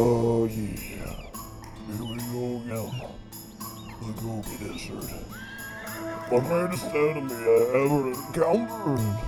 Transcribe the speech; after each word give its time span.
Oh 0.00 0.44
yeah, 0.46 0.76
here 1.86 2.04
we 2.10 2.18
go 2.32 2.44
again. 2.62 2.90
The 4.00 4.12
Gobi 4.22 4.54
Desert. 4.62 5.10
The 6.30 6.40
greatest 6.48 6.84
enemy 6.94 7.34
I 7.34 7.58
ever 7.82 8.02
encountered. 8.12 9.18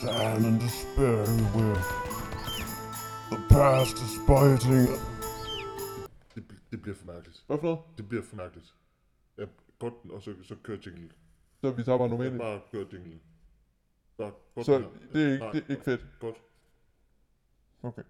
Sad 0.00 0.44
and 0.48 0.60
despair 0.60 1.20
with. 1.56 1.86
The 3.30 3.38
past 3.48 3.96
is 4.06 4.14
biting. 4.28 4.88
Det, 6.34 6.42
bl- 6.48 6.62
det 6.70 6.82
bliver 6.82 6.96
for 6.96 7.06
mærkeligt. 7.06 7.44
Hvad 7.46 7.58
for 7.58 7.64
noget? 7.64 7.78
Det 7.98 8.08
bliver 8.08 8.22
for 8.22 8.36
mærkeligt. 8.36 8.74
Ja, 9.38 9.44
godt, 9.78 9.94
og 10.10 10.22
så, 10.22 10.34
så 10.42 10.54
kører 10.62 10.78
jingle. 10.86 11.10
Så 11.60 11.70
vi 11.70 11.82
tager 11.84 11.98
bare 11.98 12.08
normalt. 12.08 12.38
bare 12.38 12.60
kører 12.72 12.84
jingle. 12.92 13.18
Så, 14.16 14.30
godt 14.54 14.66
Så 14.66 14.78
her. 14.78 14.86
det 15.12 15.22
er 15.28 15.32
ikke, 15.32 15.44
Nej, 15.44 15.52
det 15.52 15.64
er 15.66 15.70
ikke 15.70 15.82
fedt. 15.84 16.06
Godt. 16.20 16.36
Okay. 17.82 18.02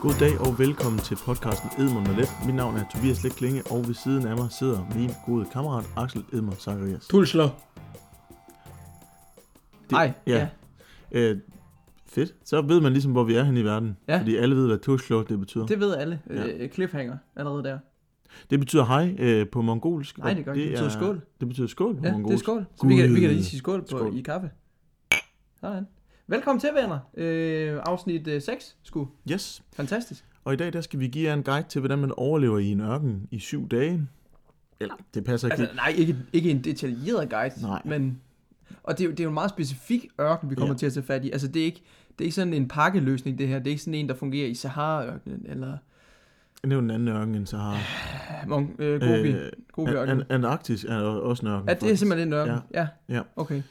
God 0.00 0.14
dag 0.20 0.40
og 0.40 0.58
velkommen 0.58 0.98
til 1.00 1.16
podcasten 1.24 1.70
Edmund 1.78 2.08
og 2.08 2.14
Let. 2.14 2.28
Mit 2.46 2.54
navn 2.54 2.76
er 2.76 2.84
Tobias 2.94 3.22
Let 3.24 3.36
Klinge, 3.36 3.62
og 3.70 3.86
ved 3.86 3.94
siden 3.94 4.26
af 4.26 4.36
mig 4.36 4.52
sidder 4.52 4.86
min 4.94 5.10
gode 5.26 5.46
kammerat 5.52 5.84
Axel 5.96 6.24
Edmund 6.32 6.56
Zacharias. 6.56 7.06
Tulsler. 7.06 7.48
Det- 9.82 9.90
Nej, 9.92 10.12
ja. 10.26 10.36
ja. 10.38 10.48
Øh, 11.20 11.38
fedt. 12.20 12.34
Så 12.44 12.62
ved 12.62 12.80
man 12.80 12.92
ligesom, 12.92 13.12
hvor 13.12 13.24
vi 13.24 13.34
er 13.34 13.42
hen 13.44 13.56
i 13.56 13.62
verden. 13.64 13.96
Ja. 14.08 14.18
Fordi 14.18 14.36
alle 14.36 14.56
ved, 14.56 14.66
hvad 14.66 14.78
tuslå 14.78 15.22
det 15.22 15.38
betyder. 15.40 15.66
Det, 15.66 15.80
ved 15.80 15.94
alle. 15.96 16.20
Ja. 16.30 16.34
Ja. 16.46 16.56
Øh, 16.58 16.70
cliffhanger 16.70 17.16
allerede 17.36 17.64
der. 17.64 17.78
det 18.50 18.58
betyder 18.60 18.84
hej 18.84 19.16
øh, 19.18 19.48
på 19.48 19.62
mongolsk. 19.62 20.18
Nej, 20.18 20.34
det 20.34 20.44
gør 20.44 20.52
det. 20.54 20.62
Det 20.62 20.70
betyder 20.70 20.88
skål. 20.88 21.20
Det 21.40 21.48
betyder 21.48 21.66
skål 21.66 21.94
på 21.96 22.00
Ja, 22.02 22.08
det 22.08 22.14
er 22.14 22.18
mongolsk. 22.18 22.44
skål. 22.44 22.64
Så 22.76 22.86
vi 22.86 22.96
kan, 22.96 23.14
vi 23.14 23.20
kan 23.20 23.28
da 23.28 23.34
lige 23.34 23.44
sige 23.44 23.58
skål, 23.58 23.80
på, 23.80 23.86
Skål. 23.88 24.18
i 24.18 24.22
kaffe. 24.22 24.50
Sådan. 25.60 25.86
Velkommen 26.26 26.60
til, 26.60 26.68
venner. 26.82 26.98
Øh, 27.16 27.80
afsnit 27.86 28.28
øh, 28.28 28.42
6, 28.42 28.76
sgu. 28.82 29.08
Yes. 29.32 29.62
Fantastisk. 29.76 30.24
Og 30.44 30.52
i 30.52 30.56
dag 30.56 30.72
der 30.72 30.80
skal 30.80 31.00
vi 31.00 31.08
give 31.08 31.28
jer 31.28 31.34
en 31.34 31.42
guide 31.42 31.66
til, 31.68 31.78
hvordan 31.80 31.98
man 31.98 32.12
overlever 32.16 32.58
i 32.58 32.66
en 32.66 32.80
ørken 32.80 33.28
i 33.30 33.38
syv 33.38 33.68
dage. 33.68 34.08
Eller, 34.80 34.94
det 35.14 35.24
passer 35.24 35.48
ikke. 35.48 35.60
Altså, 35.62 35.76
nej, 35.76 35.94
ikke, 35.96 36.16
ikke 36.32 36.50
en 36.50 36.64
detaljeret 36.64 37.30
guide, 37.30 37.62
Nej. 37.62 37.82
men... 37.84 38.20
Og 38.82 38.98
det 38.98 39.04
er, 39.04 39.08
jo, 39.08 39.10
det 39.10 39.20
er 39.20 39.24
jo 39.24 39.30
en 39.30 39.34
meget 39.34 39.50
specifik 39.50 40.06
ørken, 40.20 40.50
vi 40.50 40.54
kommer 40.54 40.74
Ja. 40.74 40.78
til 40.78 40.86
at 40.86 40.92
tage 40.92 41.06
fat 41.06 41.24
i. 41.24 41.30
Altså, 41.30 41.48
det 41.48 41.60
er 41.62 41.64
ikke, 41.66 41.82
det 42.08 42.20
er 42.20 42.24
ikke 42.24 42.34
sådan 42.34 42.54
en 42.54 42.68
pakkeløsning, 42.68 43.38
det 43.38 43.48
her. 43.48 43.58
Det 43.58 43.66
er 43.66 43.70
ikke 43.70 43.82
sådan 43.82 43.94
en, 43.94 44.08
der 44.08 44.14
fungerer 44.14 44.48
i 44.48 44.54
Sahara-ørkenen, 44.54 45.46
eller 45.48 45.76
det 46.62 46.70
er 46.72 46.76
jo 46.76 46.80
en 46.82 46.90
anden 46.90 47.08
ørken 47.08 47.34
end 47.34 47.46
Sahara. 47.46 47.76
Mon- 48.42 48.82
øh, 48.82 49.00
Gobi, 49.00 49.30
Øh, 49.30 49.50
Gobi 49.72 49.90
An- 49.90 50.22
Antarktis 50.30 50.84
er 50.84 50.96
også 50.98 51.46
en 51.46 51.52
ørken. 51.52 51.68
Ja, 51.68 51.74
det 51.74 51.82
er 51.82 51.86
faktisk. 51.86 51.98
simpelthen 52.00 52.28
en 52.28 52.34
ørken. 52.34 52.54
Ja. 52.74 52.86
Ja. 53.08 53.20
Okay. 53.36 53.62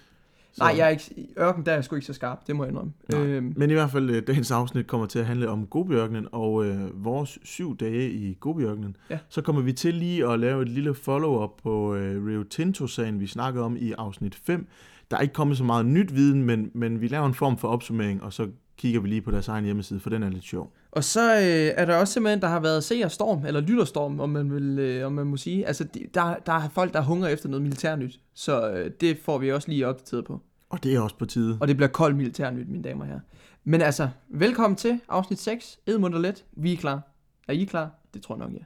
Så- 0.57 0.63
Nej, 0.63 0.73
jeg 0.77 0.85
er 0.85 0.89
ikke, 0.89 1.03
i 1.17 1.33
ørken 1.39 1.65
der 1.65 1.71
er 1.71 1.75
jeg 1.75 1.83
sgu 1.83 1.95
ikke 1.95 2.05
så 2.05 2.13
skarp, 2.13 2.47
det 2.47 2.55
må 2.55 2.63
jeg 2.63 2.69
indrømme. 2.71 2.93
Nej. 3.11 3.21
Øhm, 3.25 3.53
Men 3.57 3.69
i 3.69 3.73
hvert 3.73 3.91
fald, 3.91 4.09
øh, 4.09 4.23
dagens 4.27 4.51
afsnit 4.51 4.87
kommer 4.87 5.07
til 5.07 5.19
at 5.19 5.25
handle 5.25 5.49
om 5.49 5.67
Gobiørkenen 5.67 6.27
og 6.31 6.65
øh, 6.65 7.05
vores 7.05 7.39
syv 7.43 7.77
dage 7.77 8.11
i 8.11 8.37
Gobiørkenen. 8.39 8.95
Ja. 9.09 9.19
Så 9.29 9.41
kommer 9.41 9.61
vi 9.61 9.73
til 9.73 9.93
lige 9.93 10.27
at 10.31 10.39
lave 10.39 10.61
et 10.61 10.69
lille 10.69 10.93
follow-up 10.93 11.49
på 11.63 11.95
øh, 11.95 12.27
Rio 12.27 12.43
Tinto-sagen, 12.43 13.19
vi 13.19 13.27
snakkede 13.27 13.65
om 13.65 13.77
i 13.79 13.91
afsnit 13.97 14.35
5. 14.35 14.67
Der 15.11 15.17
er 15.17 15.21
ikke 15.21 15.33
kommet 15.33 15.57
så 15.57 15.63
meget 15.63 15.85
nyt 15.85 16.15
viden, 16.15 16.43
men, 16.43 16.71
men 16.73 17.01
vi 17.01 17.07
laver 17.07 17.25
en 17.25 17.33
form 17.33 17.57
for 17.57 17.67
opsummering, 17.67 18.23
og 18.23 18.33
så 18.33 18.47
kigger 18.77 18.99
vi 18.99 19.07
lige 19.07 19.21
på 19.21 19.31
deres 19.31 19.47
egen 19.47 19.65
hjemmeside, 19.65 19.99
for 19.99 20.09
den 20.09 20.23
er 20.23 20.29
lidt 20.29 20.43
sjov. 20.43 20.73
Og 20.91 21.03
så 21.03 21.35
øh, 21.35 21.81
er 21.81 21.85
der 21.85 21.95
også 21.95 22.13
simpelthen, 22.13 22.41
der 22.41 22.47
har 22.47 22.59
været 22.59 22.83
seerstorm, 22.83 23.45
eller 23.45 23.61
lytterstorm, 23.61 24.19
om 24.19 24.29
man, 24.29 24.51
vil, 24.51 24.79
øh, 24.79 25.05
om 25.05 25.13
man 25.13 25.27
må 25.27 25.37
sige. 25.37 25.67
Altså, 25.67 25.83
de, 25.83 25.99
der, 26.13 26.35
der 26.45 26.53
er 26.53 26.69
folk, 26.69 26.93
der 26.93 27.01
hungrer 27.01 27.29
efter 27.29 27.49
noget 27.49 27.63
militærnyt, 27.63 28.19
så 28.33 28.71
øh, 28.71 28.91
det 29.01 29.17
får 29.17 29.37
vi 29.37 29.51
også 29.51 29.69
lige 29.69 29.87
opdateret 29.87 30.25
på. 30.25 30.41
Og 30.69 30.83
det 30.83 30.95
er 30.95 30.99
også 30.99 31.17
på 31.17 31.25
tide. 31.25 31.57
Og 31.61 31.67
det 31.67 31.77
bliver 31.77 31.89
koldt 31.89 32.17
militærnyt, 32.17 32.69
mine 32.69 32.83
damer 32.83 33.01
og 33.01 33.07
herrer. 33.07 33.19
Men 33.63 33.81
altså, 33.81 34.09
velkommen 34.29 34.75
til 34.75 34.99
afsnit 35.09 35.39
6, 35.39 35.79
Edmund 35.87 36.13
og 36.13 36.21
Let. 36.21 36.45
Vi 36.51 36.73
er 36.73 36.77
klar. 36.77 37.01
Er 37.47 37.53
I 37.53 37.63
klar? 37.63 37.91
Det 38.13 38.21
tror 38.21 38.35
jeg 38.35 38.39
nok, 38.39 38.53
ja. 38.53 38.63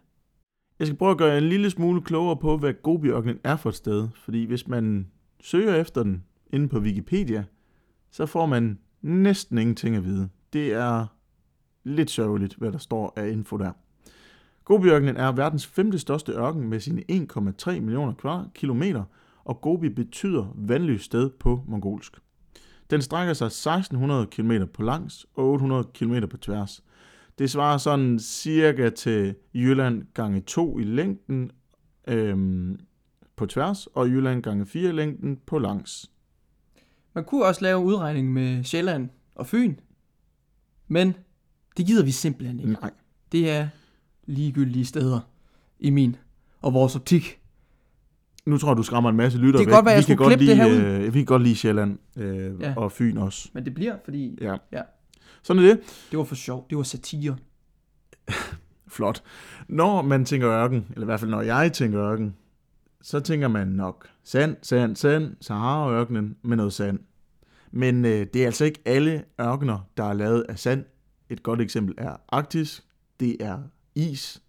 Jeg 0.80 0.88
skal 0.88 0.98
prøve 0.98 1.12
at 1.12 1.18
gøre 1.18 1.38
en 1.38 1.44
lille 1.44 1.70
smule 1.70 2.02
klogere 2.02 2.38
på, 2.38 2.58
hvad 2.58 2.74
Gobiørkenen 2.84 3.40
er 3.44 3.56
for 3.56 3.70
et 3.70 3.76
sted. 3.76 4.08
Fordi 4.16 4.46
hvis 4.46 4.68
man 4.68 5.08
søger 5.42 5.76
efter 5.76 6.04
den 6.04 6.24
inde 6.54 6.68
på 6.68 6.80
Wikipedia, 6.80 7.44
så 8.12 8.26
får 8.26 8.46
man 8.46 8.80
næsten 9.02 9.58
ingenting 9.58 9.96
at 9.96 10.06
vide. 10.06 10.30
Det 10.54 10.74
er 10.74 11.06
lidt 11.84 12.12
sørgeligt, 12.12 12.56
hvad 12.56 12.72
der 12.72 12.78
står 12.78 13.14
af 13.16 13.30
info 13.30 13.58
der. 13.58 13.72
Gobiørkenen 14.66 15.18
er 15.18 15.32
verdens 15.32 15.68
femte 15.68 16.00
største 16.00 16.32
ørken 16.32 16.70
med 16.70 16.80
sine 16.80 17.04
1,3 17.12 17.80
millioner 17.80 18.14
kvadratkilometer, 18.14 19.04
og 19.44 19.62
Gobi 19.62 19.90
betyder 19.90 20.54
vandløst 20.56 21.06
sted 21.06 21.30
på 21.30 21.64
mongolsk. 21.68 22.20
Den 22.90 23.02
strækker 23.02 23.34
sig 23.34 23.46
1600 23.46 24.26
km 24.26 24.52
på 24.74 24.84
langs 24.84 25.26
og 25.36 25.46
800 25.46 25.84
km 25.94 26.16
på 26.30 26.38
tværs. 26.38 26.84
Det 27.40 27.52
svarer 27.52 27.78
sådan 27.78 28.20
cirka 28.20 28.90
til 28.90 29.36
Jylland 29.54 30.04
gange 30.14 30.42
2 30.42 30.80
i 30.80 30.84
længden 30.84 31.52
øhm, 32.08 32.80
på 33.36 33.46
tværs, 33.46 33.88
og 33.88 34.10
Jylland 34.10 34.44
gange 34.44 34.66
4 34.66 34.90
i 34.90 34.92
længden 34.92 35.40
på 35.46 35.60
langs. 35.60 36.12
Man 37.16 37.24
kunne 37.24 37.46
også 37.46 37.62
lave 37.62 37.80
udregning 37.80 38.34
med 38.34 38.64
Sjælland 38.64 39.10
og 39.36 39.48
Fyn, 39.48 39.76
men 40.88 41.14
det 41.78 41.86
gider 41.86 42.04
vi 42.06 42.12
simpelthen 42.12 42.60
ikke. 42.60 42.72
Nej. 42.72 42.92
Det 43.32 43.50
er 43.50 43.68
ligegyldige 44.26 44.86
steder 44.86 45.20
i 45.80 45.90
min 45.90 46.16
og 46.62 46.74
vores 46.74 46.96
optik. 46.96 47.40
Nu 48.46 48.58
tror 48.58 48.70
jeg, 48.70 48.78
du 48.78 48.84
skræmmer 48.84 49.10
en 49.10 49.16
masse 49.18 49.38
lytter 49.38 49.58
Det 49.60 49.68
kan 49.68 49.72
væk. 49.72 49.76
godt 49.76 49.86
være, 49.86 49.94
jeg 49.94 50.00
vi, 50.00 50.06
kan 50.06 50.16
skulle 50.16 50.30
godt 50.30 50.38
klippe 50.40 50.64
det 50.64 50.70
lide, 50.80 50.82
her 50.82 51.00
øh, 51.08 51.14
vi 51.14 51.20
kan 51.20 51.26
godt 51.26 51.42
lide 51.44 51.56
Sjælland 51.56 51.98
øh, 52.18 52.62
Ja. 52.62 52.74
og 52.78 52.92
Fyn 52.92 53.18
også. 53.18 53.50
Men 53.54 53.66
det 53.66 53.74
bliver, 53.74 53.96
fordi 54.04 54.38
Ja. 54.42 54.56
Ja. 54.72 54.82
Sådan 55.44 55.64
er 55.64 55.68
det. 55.68 55.80
det 56.12 56.18
var 56.20 56.24
for 56.26 56.36
sjov. 56.36 56.66
Det 56.70 56.78
var 56.78 56.84
satire. 56.84 57.36
Flot. 58.88 59.24
Når 59.68 60.02
man 60.02 60.26
tænker 60.26 60.50
ørken, 60.50 60.86
eller 60.92 61.02
i 61.02 61.06
hvert 61.06 61.20
fald 61.20 61.32
når 61.32 61.42
jeg 61.42 61.74
tænker 61.74 62.02
ørken, 62.12 62.36
så 63.02 63.20
tænker 63.20 63.48
man 63.48 63.68
nok 63.68 64.10
sand, 64.24 64.58
sand, 64.62 64.96
sand, 64.96 65.36
Sahara-ørkenen 65.42 66.38
med 66.42 66.58
noget 66.58 66.74
sand. 66.74 67.00
Men 67.72 68.06
øh, 68.06 68.28
det 68.34 68.36
er 68.36 68.46
altså 68.46 68.66
ikke 68.66 68.82
alle 68.86 69.24
ørkener, 69.42 69.90
der 69.98 70.04
er 70.04 70.14
lavet 70.14 70.46
af 70.50 70.60
sand. 70.60 70.86
Et 71.30 71.44
godt 71.44 71.62
eksempel 71.62 71.96
er 71.98 72.16
Arktis, 72.30 72.84
det 73.20 73.38
er 73.40 73.60
is. 73.96 74.42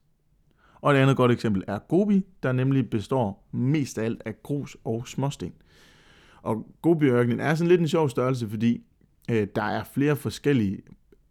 Og 0.75 0.93
et 0.93 0.97
andet 0.97 1.17
godt 1.17 1.33
eksempel 1.33 1.65
er 1.67 1.79
Gobi, 1.79 2.27
der 2.43 2.53
nemlig 2.53 2.91
består 2.91 3.49
mest 3.53 3.99
af 3.99 4.05
alt 4.05 4.23
af 4.25 4.43
grus 4.43 4.77
og 4.85 5.09
småsten. 5.09 5.53
Og 6.43 6.67
Gobi-ørkenen 6.83 7.41
er 7.41 7.55
sådan 7.55 7.69
lidt 7.69 7.81
en 7.81 7.89
sjov 7.89 8.09
størrelse, 8.09 8.49
fordi 8.49 8.85
øh, 9.31 9.47
der 9.55 9.63
er 9.63 9.85
flere 9.85 10.17
forskellige 10.17 10.83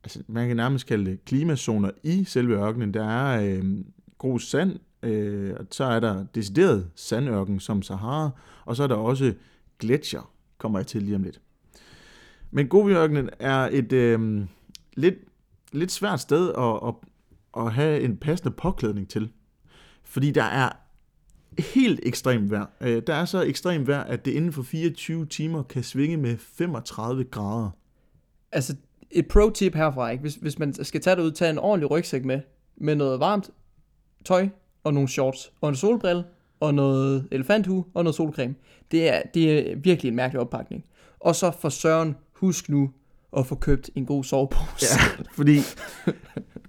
altså, 0.04 0.24
man 0.28 0.48
kan 0.48 0.58
nærmest 0.58 0.86
kalde 0.86 1.12
det 1.12 1.26
klimazoner 1.26 1.92
i 2.04 2.24
selve 2.24 2.56
ørkenen. 2.56 2.94
Der 2.94 3.06
er 3.06 3.42
øh, 3.42 3.64
grus 4.18 4.50
sand, 4.50 4.80
øh, 5.04 5.56
og 5.60 5.66
så 5.72 5.84
er 5.84 6.00
der 6.00 6.26
decideret 6.36 6.90
sandørken 6.96 7.60
som 7.60 7.82
Sahara, 7.82 8.30
og 8.66 8.76
så 8.76 8.84
er 8.84 8.88
der 8.88 8.96
også 8.96 9.34
gletsjer, 9.80 10.34
kommer 10.58 10.80
jeg 10.80 10.88
til 10.88 11.04
lige 11.04 11.16
om 11.16 11.24
lidt. 11.24 11.42
Men 12.52 12.68
Gobiørkenen 12.68 13.30
er 13.40 13.70
et 13.72 13.94
øh, 13.94 14.42
lidt, 14.94 15.16
lidt 15.72 15.92
svært 15.92 16.20
sted 16.20 16.50
at, 16.58 16.88
at, 16.88 16.96
at 17.66 17.74
have 17.74 18.02
en 18.02 18.18
passende 18.18 18.52
påklædning 18.52 19.10
til, 19.10 19.32
fordi 20.04 20.32
der 20.32 20.44
er 20.44 20.70
helt 21.60 22.00
ekstremt 22.04 22.52
vejr. 22.52 22.66
Øh, 22.82 23.02
der 23.08 23.14
er 23.14 23.26
så 23.26 23.42
ekstremt 23.42 23.88
vejr, 23.88 24.04
at 24.04 24.26
det 24.26 24.32
inden 24.32 24.54
for 24.54 24.64
24 24.64 25.26
timer 25.26 25.64
kan 25.64 25.84
svinge 25.84 26.18
med 26.18 26.38
35 26.38 27.24
grader. 27.24 27.70
Altså, 28.52 28.76
et 29.12 29.28
pro-tip 29.28 29.76
herfra, 29.76 30.10
ikke? 30.10 30.22
Hvis, 30.22 30.36
hvis 30.36 30.60
man 30.60 30.84
skal 30.84 31.02
tage 31.02 31.16
det 31.16 31.22
ud, 31.22 31.32
tage 31.32 31.52
en 31.52 31.58
ordentlig 31.58 31.92
rygsæk 31.92 32.26
med, 32.26 32.42
med 32.78 32.96
noget 32.96 33.20
varmt 33.20 33.50
tøj 34.26 34.50
og 34.90 34.94
nogle 34.94 35.10
shorts, 35.10 35.52
og 35.62 35.70
en 35.70 35.76
solbrille, 35.76 36.24
og 36.60 36.74
noget 36.74 37.28
elefanthue, 37.32 37.84
og 37.94 38.04
noget 38.04 38.16
solcreme. 38.16 38.56
Det 38.92 39.10
er, 39.16 39.22
det 39.34 39.72
er 39.72 39.76
virkelig 39.76 40.10
en 40.10 40.16
mærkelig 40.16 40.42
oppakning. 40.42 40.84
Og 41.20 41.36
så 41.36 41.52
for 41.60 41.70
søren, 41.70 42.16
husk 42.34 42.70
nu 42.70 42.90
at 43.38 43.46
få 43.46 43.56
købt 43.56 43.90
en 43.96 44.06
god 44.06 44.24
sovepose. 44.24 44.62
Ja, 44.82 45.24
fordi 45.36 45.58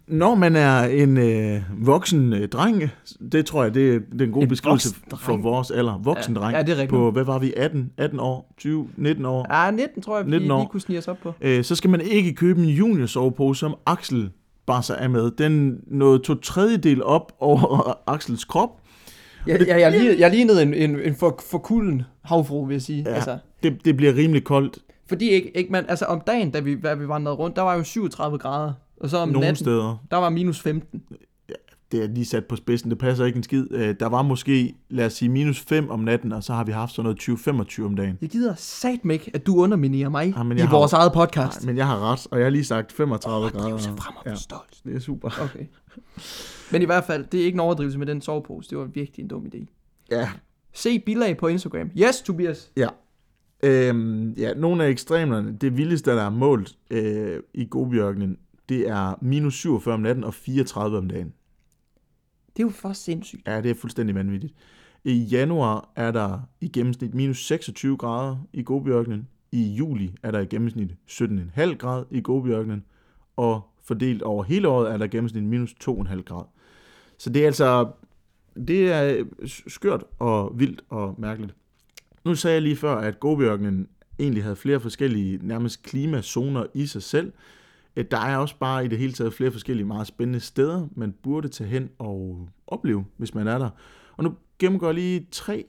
når 0.07 0.35
man 0.35 0.57
er 0.57 0.83
en 0.83 1.17
øh, 1.19 1.63
voksen 1.87 2.33
øh, 2.33 2.49
dreng, 2.49 2.83
det 3.33 3.47
tror 3.47 3.63
jeg, 3.63 3.75
det, 3.75 3.95
er- 3.95 3.99
det 4.13 4.21
er 4.21 4.25
en 4.25 4.33
god 4.33 4.43
En 4.43 4.49
beskrivelse 4.49 4.89
voksen 5.11 5.19
for 5.27 5.37
vores 5.37 5.71
alder. 5.71 5.99
Voksen 5.99 6.35
Ja, 6.35 6.41
dreng. 6.41 6.57
ja, 6.57 6.63
det 6.63 6.69
er 6.69 6.77
rigtigt. 6.77 6.91
På, 6.91 7.11
hvad 7.11 7.25
var 7.25 7.39
vi, 7.39 7.53
18, 7.57 7.93
18 7.97 8.21
år, 8.21 8.55
20, 8.59 8.89
19 8.97 9.25
år. 9.25 9.65
Ja, 9.65 9.71
19 9.71 10.03
tror 10.03 10.17
jeg, 10.17 10.27
vi 10.27 10.31
19 10.31 10.51
år. 10.51 10.59
lige 10.59 10.69
kunne 10.69 10.81
snige 10.81 10.99
os 10.99 11.09
op 11.09 11.19
på. 11.23 11.33
Øh, 11.41 11.65
så 11.65 11.77
skal 11.77 11.91
man 11.91 12.01
ikke 12.01 12.35
købe 12.35 12.61
en 12.63 12.69
junior 12.69 13.07
sovepose, 13.07 13.59
som 13.61 13.75
Axel 13.87 14.31
bare 14.73 14.83
så 14.83 14.95
er 14.95 15.09
med. 15.09 15.31
Den 15.31 15.81
nåede 15.87 16.19
to 16.19 16.35
tredjedel 16.35 17.03
op 17.03 17.33
over 17.41 17.99
Axels 18.15 18.45
krop. 18.45 18.71
Jeg, 19.47 19.69
jeg, 19.69 19.81
jeg, 19.81 19.93
lignede, 19.93 20.21
jeg 20.21 20.31
lignede 20.31 20.63
en, 20.63 20.75
en, 20.75 21.01
en 21.01 21.15
for, 21.17 21.41
forkulden 21.51 22.03
havfru, 22.25 22.65
vil 22.65 22.75
jeg 22.75 22.83
sige. 22.83 23.03
Ja. 23.07 23.15
Altså, 23.15 23.39
Det, 23.63 23.85
det 23.85 23.97
bliver 23.97 24.15
rimelig 24.17 24.45
koldt. 24.45 24.79
fordi 25.09 25.31
ikke, 25.31 25.57
ikke 25.57 25.73
man, 25.73 25.85
altså 25.89 26.05
om 26.05 26.21
dagen, 26.27 26.51
da 26.51 26.61
vi, 26.61 26.81
da 26.81 26.95
vi 26.95 27.09
vandrede 27.09 27.37
rundt, 27.37 27.57
der 27.57 27.63
var 27.63 27.75
jo 27.75 27.85
37 27.85 28.39
grader. 28.39 28.73
Og 29.01 29.11
så 29.11 29.17
om 29.19 29.29
Nogle 29.29 29.41
natten, 29.47 29.65
steder. 29.65 30.05
der 30.11 30.17
var 30.17 30.31
minus 30.31 30.61
15. 30.61 31.03
Det 31.93 32.03
er 32.05 32.09
lige 32.09 32.25
sat 32.25 32.45
på 32.47 32.57
spidsen. 32.57 32.91
Det 32.91 32.99
passer 32.99 33.25
ikke 33.25 33.37
en 33.37 33.43
skid. 33.43 33.67
Øh, 33.71 33.95
Der 34.01 34.07
var 34.07 34.23
måske, 34.23 34.75
lad 34.89 35.07
os 35.07 35.13
sige, 35.13 35.29
minus 35.29 35.61
5 35.61 35.91
om 35.91 36.01
natten, 36.01 36.33
og 36.33 36.45
så 36.45 36.53
har 36.53 36.65
vi 36.65 36.73
haft 36.73 36.93
sådan 36.93 37.05
noget 37.05 37.69
20-25 37.79 37.85
om 37.87 37.95
dagen. 37.97 38.19
Jeg 38.21 38.29
gider 38.31 38.55
satme 38.57 39.13
ikke, 39.13 39.31
at 39.35 39.47
du 39.47 39.57
underminerer 39.57 40.09
mig 40.09 40.35
men 40.47 40.57
i 40.57 40.61
jeg 40.61 40.69
har- 40.69 40.77
vores 40.77 40.93
eget 40.93 41.13
podcast. 41.13 41.61
Nej, 41.63 41.67
men 41.67 41.77
jeg 41.77 41.87
har 41.87 42.13
ret, 42.13 42.27
og 42.31 42.39
jeg 42.39 42.45
har 42.47 42.51
lige 42.51 42.65
sagt 42.65 42.93
35 42.93 43.47
Åh, 43.47 43.53
grader. 43.53 43.79
sig 43.79 43.93
frem 43.99 44.17
og 44.17 44.23
ja, 44.27 44.31
ja. 44.31 44.37
stolt. 44.37 44.81
det 44.85 44.95
er 44.97 45.01
super. 45.01 45.31
Okay. 45.43 45.65
Men 46.73 46.83
i 46.83 46.85
hvert 46.85 47.05
fald, 47.05 47.25
det 47.33 47.41
er 47.41 47.45
ikke 47.45 47.57
en 47.57 47.61
overdrivelse 47.61 47.99
med 47.99 48.07
den 48.07 48.21
sovepose. 48.21 48.71
Det 48.71 48.79
var 48.79 48.85
virkelig 48.85 49.23
en 49.23 49.29
dum 49.29 49.47
idé. 49.55 49.67
Ja, 50.11 50.29
Se 50.73 50.99
bilag 50.99 51.37
på 51.37 51.47
Instagram. 51.47 51.91
Yes, 51.99 52.21
Tobias. 52.23 52.71
Ja. 52.77 52.89
Øhm, 53.63 54.31
ja, 54.33 54.55
nogle 54.55 54.85
af 54.85 54.89
ekstremerne, 54.89 55.57
det 55.61 55.77
vildeste, 55.77 56.11
der 56.11 56.23
er 56.23 56.31
målt 56.31 56.77
øh, 56.91 57.41
i 57.55 57.67
Gobiørkenen, 57.71 58.37
det 58.69 58.89
er 58.89 59.15
minus 59.23 59.55
47 59.55 59.95
om 59.95 60.01
natten 60.01 60.25
og 60.25 60.35
34 60.35 60.99
om 60.99 61.09
dagen. 61.09 61.33
Det 62.61 62.67
er 62.67 62.69
jo 62.69 62.73
for 62.77 62.93
sindssygt. 62.93 63.49
Ja, 63.49 63.61
det 63.61 63.71
er 63.71 63.75
fuldstændig 63.75 64.15
vanvittigt. 64.15 64.55
I 65.05 65.13
januar 65.13 65.93
er 65.97 66.11
der 66.11 66.41
i 66.61 66.69
gennemsnit 66.69 67.15
minus 67.15 67.47
26 67.47 67.97
grader 67.97 68.37
i 68.53 68.63
Gobiørkenen. 68.63 69.29
I 69.53 69.63
juli 69.63 70.15
er 70.23 70.31
der 70.31 70.41
i 70.41 70.47
gennemsnit 70.47 70.91
17,5 71.11 71.77
grader 71.77 72.05
i 72.11 72.21
Gobiørkenen. 72.21 72.85
Og 73.37 73.63
fordelt 73.85 74.23
over 74.23 74.45
hele 74.45 74.69
året 74.69 74.93
er 74.93 74.97
der 74.97 75.05
i 75.05 75.09
gennemsnit 75.09 75.43
minus 75.43 75.75
2,5 75.85 76.23
grader. 76.23 76.53
Så 77.19 77.31
det 77.31 77.43
er 77.43 77.47
altså, 77.47 77.91
det 78.67 78.93
er 78.93 79.25
skørt 79.67 80.05
og 80.19 80.53
vildt 80.59 80.85
og 80.89 81.15
mærkeligt. 81.19 81.55
Nu 82.25 82.35
sagde 82.35 82.55
jeg 82.55 82.63
lige 82.63 82.77
før, 82.77 82.97
at 82.97 83.21
Gobiørkenen 83.21 83.89
egentlig 84.19 84.43
havde 84.43 84.57
flere 84.57 84.81
forskellige 84.81 85.39
nærmest 85.43 85.83
klimazoner 85.83 86.67
i 86.75 86.87
sig 86.87 87.03
selv. 87.03 87.33
Der 88.11 88.19
er 88.19 88.37
også 88.37 88.55
bare 88.61 88.85
i 88.85 88.89
det 88.89 88.99
hele 88.99 89.13
taget 89.13 89.35
flere 89.35 89.53
forskellige 89.53 89.87
meget 89.87 90.07
spændende 90.07 90.41
steder, 90.41 90.89
man 90.97 91.15
burde 91.23 91.49
tage 91.49 91.71
hen 91.71 91.89
og 91.99 92.49
opleve, 92.67 93.05
hvis 93.17 93.35
man 93.35 93.47
er 93.49 93.59
der. 93.59 93.71
Og 94.17 94.25
nu 94.25 94.35
gennemgår 94.59 94.87
jeg 94.87 94.95
lige 94.95 95.27
tre, 95.31 95.65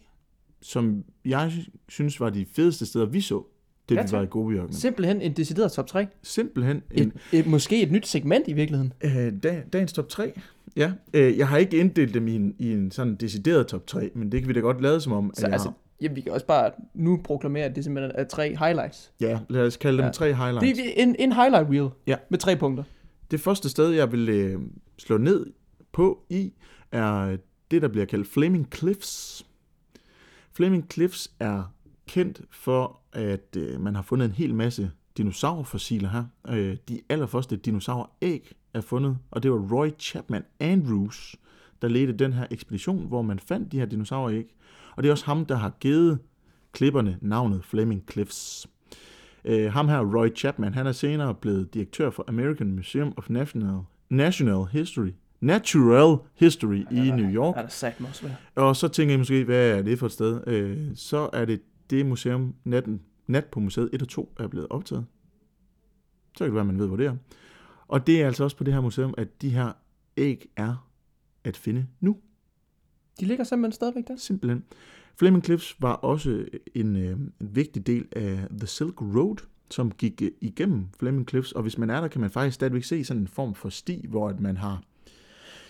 som 0.62 1.04
jeg 1.26 1.52
synes 1.90 2.20
var 2.20 2.30
de 2.30 2.46
fedeste 2.56 2.86
steder, 2.86 3.06
vi 3.06 3.22
så, 3.22 3.44
det 3.90 3.96
Ja, 3.96 4.04
vi 4.06 4.12
var 4.12 4.22
i 4.22 4.26
Gobiørkenen. 4.26 4.74
Simpelthen 4.74 5.22
en 5.22 5.34
decideret 5.34 5.72
top 5.72 5.88
3. 5.88 6.08
Simpelthen 6.24 6.82
en, 6.92 7.14
Et, 7.32 7.40
et, 7.40 7.48
måske 7.48 7.82
et 7.82 7.92
nyt 7.92 8.08
segment 8.08 8.48
i 8.48 8.54
virkeligheden. 8.54 8.94
øh, 9.04 9.34
dag, 9.44 9.64
dagens 9.74 9.94
top 9.94 10.10
3. 10.10 10.34
Ja, 10.76 10.92
øh, 11.14 11.38
jeg 11.38 11.48
har 11.48 11.58
ikke 11.58 11.78
inddelt 11.80 12.14
dem 12.14 12.28
i 12.28 12.36
en, 12.36 12.56
i 12.60 12.72
en 12.74 12.92
sådan 12.92 13.16
decideret 13.16 13.68
top 13.68 13.88
3, 13.88 14.12
men 14.16 14.32
det 14.32 14.42
kan 14.42 14.48
vi 14.48 14.54
da 14.54 14.60
godt 14.60 14.82
lade 14.82 15.02
som 15.02 15.14
om, 15.14 15.32
Så 15.34 15.42
at 15.42 15.44
jeg 15.44 15.54
altså, 15.54 15.68
har. 15.68 15.76
Ja, 16.02 16.08
vi 16.12 16.22
kan 16.22 16.32
også 16.32 16.46
bare 16.46 16.72
nu 16.94 17.22
proklamere, 17.24 17.64
at 17.64 17.76
det 17.76 17.84
simpelthen 17.84 18.12
er 18.16 18.24
tre 18.24 18.56
highlights. 18.58 19.12
Ja, 19.22 19.40
lad 19.50 19.68
os 19.68 19.78
kalde 19.78 19.98
dem 19.98 20.06
Ja. 20.06 20.12
tre 20.12 20.34
highlights. 20.34 20.78
Det 20.78 20.88
er 21.00 21.04
en, 21.04 21.16
en 21.20 21.32
highlight 21.34 21.70
reel 21.70 21.90
Ja. 22.08 22.16
med 22.30 22.40
tre 22.40 22.56
punkter. 22.56 22.84
Det 23.32 23.40
første 23.40 23.70
sted, 23.70 23.90
jeg 23.90 24.12
vil 24.12 24.30
øh, 24.30 24.60
slå 24.98 25.18
ned 25.18 25.46
på 25.92 26.24
i, 26.30 26.54
er 26.92 27.38
det, 27.72 27.82
der 27.82 27.88
bliver 27.88 28.06
kaldt 28.06 28.28
Flaming 28.28 28.68
Cliffs. 28.76 29.46
Flaming 30.54 30.92
Cliffs 30.92 31.32
er 31.40 31.74
kendt 32.08 32.42
for, 32.52 33.00
at 33.14 33.56
øh, 33.58 33.82
man 33.82 33.96
har 33.96 34.02
fundet 34.02 34.26
en 34.26 34.32
hel 34.32 34.56
masse 34.56 34.92
dinosaurfossiler 35.18 36.10
her. 36.10 36.24
Øh, 36.50 36.78
de 36.90 37.02
allerførste 37.10 37.56
dinosauræg 37.56 38.52
er 38.74 38.82
fundet, 38.82 39.18
og 39.32 39.44
det 39.44 39.52
var 39.52 39.58
Roy 39.72 39.90
Chapman 40.00 40.44
Andrews, 40.60 41.36
der 41.82 41.88
ledte 41.88 42.14
den 42.14 42.34
her 42.34 42.46
ekspedition, 42.52 43.08
hvor 43.08 43.22
man 43.22 43.40
fandt 43.40 43.72
de 43.72 43.80
her 43.80 43.86
dinosauræg. 43.86 44.46
Og 44.96 45.04
det 45.04 45.10
er 45.10 45.12
også 45.12 45.26
ham, 45.26 45.46
der 45.46 45.56
har 45.56 45.72
givet 45.80 46.20
klipperne 46.72 47.18
navnet 47.22 47.66
Flaming 47.66 48.04
Cliffs. 48.12 48.68
Øh, 49.46 49.74
ham 49.74 49.90
her, 49.90 50.00
Roy 50.00 50.28
Chapman, 50.36 50.74
han 50.74 50.88
er 50.88 50.92
senere 50.92 51.36
blevet 51.36 51.74
direktør 51.74 52.10
for 52.10 52.26
American 52.28 52.76
Museum 52.76 53.14
of 53.18 53.30
National, 53.30 53.80
National 54.10 54.66
History, 54.72 55.12
Natural 55.42 56.18
History 56.36 56.86
i 56.92 57.12
New 57.12 57.30
York. 57.30 57.58
Er 57.58 57.62
der 57.62 57.70
sagt 57.70 58.02
også 58.02 58.24
være. 58.24 58.36
Og 58.56 58.76
så 58.76 58.88
tænker 58.88 59.16
I 59.16 59.18
måske, 59.18 59.44
hvad 59.44 59.78
er 59.78 59.82
det 59.82 60.00
for 60.00 60.06
et 60.06 60.12
sted? 60.12 60.42
Øh, 60.48 60.78
så 60.96 61.30
er 61.34 61.46
det 61.46 61.62
det 61.90 62.06
museum, 62.06 62.56
natten, 62.64 63.02
nat 63.28 63.46
på 63.46 63.60
museet 63.60 63.90
1 63.94 64.02
og 64.02 64.08
2 64.08 64.34
er 64.40 64.48
blevet 64.48 64.68
optaget. 64.70 65.06
Så 66.34 66.38
kan 66.38 66.46
det 66.46 66.56
være, 66.56 66.66
man 66.66 66.80
ved, 66.80 66.88
hvor 66.88 66.98
det 66.98 67.06
er. 67.06 67.16
Og 67.88 68.08
det 68.08 68.22
er 68.22 68.26
altså 68.26 68.44
også 68.44 68.58
på 68.58 68.64
det 68.64 68.74
her 68.74 68.82
museum, 68.82 69.14
at 69.18 69.42
de 69.42 69.50
her 69.50 69.72
æg 70.18 70.50
er 70.56 70.88
at 71.44 71.58
finde 71.58 71.88
nu. 72.00 72.18
De 73.20 73.26
ligger 73.26 73.44
simpelthen 73.44 73.72
stadigvæk 73.72 74.08
der. 74.08 74.16
Simpelthen. 74.18 74.64
Flaming 75.16 75.44
Cliffs 75.44 75.76
var 75.80 75.94
også 75.94 76.46
en, 76.76 76.96
øh, 76.96 77.12
en 77.12 77.34
vigtig 77.40 77.88
del 77.88 78.06
af 78.12 78.48
The 78.58 78.68
Silk 78.68 79.02
Road, 79.02 79.38
som 79.70 79.92
gik 79.92 80.22
øh, 80.22 80.32
igennem 80.42 80.86
Flaming 81.00 81.30
Cliffs, 81.30 81.52
og 81.52 81.62
hvis 81.62 81.78
man 81.78 81.90
er 81.90 82.02
der, 82.02 82.08
kan 82.08 82.22
man 82.22 82.30
faktisk 82.30 82.56
stadigvæk 82.56 82.84
se 82.84 83.04
sådan 83.04 83.22
en 83.22 83.28
form 83.28 83.56
for 83.56 83.70
sti, 83.70 84.06
hvor 84.10 84.30
at 84.30 84.40
man 84.40 84.58
har 84.58 84.84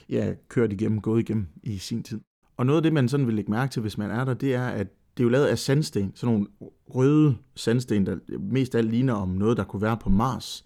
ja, 0.09 0.33
kørt 0.47 0.73
igennem, 0.73 1.01
gået 1.01 1.19
igennem 1.19 1.47
i 1.63 1.77
sin 1.77 2.03
tid. 2.03 2.21
Og 2.57 2.65
noget 2.65 2.77
af 2.77 2.83
det, 2.83 2.93
man 2.93 3.09
sådan 3.09 3.27
vil 3.27 3.35
lægge 3.35 3.51
mærke 3.51 3.71
til, 3.71 3.81
hvis 3.81 3.97
man 3.97 4.11
er 4.11 4.25
der, 4.25 4.33
det 4.33 4.55
er, 4.55 4.67
at 4.67 4.87
det 5.17 5.23
er 5.23 5.25
jo 5.25 5.29
lavet 5.29 5.45
af 5.45 5.59
sandsten, 5.59 6.11
sådan 6.15 6.33
nogle 6.33 6.47
røde 6.95 7.37
sandsten, 7.55 8.05
der 8.05 8.17
mest 8.39 8.75
af 8.75 8.79
alt 8.79 8.89
ligner 8.91 9.13
om 9.13 9.29
noget, 9.29 9.57
der 9.57 9.63
kunne 9.63 9.81
være 9.81 9.97
på 9.97 10.09
Mars. 10.09 10.65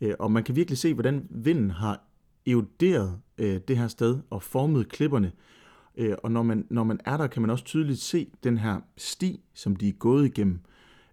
Øh, 0.00 0.14
og 0.18 0.32
man 0.32 0.44
kan 0.44 0.56
virkelig 0.56 0.78
se, 0.78 0.94
hvordan 0.94 1.26
vinden 1.30 1.70
har 1.70 2.04
eroderet 2.46 3.18
øh, 3.38 3.60
det 3.68 3.78
her 3.78 3.88
sted 3.88 4.18
og 4.30 4.42
formet 4.42 4.88
klipperne. 4.88 5.32
Øh, 5.96 6.14
Og 6.22 6.32
når 6.32 6.42
man, 6.42 6.66
når 6.70 6.84
man 6.84 7.00
er 7.04 7.16
der, 7.16 7.26
kan 7.26 7.42
man 7.42 7.50
også 7.50 7.64
tydeligt 7.64 8.00
se 8.00 8.26
den 8.44 8.58
her 8.58 8.80
sti, 8.96 9.40
som 9.54 9.76
de 9.76 9.88
er 9.88 9.92
gået 9.92 10.26
igennem. 10.26 10.60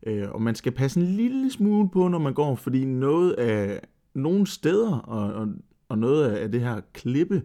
Øh, 0.08 0.31
Og 0.31 0.42
man 0.42 0.56
skal 0.56 0.72
passe 0.72 1.00
en 1.00 1.06
lille 1.06 1.52
smule 1.52 1.90
på, 1.90 2.08
når 2.08 2.20
man 2.20 2.34
går, 2.34 2.56
fordi 2.56 2.86
noget 2.86 3.34
af 3.34 3.81
nogle 4.14 4.48
steder 4.48 4.98
og, 4.98 5.34
og, 5.34 5.48
og 5.90 5.98
noget 5.98 6.31
af 6.31 6.52
det 6.52 6.62
her 6.62 6.81
klippe, 6.94 7.44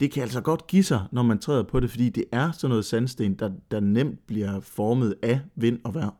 det 0.00 0.10
kan 0.12 0.22
altså 0.22 0.40
godt 0.40 0.66
give 0.66 0.82
sig, 0.82 1.06
når 1.12 1.22
man 1.22 1.38
træder 1.38 1.62
på 1.62 1.80
det, 1.80 1.90
fordi 1.90 2.08
det 2.08 2.24
er 2.32 2.52
sådan 2.52 2.68
noget 2.68 2.84
sandsten, 2.84 3.34
der, 3.34 3.50
der 3.70 3.80
nemt 3.80 4.26
bliver 4.26 4.60
formet 4.60 5.14
af 5.22 5.40
vind 5.54 5.78
og 5.84 5.94
vejr. 5.94 6.10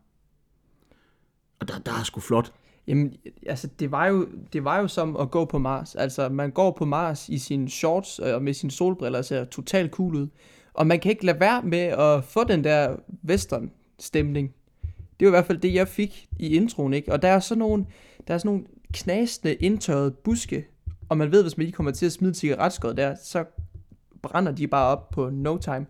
Og 1.60 1.68
der, 1.68 1.78
der 1.78 1.92
er 1.92 2.02
sgu 2.02 2.20
flot. 2.20 2.52
Jamen, 2.90 3.12
altså, 3.46 3.68
det 3.78 3.90
var, 3.90 4.06
jo, 4.06 4.28
det 4.52 4.64
var 4.64 4.78
jo 4.80 4.88
som 4.88 5.16
at 5.16 5.30
gå 5.30 5.44
på 5.44 5.58
Mars. 5.58 5.94
Altså, 5.94 6.28
man 6.28 6.50
går 6.50 6.70
på 6.78 6.84
Mars 6.84 7.28
i 7.28 7.38
sine 7.38 7.68
shorts 7.68 8.20
øh, 8.24 8.34
og 8.34 8.42
med 8.42 8.54
sine 8.54 8.70
solbriller 8.70 9.18
og 9.18 9.24
ser 9.24 9.44
totalt 9.44 9.92
cool 9.92 10.14
ud. 10.14 10.28
Og 10.74 10.86
man 10.86 11.00
kan 11.00 11.10
ikke 11.10 11.26
lade 11.26 11.40
være 11.40 11.62
med 11.62 11.78
at 11.78 12.24
få 12.24 12.44
den 12.44 12.64
der 12.64 12.96
western-stemning. 13.28 14.54
Det 15.20 15.26
var 15.26 15.30
i 15.30 15.30
hvert 15.30 15.46
fald 15.46 15.58
det, 15.58 15.74
jeg 15.74 15.88
fik 15.88 16.28
i 16.38 16.56
introen, 16.56 16.94
ikke? 16.94 17.12
Og 17.12 17.22
der 17.22 17.28
er 17.28 17.40
sådan 17.40 17.58
nogle, 17.58 17.86
der 18.28 18.34
er 18.34 18.38
sådan 18.38 18.48
nogle 18.48 18.64
knasende, 18.94 19.54
indtørrede 19.54 20.10
buske, 20.10 20.66
og 21.08 21.18
man 21.18 21.32
ved, 21.32 21.42
hvis 21.42 21.56
man 21.56 21.64
lige 21.64 21.72
kommer 21.72 21.92
til 21.92 22.06
at 22.06 22.12
smide 22.12 22.34
cigaretskåret 22.34 22.96
der, 22.96 23.14
så 23.24 23.44
brænder 24.22 24.52
de 24.52 24.66
bare 24.66 24.86
op 24.86 25.10
på 25.10 25.30
no 25.30 25.56
time. 25.56 25.86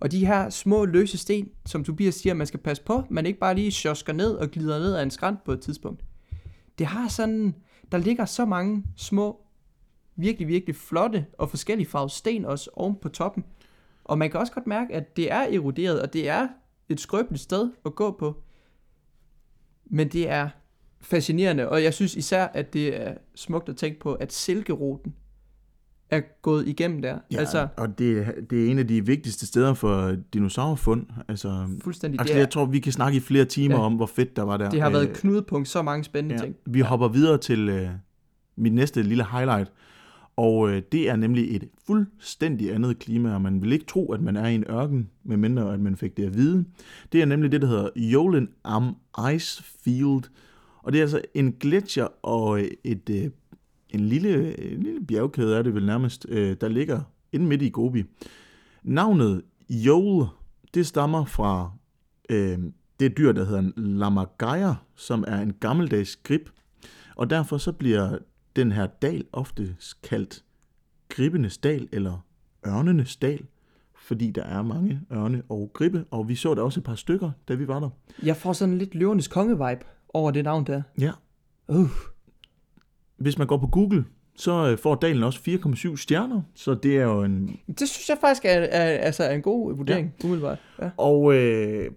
Og 0.00 0.12
de 0.12 0.26
her 0.26 0.50
små 0.50 0.84
løse 0.84 1.18
sten, 1.18 1.48
som 1.66 1.84
Tobias 1.84 2.14
siger, 2.14 2.34
man 2.34 2.46
skal 2.46 2.60
passe 2.60 2.82
på, 2.82 3.02
man 3.10 3.26
ikke 3.26 3.38
bare 3.38 3.54
lige 3.54 3.70
sjosker 3.70 4.12
ned 4.12 4.30
og 4.30 4.48
glider 4.48 4.78
ned 4.78 4.94
ad 4.94 5.02
en 5.02 5.10
skrant 5.10 5.44
på 5.44 5.52
et 5.52 5.60
tidspunkt. 5.60 6.04
Det 6.78 6.86
har 6.86 7.08
sådan, 7.08 7.54
der 7.92 7.98
ligger 7.98 8.24
så 8.24 8.44
mange 8.44 8.84
små, 8.96 9.40
virkelig, 10.16 10.48
virkelig 10.48 10.76
flotte 10.76 11.26
og 11.32 11.50
forskellige 11.50 11.88
farvede 11.88 12.12
sten 12.12 12.44
også 12.44 12.70
oven 12.72 12.96
på 12.96 13.08
toppen. 13.08 13.44
Og 14.04 14.18
man 14.18 14.30
kan 14.30 14.40
også 14.40 14.52
godt 14.52 14.66
mærke, 14.66 14.94
at 14.94 15.16
det 15.16 15.32
er 15.32 15.40
eroderet, 15.40 16.02
og 16.02 16.12
det 16.12 16.28
er 16.28 16.48
et 16.88 17.00
skrøbeligt 17.00 17.42
sted 17.42 17.72
at 17.84 17.94
gå 17.94 18.10
på. 18.10 18.42
Men 19.84 20.08
det 20.08 20.28
er 20.28 20.48
fascinerende, 21.00 21.68
og 21.68 21.82
jeg 21.82 21.94
synes 21.94 22.16
især, 22.16 22.46
at 22.46 22.72
det 22.72 23.00
er 23.00 23.14
smukt 23.34 23.68
at 23.68 23.76
tænke 23.76 24.00
på, 24.00 24.14
at 24.14 24.32
silkeruten 24.32 25.14
er 26.10 26.20
gået 26.42 26.68
igennem 26.68 27.02
der. 27.02 27.18
Ja, 27.32 27.36
altså, 27.38 27.68
og 27.76 27.98
det, 27.98 28.18
er- 28.18 28.32
det 28.50 28.66
er 28.66 28.70
en 28.70 28.78
af 28.78 28.86
de 28.88 29.06
vigtigste 29.06 29.46
steder 29.46 29.74
for 29.74 30.16
dinosaurfund. 30.34 31.06
Altså, 31.28 31.66
fuldstændig. 31.82 32.20
altså 32.20 32.32
Det, 32.32 32.38
jeg 32.38 32.44
er, 32.46 32.50
tror, 32.50 32.64
vi 32.66 32.78
kan 32.78 32.92
snakke 32.92 33.16
i 33.16 33.20
flere 33.20 33.44
timer 33.44 33.74
Ja. 33.76 33.80
om, 33.82 33.94
hvor 33.94 34.06
fedt 34.06 34.36
der 34.36 34.42
var 34.42 34.56
der. 34.56 34.70
det 34.70 34.80
har 34.82 34.90
været 34.90 35.08
Øh, 35.08 35.14
knudepunkt, 35.14 35.68
så 35.68 35.82
mange 35.82 36.04
spændende 36.04 36.34
Ja, 36.34 36.40
ting. 36.40 36.54
vi 36.66 36.80
hopper 36.80 37.08
videre 37.08 37.38
til 37.38 37.68
øh, 37.68 37.88
mit 38.56 38.72
næste 38.74 39.02
lille 39.02 39.24
highlight, 39.32 39.72
og 40.36 40.70
øh, 40.70 40.82
det 40.92 41.08
er 41.10 41.16
nemlig 41.16 41.56
et 41.56 41.68
fuldstændig 41.86 42.74
andet 42.74 42.98
klima, 42.98 43.34
og 43.34 43.42
man 43.42 43.62
vil 43.62 43.72
ikke 43.72 43.84
tro, 43.84 44.12
at 44.12 44.20
man 44.20 44.36
er 44.36 44.46
i 44.48 44.54
en 44.54 44.64
ørken, 44.70 45.08
medmindre 45.24 45.72
at 45.74 45.80
man 45.80 45.96
fik 45.96 46.16
det 46.16 46.24
at 46.26 46.34
vide. 46.36 46.64
Det 47.12 47.22
er 47.22 47.26
nemlig 47.26 47.52
det, 47.52 47.62
der 47.62 47.68
hedder 47.68 47.88
Jolin 47.96 48.48
Am 48.64 48.94
Ice 49.34 49.62
Field, 49.84 50.22
og 50.82 50.92
det 50.92 50.98
er 50.98 51.02
altså 51.02 51.20
en 51.34 51.52
gletsjer 51.52 52.06
og 52.22 52.60
øh, 52.60 52.68
et, 52.84 53.10
øh, 53.10 53.30
en, 53.90 54.00
lille, 54.00 54.60
en 54.72 54.82
lille 54.82 55.06
bjergkæde 55.06 55.56
er 55.56 55.62
det 55.62 55.74
vel 55.74 55.86
nærmest, 55.86 56.26
øh, 56.28 56.56
der 56.60 56.68
ligger 56.68 57.00
inde 57.32 57.46
midt 57.46 57.62
i 57.62 57.68
Gobi. 57.68 58.04
Navnet 58.82 59.42
Jol, 59.70 60.26
det 60.74 60.86
stammer 60.86 61.24
fra 61.24 61.72
øh, 62.30 62.58
det 63.00 63.16
dyr, 63.18 63.32
der 63.32 63.44
hedder 63.44 63.58
en 63.58 63.72
lammergeier, 63.76 64.74
som 64.96 65.24
er 65.26 65.40
en 65.40 65.52
gammeldags 65.52 66.16
grib. 66.16 66.48
Og 67.16 67.30
derfor 67.30 67.58
så 67.58 67.72
bliver 67.72 68.18
den 68.56 68.72
her 68.72 68.86
dal 68.86 69.24
ofte 69.32 69.76
kaldt 70.02 70.44
gribbenes 71.08 71.58
dal 71.58 71.88
eller 71.92 72.24
ørnenes 72.66 73.16
dal, 73.16 73.46
fordi 73.94 74.30
der 74.30 74.42
er 74.42 74.62
mange 74.62 75.00
ørne 75.12 75.42
og 75.48 75.70
gribbe, 75.74 76.04
og 76.10 76.28
vi 76.28 76.34
så 76.34 76.54
der 76.54 76.62
også 76.62 76.80
et 76.80 76.84
par 76.84 76.94
stykker, 76.94 77.30
da 77.48 77.54
vi 77.54 77.68
var 77.68 77.80
der. 77.80 77.90
Jeg 78.22 78.36
får 78.36 78.52
sådan 78.52 78.72
en 78.72 78.78
lidt 78.78 78.94
løvernes 78.94 79.28
konge-vibe 79.28 79.84
over 80.08 80.30
det 80.30 80.44
navn 80.44 80.66
der. 80.66 80.82
Ja. 81.00 81.12
Uh, 81.68 81.90
Hvis 83.18 83.38
man 83.38 83.46
går 83.46 83.56
på 83.58 83.66
Google, 83.66 84.04
så 84.36 84.70
øh, 84.70 84.78
får 84.78 84.94
dalen 84.94 85.22
også 85.22 85.40
4,7 85.48 85.96
stjerner, 85.96 86.42
så 86.54 86.74
det 86.74 86.96
er 86.96 87.02
jo 87.02 87.22
en... 87.22 87.58
Det 87.78 87.88
synes 87.88 88.08
jeg 88.08 88.18
faktisk 88.20 88.44
er, 88.44 88.48
er, 88.50 88.84
altså 88.98 89.22
er 89.24 89.34
en 89.34 89.42
god 89.42 89.76
vurdering, 89.76 90.14
ja. 90.22 90.24
umiddelbart. 90.26 90.58
Ja. 90.82 90.90
Og 90.96 91.34
øh, 91.34 91.90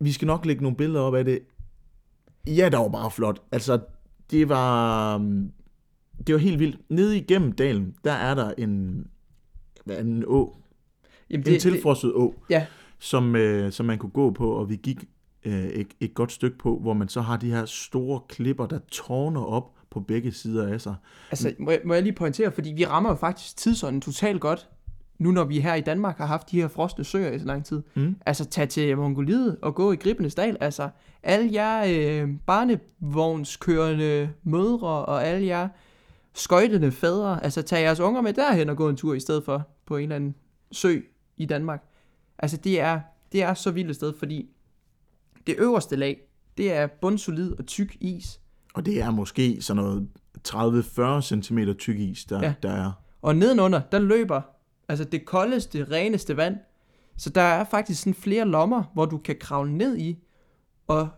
vi 0.00 0.12
skal 0.12 0.26
nok 0.26 0.46
lægge 0.46 0.62
nogle 0.62 0.76
billeder 0.76 1.00
op 1.00 1.14
af 1.14 1.24
det. 1.24 1.38
Ja, 2.46 2.68
det 2.68 2.78
var 2.78 2.88
bare 2.88 3.10
flot. 3.10 3.42
Altså, 3.52 3.80
det 4.30 4.48
var... 4.48 5.18
mm, 5.18 5.50
Det 6.26 6.32
var 6.34 6.38
helt 6.38 6.58
vildt. 6.58 6.78
Nede 6.90 7.16
igennem 7.16 7.52
dalen, 7.52 7.94
der 8.04 8.12
er 8.12 8.34
der 8.34 8.52
en... 8.58 9.06
Hvad 9.84 9.96
er 9.96 10.02
det, 10.02 10.10
en 10.12 10.24
å? 10.26 10.56
Jamen, 11.30 11.48
En 11.48 11.60
tilfrosset 11.60 12.12
å. 12.14 12.34
Ja, 12.50 12.66
som, 12.98 13.36
øh, 13.36 13.72
som 13.72 13.86
man 13.86 13.98
kunne 13.98 14.10
gå 14.10 14.30
på, 14.30 14.50
og 14.50 14.68
vi 14.70 14.76
gik 14.76 15.04
øh, 15.44 15.64
et, 15.66 15.86
et 16.00 16.14
godt 16.14 16.32
stykke 16.32 16.58
på, 16.58 16.78
hvor 16.78 16.92
man 16.94 17.08
så 17.08 17.20
har 17.20 17.36
de 17.36 17.50
her 17.50 17.64
store 17.64 18.20
klipper, 18.28 18.66
der 18.66 18.78
tårner 18.90 19.40
op 19.40 19.78
på 19.92 20.00
begge 20.00 20.32
sider 20.32 20.72
af 20.72 20.80
sig. 20.80 20.94
altså 21.30 21.54
må 21.58 21.70
jeg, 21.70 21.80
må 21.84 21.94
jeg 21.94 22.02
lige 22.02 22.12
pointere, 22.12 22.52
fordi 22.52 22.72
vi 22.72 22.84
rammer 22.84 23.10
jo 23.10 23.16
faktisk 23.16 23.56
tidsånden 23.56 24.00
totalt 24.00 24.40
godt, 24.40 24.68
nu 25.18 25.30
når 25.30 25.44
vi 25.44 25.60
her 25.60 25.74
i 25.74 25.80
Danmark 25.80 26.18
har 26.18 26.26
haft 26.26 26.50
de 26.50 26.60
her 26.60 26.68
frosne 26.68 27.04
søer 27.04 27.32
i 27.32 27.38
så 27.38 27.46
lang 27.46 27.64
tid. 27.64 27.82
Mm. 27.94 28.16
Altså 28.26 28.44
tag 28.44 28.68
til 28.68 28.96
Mongoliet 28.96 29.56
og 29.62 29.74
gå 29.74 29.92
i 29.92 29.96
Gribenes 29.96 30.34
Dal. 30.34 30.56
Altså 30.60 30.88
alle 31.22 31.52
jer 31.52 31.84
øh, 31.88 32.28
barnevognskørende 32.46 34.30
mødre 34.42 34.88
og 34.88 35.26
alle 35.26 35.46
jer 35.46 35.68
skøjtende 36.34 36.92
fædre, 36.92 37.44
altså 37.44 37.62
tag 37.62 37.82
jeres 37.82 38.00
unger 38.00 38.20
med 38.20 38.32
derhen 38.32 38.68
og 38.68 38.76
gå 38.76 38.88
en 38.88 38.96
tur 38.96 39.14
i 39.14 39.20
stedet 39.20 39.44
for 39.44 39.68
på 39.86 39.96
en 39.96 40.02
eller 40.02 40.16
anden 40.16 40.34
sø 40.72 41.00
i 41.36 41.46
Danmark. 41.46 41.84
Altså 42.38 42.56
det 42.56 42.80
er, 42.80 43.00
det 43.32 43.42
er 43.42 43.54
så 43.54 43.70
vildt 43.70 43.90
et 43.90 43.96
sted, 43.96 44.12
fordi 44.18 44.48
det 45.46 45.54
øverste 45.58 45.96
lag, 45.96 46.20
det 46.56 46.72
er 46.72 46.86
bundsolid 46.86 47.58
og 47.58 47.66
tyk 47.66 47.96
is. 48.00 48.40
Og 48.74 48.86
det 48.86 49.00
er 49.02 49.10
måske 49.10 49.56
sådan 49.62 49.82
noget 49.82 50.08
30-40 50.48 51.20
cm 51.42 51.58
tyk 51.78 51.98
is, 51.98 52.24
der, 52.24 52.42
Ja. 52.42 52.54
der 52.62 52.70
er. 52.72 52.92
Og 53.22 53.36
nedenunder, 53.36 53.80
der 53.92 53.98
løber 53.98 54.40
altså 54.88 55.04
det 55.04 55.24
koldeste, 55.24 55.86
reneste 55.90 56.36
vand. 56.36 56.56
Så 57.16 57.30
der 57.30 57.40
er 57.42 57.64
faktisk 57.64 58.00
sådan 58.02 58.14
flere 58.14 58.44
lommer, 58.48 58.82
hvor 58.94 59.04
du 59.06 59.18
kan 59.18 59.36
kravle 59.40 59.76
ned 59.76 59.98
i 59.98 60.18
og 60.86 61.08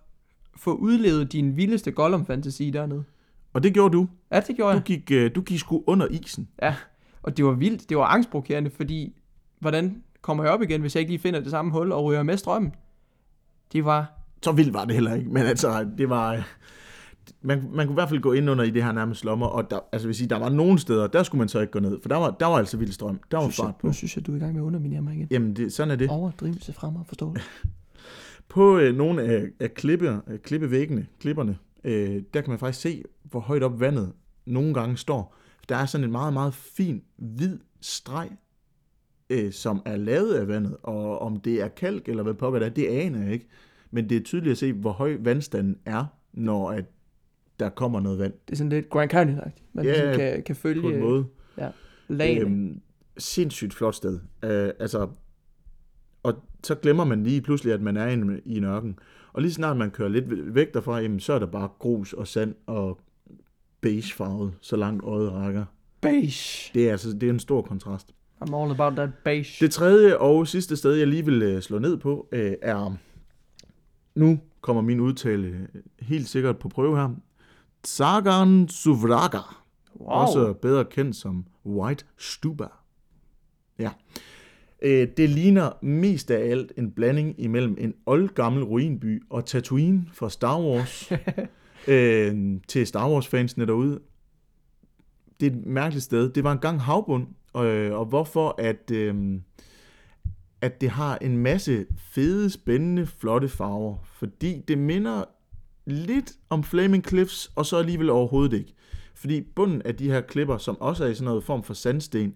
få 0.56 0.74
udlevet 0.74 1.32
din 1.32 1.56
vildeste 1.56 1.90
Gollum-fantasi 1.90 2.70
dernede. 2.70 3.04
Og 3.52 3.62
det 3.62 3.74
gjorde 3.74 3.92
du. 3.96 4.08
Ja, 4.32 4.40
det 4.40 4.56
gjorde 4.56 4.72
Du 4.72 4.76
jeg. 4.76 4.84
gik, 4.84 5.10
øh, 5.10 5.30
du 5.34 5.40
gik 5.40 5.58
sgu 5.58 5.84
under 5.86 6.06
isen. 6.06 6.48
Ja, 6.62 6.74
og 7.22 7.36
det 7.36 7.44
var 7.44 7.52
vildt. 7.52 7.88
Det 7.88 7.96
var 7.96 8.04
angstprovokerende, 8.04 8.70
fordi 8.70 9.14
hvordan 9.60 10.02
kommer 10.22 10.44
jeg 10.44 10.52
op 10.52 10.62
igen, 10.62 10.80
hvis 10.80 10.94
jeg 10.96 11.00
ikke 11.00 11.12
lige 11.12 11.20
finder 11.20 11.40
det 11.40 11.50
samme 11.50 11.70
hul 11.72 11.92
og 11.92 12.04
ryger 12.04 12.22
med 12.22 12.36
strømmen? 12.36 12.74
Det 13.72 13.84
var... 13.84 14.12
Så 14.42 14.52
vildt 14.52 14.74
var 14.74 14.84
det 14.84 14.94
heller 14.94 15.14
ikke, 15.14 15.30
men 15.30 15.42
altså, 15.42 15.86
det 15.98 16.08
var... 16.08 16.46
Man, 17.42 17.68
man 17.72 17.86
kunne 17.86 17.94
i 17.94 17.94
hvert 17.94 18.08
fald 18.08 18.20
gå 18.20 18.32
ind 18.32 18.50
under 18.50 18.64
i 18.64 18.70
det 18.70 18.84
her 18.84 18.92
nærmest 18.92 19.24
lommer, 19.24 19.46
og 19.46 19.70
der, 19.70 19.78
altså 19.92 20.08
vil 20.08 20.14
sige, 20.14 20.28
der 20.28 20.38
var 20.38 20.48
nogle 20.48 20.78
steder, 20.78 21.06
der 21.06 21.22
skulle 21.22 21.38
man 21.38 21.48
så 21.48 21.60
ikke 21.60 21.70
gå 21.70 21.78
ned, 21.80 21.98
for 22.02 22.08
der 22.08 22.16
var, 22.16 22.30
der 22.30 22.46
var 22.46 22.58
altså 22.58 22.76
vild 22.76 22.92
strøm. 22.92 23.20
Der 23.30 23.36
var 23.36 23.44
Synes 23.44 23.58
jeg, 23.58 23.64
fart 23.64 23.76
på. 23.76 23.86
nu 23.86 23.92
synes 23.92 24.16
jeg, 24.16 24.26
du 24.26 24.32
er 24.32 24.36
i 24.36 24.38
gang 24.38 24.52
med 24.52 24.60
at 24.60 24.64
underminere 24.66 25.02
mig 25.02 25.14
igen. 25.14 25.28
Jamen, 25.30 25.56
det, 25.56 25.72
sådan 25.72 25.90
er 25.90 25.96
det. 25.96 26.10
Overdrivelse 26.10 26.72
frem 26.72 26.96
og 26.96 27.06
forstå. 27.06 27.34
På 28.48 28.78
øh, 28.78 28.96
nogle 28.96 29.22
af, 29.22 29.46
af 29.60 29.74
klippe, 29.74 30.20
klippevæggene, 30.42 31.06
klipperne, 31.20 31.58
øh, 31.84 32.22
der 32.34 32.40
kan 32.40 32.50
man 32.50 32.58
faktisk 32.58 32.82
se, 32.82 33.02
hvor 33.22 33.40
højt 33.40 33.62
op 33.62 33.80
vandet 33.80 34.12
nogle 34.46 34.74
gange 34.74 34.96
står. 34.96 35.36
Der 35.68 35.76
er 35.76 35.86
sådan 35.86 36.04
en 36.04 36.12
meget, 36.12 36.32
meget 36.32 36.54
fin, 36.54 37.02
hvid 37.16 37.58
streg, 37.80 38.30
øh, 39.30 39.52
som 39.52 39.82
er 39.84 39.96
lavet 39.96 40.34
af 40.34 40.48
vandet, 40.48 40.76
og 40.82 41.18
om 41.18 41.40
det 41.40 41.62
er 41.62 41.68
kalk 41.68 42.08
eller 42.08 42.22
hvad 42.22 42.34
pokker 42.34 42.58
det 42.58 42.66
er, 42.66 42.70
det 42.70 42.86
aner 42.86 43.22
jeg 43.22 43.32
ikke. 43.32 43.46
Men 43.90 44.08
det 44.08 44.16
er 44.16 44.20
tydeligt 44.20 44.52
at 44.52 44.58
se, 44.58 44.72
hvor 44.72 44.92
høj 44.92 45.16
vandstanden 45.20 45.76
er, 45.84 46.04
når 46.32 46.70
at 46.70 46.84
der 47.60 47.68
kommer 47.68 48.00
noget 48.00 48.18
vand 48.18 48.32
Det 48.46 48.52
er 48.52 48.56
sådan 48.56 48.70
lidt 48.70 48.90
Grand 48.90 49.10
Canyon-agtigt. 49.14 49.62
Man 49.72 49.84
Ja, 49.84 49.90
ligesom 49.90 50.16
kan, 50.16 50.42
kan 50.42 50.56
følge 50.56 50.80
på 50.80 50.88
en 50.88 51.00
måde. 51.00 51.24
lagene. 52.08 52.40
Øhm, 52.40 52.80
sindssygt 53.18 53.74
flot 53.74 53.94
sted. 53.94 54.20
Øh, 54.44 54.70
altså, 54.78 55.08
og 56.22 56.34
så 56.64 56.74
glemmer 56.74 57.04
man 57.04 57.22
lige 57.24 57.40
pludselig, 57.40 57.72
at 57.74 57.80
man 57.80 57.96
er 57.96 58.06
i 58.08 58.40
i 58.44 58.56
en 58.56 58.64
ørken. 58.64 58.98
Og 59.32 59.42
lige 59.42 59.52
snart 59.52 59.76
man 59.76 59.90
kører 59.90 60.08
lidt 60.08 60.54
væk 60.54 60.74
derfra, 60.74 60.98
jamen, 61.00 61.20
så 61.20 61.32
er 61.32 61.38
der 61.38 61.46
bare 61.46 61.68
grus 61.78 62.12
og 62.12 62.26
sand 62.26 62.54
og 62.66 63.00
beigefarvet, 63.80 64.52
så 64.60 64.76
langt 64.76 65.04
øjet 65.04 65.32
rækker. 65.32 65.64
Beige. 66.00 66.70
Det 66.74 66.88
er 66.88 66.90
altså 66.92 67.12
det 67.12 67.22
er 67.22 67.30
en 67.30 67.38
stor 67.38 67.62
kontrast. 67.62 68.14
I'm 68.42 68.56
all 68.56 68.70
about 68.70 68.92
that 68.92 69.10
beige. 69.24 69.56
Det 69.64 69.70
tredje 69.70 70.16
og 70.16 70.48
sidste 70.48 70.76
sted, 70.76 70.92
jeg 70.94 71.06
lige 71.06 71.24
vil 71.24 71.42
øh, 71.42 71.62
slå 71.62 71.78
ned 71.78 71.96
på, 71.96 72.28
øh, 72.32 72.52
er, 72.62 72.96
nu 74.14 74.40
kommer 74.60 74.82
min 74.82 75.00
udtale 75.00 75.46
øh, 75.48 75.82
helt 76.00 76.28
sikkert 76.28 76.58
på 76.58 76.68
prøve 76.68 76.96
her, 76.96 77.14
Sagan 77.84 78.68
Suvraga. 78.68 79.38
wow. 80.00 80.08
Også 80.08 80.52
bedre 80.52 80.84
kendt 80.84 81.16
som 81.16 81.46
White 81.66 82.04
Stuba. 82.18 82.66
Ja. 83.78 83.90
Øh, 84.82 85.08
det 85.16 85.30
ligner 85.30 85.70
mest 85.82 86.30
af 86.30 86.50
alt 86.50 86.72
en 86.76 86.90
blanding 86.90 87.40
imellem 87.40 87.76
en 87.80 87.94
oldgammel 88.06 88.64
ruinby 88.64 89.22
og 89.30 89.46
Tatooine 89.46 90.06
fra 90.12 90.30
Star 90.30 90.60
Wars. 90.60 91.12
øh, 91.88 92.60
til 92.68 92.86
Star 92.86 93.10
Wars-fansene 93.10 93.66
derude. 93.66 94.00
Det 95.40 95.52
er 95.52 95.56
et 95.56 95.66
mærkeligt 95.66 96.04
sted. 96.04 96.30
Det 96.30 96.44
var 96.44 96.52
engang 96.52 96.80
havbund, 96.80 97.26
øh, 97.56 97.92
og 97.92 98.06
hvorfor 98.06 98.54
at, 98.58 98.90
øh, 98.90 99.40
at 100.60 100.80
det 100.80 100.90
har 100.90 101.18
en 101.18 101.38
masse 101.38 101.86
fede, 101.98 102.50
spændende, 102.50 103.06
flotte 103.06 103.48
farver. 103.48 103.96
Fordi 104.04 104.62
det 104.68 104.78
minder 104.78 105.24
lidt 105.86 106.32
om 106.50 106.64
Flaming 106.64 107.08
Cliffs, 107.08 107.50
og 107.54 107.66
så 107.66 107.76
alligevel 107.76 108.10
overhovedet 108.10 108.58
ikke. 108.58 108.74
Fordi 109.14 109.40
bunden 109.40 109.82
af 109.82 109.94
de 109.94 110.10
her 110.10 110.20
klipper, 110.20 110.58
som 110.58 110.80
også 110.80 111.04
er 111.04 111.08
i 111.08 111.14
sådan 111.14 111.24
noget 111.24 111.44
form 111.44 111.62
for 111.62 111.74
sandsten, 111.74 112.34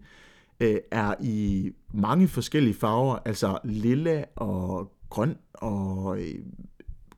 øh, 0.61 0.77
er 0.91 1.15
i 1.21 1.71
mange 1.95 2.29
forskellige 2.29 2.75
farver, 2.75 3.19
altså 3.25 3.59
lilla 3.65 4.25
og 4.37 4.93
grøn 5.11 5.37
og 5.55 6.21
øh, 6.21 6.35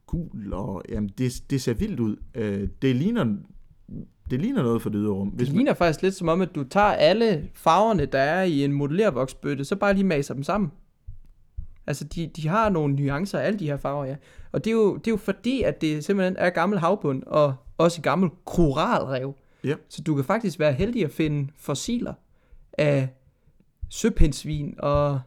gul, 0.06 0.52
og 0.52 0.82
jamen, 0.88 1.10
det, 1.18 1.32
det 1.50 1.62
ser 1.62 1.74
vildt 1.74 2.00
ud. 2.00 2.16
Øh, 2.34 2.68
det, 2.82 2.96
ligner, 2.96 3.36
det 4.30 4.40
ligner 4.40 4.62
noget 4.62 4.82
for 4.82 4.90
det 4.90 4.98
ydre 5.02 5.12
rum. 5.12 5.30
Det 5.30 5.38
Hvis 5.38 5.48
man, 5.48 5.56
ligner 5.56 5.74
faktisk 5.74 6.02
lidt 6.02 6.14
som 6.14 6.28
om, 6.28 6.40
at 6.40 6.54
du 6.54 6.64
tager 6.64 6.86
alle 6.86 7.50
farverne, 7.54 8.06
der 8.06 8.18
er 8.18 8.42
i 8.42 8.64
en 8.64 8.72
modellervoksbøtte, 8.72 9.64
så 9.64 9.76
bare 9.76 9.94
lige 9.94 10.04
maser 10.04 10.34
dem 10.34 10.42
sammen. 10.42 10.70
Altså, 11.90 12.04
de, 12.04 12.26
de 12.26 12.48
har 12.48 12.68
nogle 12.68 12.94
nuancer 12.94 13.38
af 13.38 13.46
alle 13.46 13.58
de 13.58 13.66
her 13.66 13.76
farver, 13.76 14.04
ja. 14.04 14.16
Og 14.52 14.64
det 14.64 14.70
er, 14.70 14.74
jo, 14.74 14.96
det 14.96 15.06
er 15.06 15.10
jo 15.10 15.16
fordi, 15.16 15.62
at 15.62 15.80
det 15.80 16.04
simpelthen 16.04 16.36
er 16.38 16.50
gammel 16.50 16.78
havbund, 16.78 17.22
og 17.26 17.54
også 17.78 18.00
gammel 18.00 18.30
koralrev. 18.44 19.34
Ja. 19.64 19.74
Så 19.88 20.02
du 20.02 20.14
kan 20.14 20.24
faktisk 20.24 20.58
være 20.58 20.72
heldig 20.72 21.04
at 21.04 21.10
finde 21.10 21.52
fossiler 21.56 22.14
af 22.72 23.08
søpindsvin 23.88 24.74
og 24.78 25.20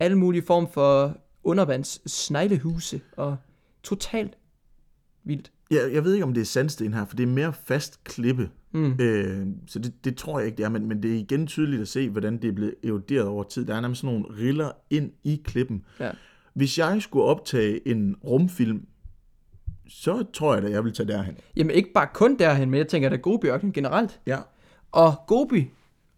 alle 0.00 0.18
mulige 0.18 0.42
form 0.42 0.68
for 0.72 1.16
undervands 1.44 2.12
sneglehuse, 2.12 3.00
og 3.16 3.36
totalt 3.82 4.38
vildt. 5.24 5.52
jeg, 5.70 5.90
jeg 5.92 6.04
ved 6.04 6.12
ikke, 6.12 6.24
om 6.24 6.34
det 6.34 6.40
er 6.40 6.44
sandsten 6.44 6.94
her, 6.94 7.04
for 7.04 7.16
det 7.16 7.22
er 7.22 7.32
mere 7.32 7.52
fast 7.52 8.04
klippe. 8.04 8.50
Mm. 8.74 8.96
Øh, 9.00 9.46
så 9.66 9.78
det, 9.78 10.04
det 10.04 10.16
tror 10.16 10.38
jeg 10.38 10.46
ikke, 10.46 10.56
det 10.56 10.64
er, 10.64 10.68
men, 10.68 10.86
men 10.86 11.02
det 11.02 11.10
er 11.10 11.18
igen 11.18 11.46
tydeligt 11.46 11.82
at 11.82 11.88
se, 11.88 12.10
hvordan 12.10 12.38
det 12.42 12.48
er 12.48 12.52
blevet 12.52 12.74
eroderet 12.84 13.26
over 13.26 13.44
tid. 13.44 13.66
Der 13.66 13.74
er 13.74 13.80
nærmest 13.80 14.00
sådan 14.00 14.14
nogle 14.14 14.38
riller 14.40 14.70
ind 14.90 15.12
i 15.24 15.42
klippen. 15.44 15.84
Ja. 16.00 16.10
Hvis 16.54 16.78
jeg 16.78 17.02
skulle 17.02 17.24
optage 17.24 17.88
en 17.88 18.16
rumfilm, 18.24 18.86
så 19.88 20.24
tror 20.32 20.54
jeg 20.54 20.62
da, 20.62 20.70
jeg 20.70 20.84
vil 20.84 20.92
tage 20.92 21.08
derhen. 21.08 21.36
Jamen 21.56 21.76
ikke 21.76 21.92
bare 21.94 22.08
kun 22.14 22.38
derhen, 22.38 22.70
men 22.70 22.78
jeg 22.78 22.88
tænker 22.88 23.08
da 23.08 23.16
Gobi-ørken 23.16 23.72
generelt. 23.72 24.20
Ja. 24.26 24.38
Og 24.92 25.14
Gobi, 25.26 25.70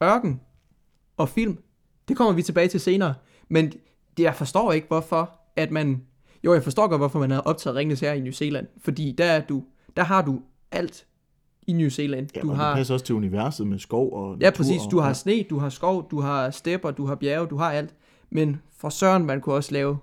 ørken 0.03 0.41
og 1.17 1.29
film, 1.29 1.59
det 2.09 2.17
kommer 2.17 2.33
vi 2.33 2.43
tilbage 2.43 2.69
til 2.69 2.81
senere. 2.81 3.15
Men 3.49 3.73
det, 4.17 4.23
jeg 4.23 4.35
forstår 4.35 4.73
ikke, 4.73 4.87
hvorfor 4.87 5.41
at 5.57 5.71
man... 5.71 6.03
Jo, 6.45 6.55
jeg 6.55 6.63
forstår 6.63 6.89
godt, 6.89 7.01
hvorfor 7.01 7.19
man 7.19 7.31
har 7.31 7.41
optaget 7.41 7.77
Ringnes 7.77 8.01
her 8.01 8.13
i 8.13 8.21
New 8.21 8.33
Zealand. 8.33 8.67
Fordi 8.79 9.15
der, 9.19 9.25
er 9.25 9.41
du, 9.41 9.65
der 9.97 10.03
har 10.03 10.23
du 10.23 10.43
alt 10.73 11.07
i 11.67 11.73
New 11.73 11.89
Zealand. 11.89 12.29
Ja, 12.37 12.41
du 12.41 12.49
har, 12.49 12.69
det 12.69 12.77
passer 12.77 12.95
også 12.95 13.07
til 13.07 13.15
universet 13.15 13.67
med 13.67 13.79
skov 13.79 14.13
og 14.13 14.37
ja, 14.41 14.47
natur 14.47 14.57
præcis. 14.57 14.81
Du 14.91 14.99
har 14.99 15.13
sne, 15.13 15.45
du 15.51 15.59
har 15.59 15.69
skov, 15.69 16.11
du 16.11 16.21
har 16.21 16.51
stepper, 16.51 16.91
du 16.91 17.07
har 17.07 17.15
bjerge, 17.15 17.47
du 17.47 17.57
har 17.57 17.73
alt. 17.73 17.95
Men 18.31 18.57
for 18.77 18.89
Søren, 18.89 19.27
man 19.27 19.41
kunne 19.41 19.55
også 19.55 19.73
lave 19.73 19.99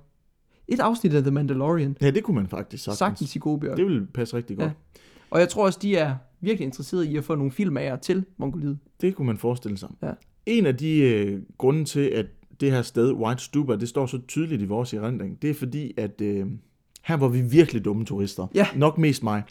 et 0.67 0.79
afsnit 0.79 1.13
af 1.13 1.21
The 1.21 1.31
Mandalorian. 1.31 1.97
Ja, 2.01 2.11
det 2.11 2.23
kunne 2.23 2.35
man 2.35 2.47
faktisk 2.47 2.83
sagtens. 2.83 2.99
Sagtens 2.99 3.35
i 3.35 3.39
Gobi-ørken. 3.39 3.77
Det 3.77 3.85
ville 3.85 4.07
passe 4.13 4.37
rigtig 4.37 4.57
godt. 4.57 4.67
Ja. 4.67 4.99
Og 5.29 5.39
jeg 5.39 5.49
tror 5.49 5.65
også, 5.65 5.79
de 5.81 5.95
er 5.95 6.15
virkelig 6.41 6.65
interesserede 6.65 7.11
i 7.11 7.17
at 7.17 7.23
få 7.23 7.35
nogle 7.35 7.51
filmager 7.51 7.95
til 7.95 8.25
Mongoliet. 8.37 8.77
Det 9.01 9.15
kunne 9.15 9.25
man 9.25 9.37
forestille 9.37 9.77
sig. 9.77 9.89
Ja. 10.03 10.11
En 10.45 10.65
af 10.65 10.77
de 10.77 10.99
øh, 10.99 11.41
grunde 11.57 11.85
til, 11.85 11.99
at 11.99 12.25
det 12.59 12.71
her 12.71 12.81
sted, 12.81 13.11
White 13.13 13.43
Stupa, 13.43 13.75
det 13.75 13.89
står 13.89 14.05
så 14.05 14.19
tydeligt 14.27 14.61
i 14.61 14.65
vores 14.65 14.93
erindring, 14.93 15.41
det 15.41 15.49
er 15.49 15.53
fordi, 15.53 15.93
at 15.97 16.21
øh, 16.21 16.45
her 17.03 17.17
var 17.17 17.27
vi 17.27 17.41
virkelig 17.41 17.85
dumme 17.85 18.05
turister. 18.05 18.47
Ja. 18.55 18.67
Nok 18.75 18.97
mest 18.97 19.23
mig. 19.23 19.43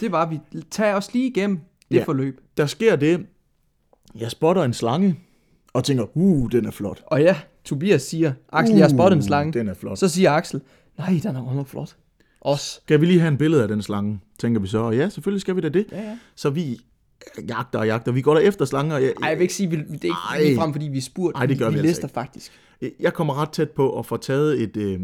Det 0.00 0.12
var 0.12 0.26
vi. 0.28 0.40
Tag 0.70 0.94
os 0.94 1.12
lige 1.14 1.26
igennem 1.26 1.58
det 1.90 1.96
Ja. 1.96 2.04
forløb. 2.04 2.40
Der 2.56 2.66
sker 2.66 2.96
det, 2.96 3.26
jeg 4.14 4.30
spotter 4.30 4.62
en 4.62 4.72
slange, 4.72 5.20
og 5.72 5.84
tænker, 5.84 6.16
uh, 6.16 6.50
den 6.52 6.64
er 6.66 6.70
flot. 6.70 7.02
Og 7.06 7.20
ja, 7.22 7.36
Tobias 7.64 8.02
siger, 8.02 8.32
Axel, 8.52 8.76
jeg 8.76 8.84
har 8.84 8.88
spottet 8.90 9.16
en 9.16 9.22
slange. 9.22 9.48
Uh, 9.48 9.54
Den 9.54 9.68
er 9.68 9.74
flot. 9.74 9.98
Så 9.98 10.08
siger 10.08 10.30
Axel, 10.32 10.60
nej, 10.98 11.20
den 11.22 11.36
er 11.36 11.54
godt 11.54 11.68
flot. 11.68 11.96
Os. 12.40 12.60
Skal 12.60 13.00
vi 13.00 13.06
lige 13.06 13.20
have 13.20 13.28
en 13.28 13.38
billede 13.38 13.62
af 13.62 13.68
den 13.68 13.82
slange, 13.82 14.20
tænker 14.38 14.60
vi 14.60 14.66
så. 14.66 14.78
Og 14.78 14.96
ja, 14.96 15.08
selvfølgelig 15.08 15.40
skal 15.40 15.56
vi 15.56 15.60
da 15.60 15.68
det. 15.68 15.86
Ja, 15.92 16.00
ja. 16.02 16.18
Så 16.36 16.50
vi 16.50 16.80
jagter 17.48 17.78
og 17.78 17.86
jagter. 17.86 18.12
Vi 18.12 18.20
går 18.22 18.34
der 18.34 18.40
efter 18.40 18.64
slanger. 18.64 18.98
Jeg, 18.98 19.12
Ej, 19.22 19.28
jeg 19.28 19.36
vil 19.38 19.42
ikke 19.42 19.54
sige, 19.54 19.70
vi, 19.70 19.76
det 19.76 20.04
er 20.04 20.36
ikke 20.38 20.56
frem, 20.56 20.72
fordi 20.72 20.88
vi 20.88 20.98
er 20.98 21.02
spurgt. 21.02 21.36
Ej, 21.36 21.46
det 21.46 21.58
gør 21.58 21.68
vi 21.68 21.72
vi 21.74 21.78
altså 21.78 21.88
lister 21.88 22.04
ikke. 22.08 22.14
faktisk. 22.14 22.52
Jeg 23.00 23.12
kommer 23.14 23.42
ret 23.42 23.50
tæt 23.50 23.70
på 23.70 23.98
at 23.98 24.06
få 24.06 24.16
taget 24.16 24.62
et, 24.62 24.76
øh, 24.76 25.00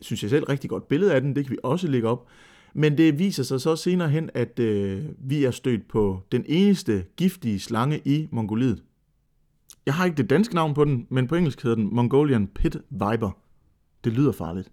synes 0.00 0.22
jeg 0.22 0.30
selv, 0.30 0.44
rigtig 0.44 0.70
godt 0.70 0.88
billede 0.88 1.14
af 1.14 1.20
den. 1.20 1.36
Det 1.36 1.44
kan 1.44 1.52
vi 1.52 1.58
også 1.62 1.86
lægge 1.88 2.08
op. 2.08 2.26
Men 2.74 2.98
det 2.98 3.18
viser 3.18 3.42
sig 3.42 3.60
så 3.60 3.76
senere 3.76 4.08
hen, 4.08 4.30
at 4.34 4.58
øh, 4.58 5.04
vi 5.18 5.44
er 5.44 5.50
stødt 5.50 5.88
på 5.88 6.22
den 6.32 6.44
eneste 6.48 7.04
giftige 7.16 7.60
slange 7.60 8.00
i 8.04 8.28
Mongoliet. 8.32 8.82
Jeg 9.86 9.94
har 9.94 10.04
ikke 10.04 10.16
det 10.16 10.30
danske 10.30 10.54
navn 10.54 10.74
på 10.74 10.84
den, 10.84 11.06
men 11.10 11.26
på 11.26 11.34
engelsk 11.34 11.62
hedder 11.62 11.76
den 11.76 11.94
Mongolian 11.94 12.46
Pit 12.46 12.76
Viper. 12.90 13.38
Det 14.04 14.12
lyder 14.12 14.32
farligt. 14.32 14.72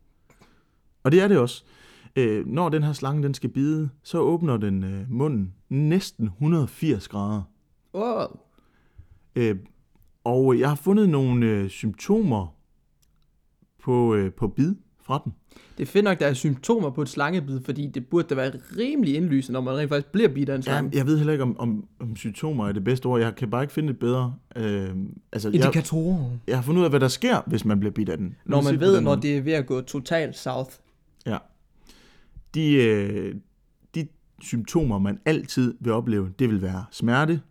Og 1.04 1.12
det 1.12 1.22
er 1.22 1.28
det 1.28 1.38
også. 1.38 1.64
Øh, 2.16 2.48
når 2.48 2.70
den 2.70 2.84
her 2.84 2.94
slange 2.94 3.24
den 3.24 3.34
skal 3.34 3.50
bide, 3.50 3.90
så 4.04 4.20
åbner 4.20 4.58
den 4.58 4.84
øh, 4.84 5.12
munden 5.12 5.54
næsten 5.70 6.26
180 6.26 7.08
grader. 7.08 7.42
Wow. 7.94 8.40
Øh, 9.36 9.56
og 10.24 10.60
jeg 10.60 10.70
har 10.70 10.76
fundet 10.76 11.10
nogle 11.10 11.46
øh, 11.46 11.70
symptomer 11.70 12.56
på, 13.84 14.16
øh, 14.16 14.34
på 14.34 14.48
bid 14.48 14.76
fra 15.08 15.22
den. 15.24 15.34
Det 15.78 15.84
er 15.84 15.88
fedt 15.88 16.04
nok, 16.04 16.20
der 16.20 16.28
er 16.28 16.34
symptomer 16.34 16.90
på 16.90 17.02
et 17.02 17.10
slangebid, 17.10 17.62
fordi 17.66 17.88
det 17.88 18.08
burde 18.08 18.28
da 18.28 18.36
være 18.36 18.52
rimelig 18.78 19.16
indlysende, 19.16 19.54
når 19.54 19.62
man 19.62 19.78
rent 19.78 19.90
faktisk 19.90 20.12
bliver 20.12 20.30
bidt 20.30 20.50
af 20.50 20.56
en 20.56 20.60
Ja, 20.62 20.64
slange. 20.72 20.98
jeg 20.98 21.06
ved 21.06 21.18
heller 21.18 21.34
ikke, 21.34 21.44
om, 21.44 21.60
om, 21.60 21.86
om 22.00 22.16
symptomer 22.16 22.68
er 22.68 22.72
det 22.72 22.84
bedste 22.84 23.06
ord. 23.06 23.20
Jeg 23.22 23.36
kan 23.36 23.50
bare 23.50 23.62
ikke 23.64 23.74
finde 23.74 23.90
et 23.90 24.00
bedre. 24.00 24.36
Øh, 24.56 24.90
altså, 25.34 25.50
jeg, 25.50 25.56
Indikatorer. 25.56 26.30
jeg 26.48 26.58
har 26.58 26.62
fundet 26.64 26.80
ud 26.80 26.86
af, 26.86 26.92
hvad 26.92 27.00
der 27.00 27.08
sker, 27.08 27.42
hvis 27.48 27.66
man 27.66 27.80
bliver 27.80 27.94
bidt 27.94 28.10
af 28.10 28.18
den. 28.18 28.36
Når 28.46 28.62
man 28.62 28.80
ved, 28.80 28.96
den 28.96 29.04
når 29.04 29.12
måde. 29.16 29.22
det 29.22 29.38
er 29.38 29.42
ved 29.42 29.54
at 29.54 29.66
gå 29.66 29.82
totalt 29.82 30.38
south. 30.38 30.72
Ja. 31.26 31.38
De, 32.56 32.74
øh, 32.74 33.36
de 33.96 34.08
symptomer, 34.42 35.00
man 35.00 35.20
altid 35.26 35.74
vil 35.80 35.92
opleve, 35.94 36.30
det 36.40 36.50
vil 36.50 36.62
være 36.62 36.86
smerte 36.92 37.42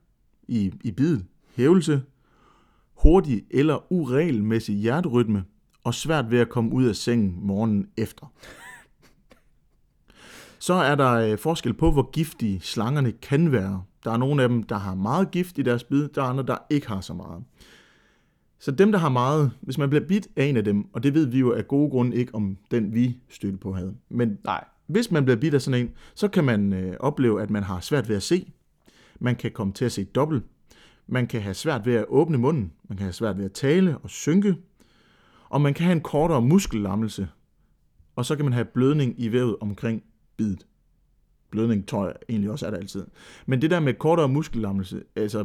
i, 0.48 0.72
i 0.84 0.90
bidet, 0.90 1.24
hævelse, 1.56 2.02
hurtig 2.94 3.42
eller 3.50 3.92
uregelmæssig 3.92 4.74
hjerterytme 4.76 5.44
og 5.86 5.94
svært 5.94 6.30
ved 6.30 6.38
at 6.38 6.48
komme 6.48 6.72
ud 6.72 6.84
af 6.84 6.96
sengen 6.96 7.38
morgenen 7.40 7.88
efter. 7.96 8.32
Så 10.58 10.74
er 10.74 10.94
der 10.94 11.12
øh, 11.12 11.38
forskel 11.38 11.74
på, 11.74 11.90
hvor 11.90 12.10
giftige 12.10 12.60
slangerne 12.60 13.12
kan 13.12 13.52
være. 13.52 13.82
Der 14.04 14.10
er 14.10 14.16
nogle 14.16 14.42
af 14.42 14.48
dem, 14.48 14.62
der 14.62 14.76
har 14.76 14.94
meget 14.94 15.30
gift 15.30 15.58
i 15.58 15.62
deres 15.62 15.84
bid, 15.84 16.08
der 16.08 16.22
er 16.22 16.26
andre, 16.26 16.42
der 16.46 16.56
ikke 16.70 16.88
har 16.88 17.00
så 17.00 17.14
meget. 17.14 17.44
Så 18.58 18.70
dem, 18.70 18.92
der 18.92 18.98
har 18.98 19.08
meget, 19.08 19.52
hvis 19.60 19.78
man 19.78 19.90
bliver 19.90 20.06
bidt 20.06 20.28
af 20.36 20.44
en 20.44 20.56
af 20.56 20.64
dem, 20.64 20.86
og 20.92 21.02
det 21.02 21.14
ved 21.14 21.26
vi 21.26 21.38
jo 21.38 21.52
af 21.52 21.68
gode 21.68 21.90
grunde 21.90 22.16
ikke, 22.16 22.34
om 22.34 22.58
den 22.70 22.94
vi 22.94 23.16
stødte 23.28 23.58
på 23.58 23.72
havde. 23.72 23.94
Men 24.08 24.38
Nej. 24.44 24.64
hvis 24.86 25.10
man 25.10 25.24
bliver 25.24 25.36
bidt 25.36 25.54
af 25.54 25.62
sådan 25.62 25.80
en, 25.80 25.90
så 26.14 26.28
kan 26.28 26.44
man 26.44 26.72
øh, 26.72 26.96
opleve, 27.00 27.42
at 27.42 27.50
man 27.50 27.62
har 27.62 27.80
svært 27.80 28.08
ved 28.08 28.16
at 28.16 28.22
se. 28.22 28.52
Man 29.20 29.36
kan 29.36 29.50
komme 29.50 29.72
til 29.72 29.84
at 29.84 29.92
se 29.92 30.04
dobbelt. 30.04 30.44
Man 31.06 31.26
kan 31.26 31.42
have 31.42 31.54
svært 31.54 31.86
ved 31.86 31.94
at 31.94 32.04
åbne 32.08 32.38
munden. 32.38 32.72
Man 32.88 32.96
kan 32.96 33.04
have 33.04 33.12
svært 33.12 33.38
ved 33.38 33.44
at 33.44 33.52
tale 33.52 33.98
og 33.98 34.10
synke. 34.10 34.56
Og 35.48 35.60
man 35.60 35.74
kan 35.74 35.84
have 35.84 35.96
en 35.96 36.00
kortere 36.00 36.42
muskellammelse. 36.42 37.28
Og 38.16 38.26
så 38.26 38.36
kan 38.36 38.44
man 38.44 38.52
have 38.52 38.64
blødning 38.64 39.14
i 39.20 39.32
vævet 39.32 39.56
omkring 39.60 40.02
bidet. 40.36 40.66
Blødning 41.50 41.88
tror 41.88 42.06
jeg 42.06 42.14
egentlig 42.28 42.50
også 42.50 42.66
er 42.66 42.70
der 42.70 42.78
altid. 42.78 43.06
Men 43.46 43.62
det 43.62 43.70
der 43.70 43.80
med 43.80 43.94
kortere 43.94 44.28
muskellammelse, 44.28 45.02
altså 45.16 45.44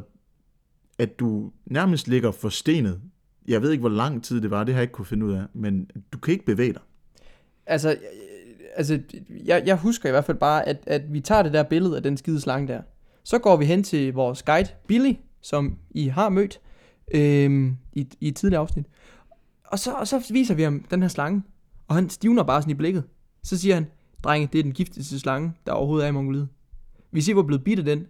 at 1.00 1.20
du 1.20 1.52
nærmest 1.66 2.08
ligger 2.08 2.32
forstenet. 2.32 3.02
Jeg 3.48 3.62
ved 3.62 3.72
ikke, 3.72 3.82
hvor 3.82 3.90
lang 3.90 4.24
tid 4.24 4.42
det 4.42 4.52
var, 4.52 4.64
det 4.64 4.74
har 4.74 4.80
jeg 4.80 4.84
ikke 4.84 4.92
kunne 4.92 5.06
finde 5.06 5.26
ud 5.26 5.34
af, 5.34 5.44
men 5.54 5.90
du 6.14 6.18
kan 6.18 6.32
ikke 6.32 6.46
bevæge 6.46 6.74
dig. 6.74 6.82
Altså, 7.66 7.90
øh, 7.92 7.98
altså 8.76 9.00
jeg, 9.46 9.64
jeg 9.66 9.76
husker 9.76 10.10
i 10.10 10.12
hvert 10.12 10.26
fald 10.26 10.38
bare, 10.38 10.68
at, 10.68 10.78
at 10.88 11.14
vi 11.14 11.20
tager 11.20 11.44
det 11.44 11.54
der 11.54 11.64
billede 11.64 11.96
af 11.96 12.04
den 12.04 12.18
skide 12.18 12.42
slange 12.42 12.68
der. 12.68 12.82
Så 13.24 13.40
går 13.40 13.58
vi 13.58 13.66
hen 13.66 13.84
til 13.84 14.14
vores 14.14 14.44
guide, 14.44 14.70
Billy, 14.88 15.14
som 15.42 15.78
I 15.92 16.08
har 16.08 16.30
mødt 16.30 16.60
øhm, 17.14 17.78
i, 17.94 18.08
i 18.20 18.28
et 18.28 18.36
tidligere 18.36 18.62
afsnit. 18.62 18.86
Og 19.72 19.80
så, 19.80 19.94
og 19.94 20.08
så 20.08 20.28
viser 20.32 20.56
vi 20.56 20.64
ham 20.64 20.84
den 20.90 21.02
her 21.02 21.10
slange, 21.10 21.44
og 21.88 21.96
han 21.96 22.10
stivner 22.10 22.44
bare 22.44 22.62
sådan 22.62 22.72
i 22.72 22.76
blikket. 22.76 23.04
Så 23.44 23.58
siger 23.58 23.74
han, 23.74 23.88
drenge, 24.24 24.50
det 24.54 24.60
er 24.60 24.64
den 24.64 24.72
giftigste 24.72 25.20
slange, 25.20 25.54
der 25.66 25.72
overhovedet 25.72 26.06
er 26.06 26.10
i 26.10 26.12
Mongoliet. 26.12 26.48
Hvis 27.12 27.28
I 27.28 27.36
var 27.36 27.44
blevet 27.44 27.64
bidt 27.64 27.80
af 27.80 27.86
den, 27.86 28.08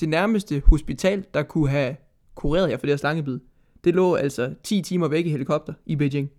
det 0.00 0.08
nærmeste 0.08 0.62
hospital, 0.66 1.24
der 1.34 1.42
kunne 1.42 1.68
have 1.68 1.96
kureret 2.34 2.70
jer 2.70 2.76
for 2.76 2.86
det 2.86 2.92
her 2.92 2.96
slangebid, 2.96 3.40
det 3.84 3.94
lå 3.94 4.14
altså 4.14 4.54
10 4.62 4.82
timer 4.82 5.08
væk 5.08 5.26
i 5.26 5.30
helikopter 5.30 5.74
i 5.86 5.96
Beijing. 5.96 6.30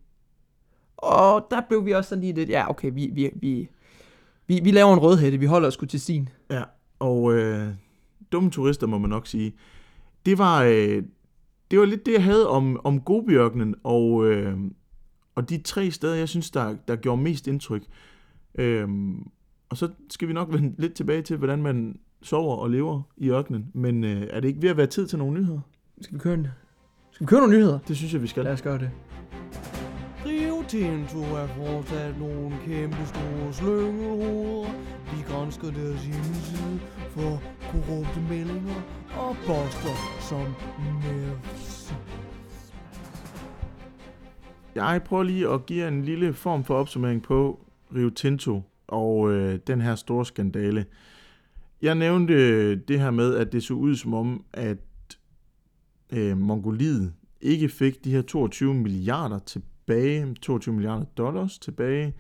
Og 0.98 1.48
der 1.52 1.62
blev 1.68 1.86
vi 1.86 1.92
også 1.92 2.10
sådan 2.10 2.22
lige 2.22 2.34
lidt, 2.34 2.50
ja 2.50 2.70
okay, 2.70 2.92
vi, 2.94 3.10
vi, 3.14 3.30
vi, 3.36 3.70
vi, 4.48 4.60
vi 4.64 4.72
laver 4.72 4.94
en 4.94 5.00
rødhætte, 5.00 5.38
vi 5.38 5.46
holder 5.46 5.68
os 5.68 5.74
sgu 5.74 5.86
til 5.86 6.02
sin. 6.02 6.30
Ja, 6.50 6.64
og 7.00 7.34
øh, 7.34 7.68
dumme 8.32 8.52
turister 8.52 8.88
må 8.88 8.98
man 8.98 9.10
nok 9.10 9.28
sige. 9.28 9.54
Det 10.26 10.38
var, 10.38 10.64
øh, 10.64 11.04
det 11.72 11.80
var 11.80 11.86
lidt 11.86 12.06
det, 12.06 12.14
jeg 12.14 12.24
havde 12.24 12.50
om, 12.50 12.80
om 12.84 13.02
Gobiørkenen, 13.02 13.76
og, 13.84 14.26
øh, 14.26 14.58
og 15.36 15.50
de 15.50 15.62
tre 15.62 15.92
steder, 15.92 16.16
jeg 16.16 16.30
synes, 16.30 16.52
der, 16.52 16.76
der 16.88 16.96
gjorde 16.96 17.22
mest 17.22 17.48
indtryk. 17.48 17.84
Øh, 18.56 18.88
og 19.70 19.78
så 19.78 19.90
skal 20.10 20.28
vi 20.28 20.34
nok 20.34 20.52
vende 20.54 20.76
lidt 20.78 20.94
tilbage 20.94 21.22
til, 21.22 21.38
hvordan 21.38 21.62
man 21.62 22.00
sover 22.22 22.56
og 22.56 22.70
lever 22.70 23.02
i 23.18 23.30
ørkenen. 23.30 23.72
Men 23.74 24.04
øh, 24.04 24.28
er 24.30 24.40
det 24.40 24.48
ikke 24.48 24.62
ved 24.62 24.70
at 24.70 24.78
være 24.78 24.88
tid 24.88 25.08
til 25.08 25.20
nogle 25.20 25.34
nyheder? 25.40 25.60
Skal 26.02 26.14
vi 26.14 26.20
køre 26.20 26.34
en... 26.34 26.48
Skal 27.12 27.26
vi 27.26 27.30
køre 27.30 27.40
nogle 27.40 27.58
nyheder? 27.58 27.80
Det 27.88 27.98
synes 27.98 28.14
jeg, 28.14 28.22
vi 28.22 28.28
skal. 28.28 28.44
Lad 28.44 28.54
os 28.54 28.62
gøre 28.62 28.80
det. 28.80 28.92
Rio 30.26 30.64
Tinto 30.68 31.20
er 31.20 31.48
fortsat 31.48 32.20
nogle 32.20 32.56
kæmpe 32.66 33.06
store 33.06 33.54
slyngelhoveder. 33.54 34.72
Vi 35.12 35.22
grænsker 35.28 35.72
deres 35.72 36.06
hjemmeside 36.06 36.80
for 37.16 37.42
korrupte 37.72 38.20
meldinger 38.30 38.82
og 39.18 39.36
poster 39.46 39.96
som 40.30 40.56
nervs. 41.04 41.94
Jeg 44.76 45.02
prøver 45.06 45.24
lige 45.24 45.50
at 45.50 45.66
give 45.66 45.88
en 45.88 46.02
lille 46.02 46.34
form 46.34 46.64
for 46.64 46.76
opsummering 46.76 47.24
på 47.24 47.60
Rio 47.96 48.10
Tinto 48.10 48.62
og 48.88 49.32
øh, 49.32 49.60
den 49.68 49.82
her 49.82 49.96
store 49.96 50.26
skandale. 50.26 50.86
Jeg 51.82 51.96
nævnte 51.96 52.34
øh, 52.34 52.78
det 52.88 53.00
her 53.00 53.12
med, 53.12 53.36
at 53.36 53.52
det 53.52 53.64
så 53.64 53.74
ud 53.74 53.96
som 53.96 54.14
om, 54.14 54.44
at 54.54 54.78
øh, 56.14 56.38
Mongoliet 56.38 57.14
ikke 57.42 57.70
fik 57.70 58.04
de 58.04 58.12
her 58.12 58.22
22 58.22 58.74
milliarder 58.74 59.40
tilbage, 59.40 60.36
22 60.42 60.76
milliarder 60.76 61.06
dollars 61.18 61.60
tilbage. 61.60 62.14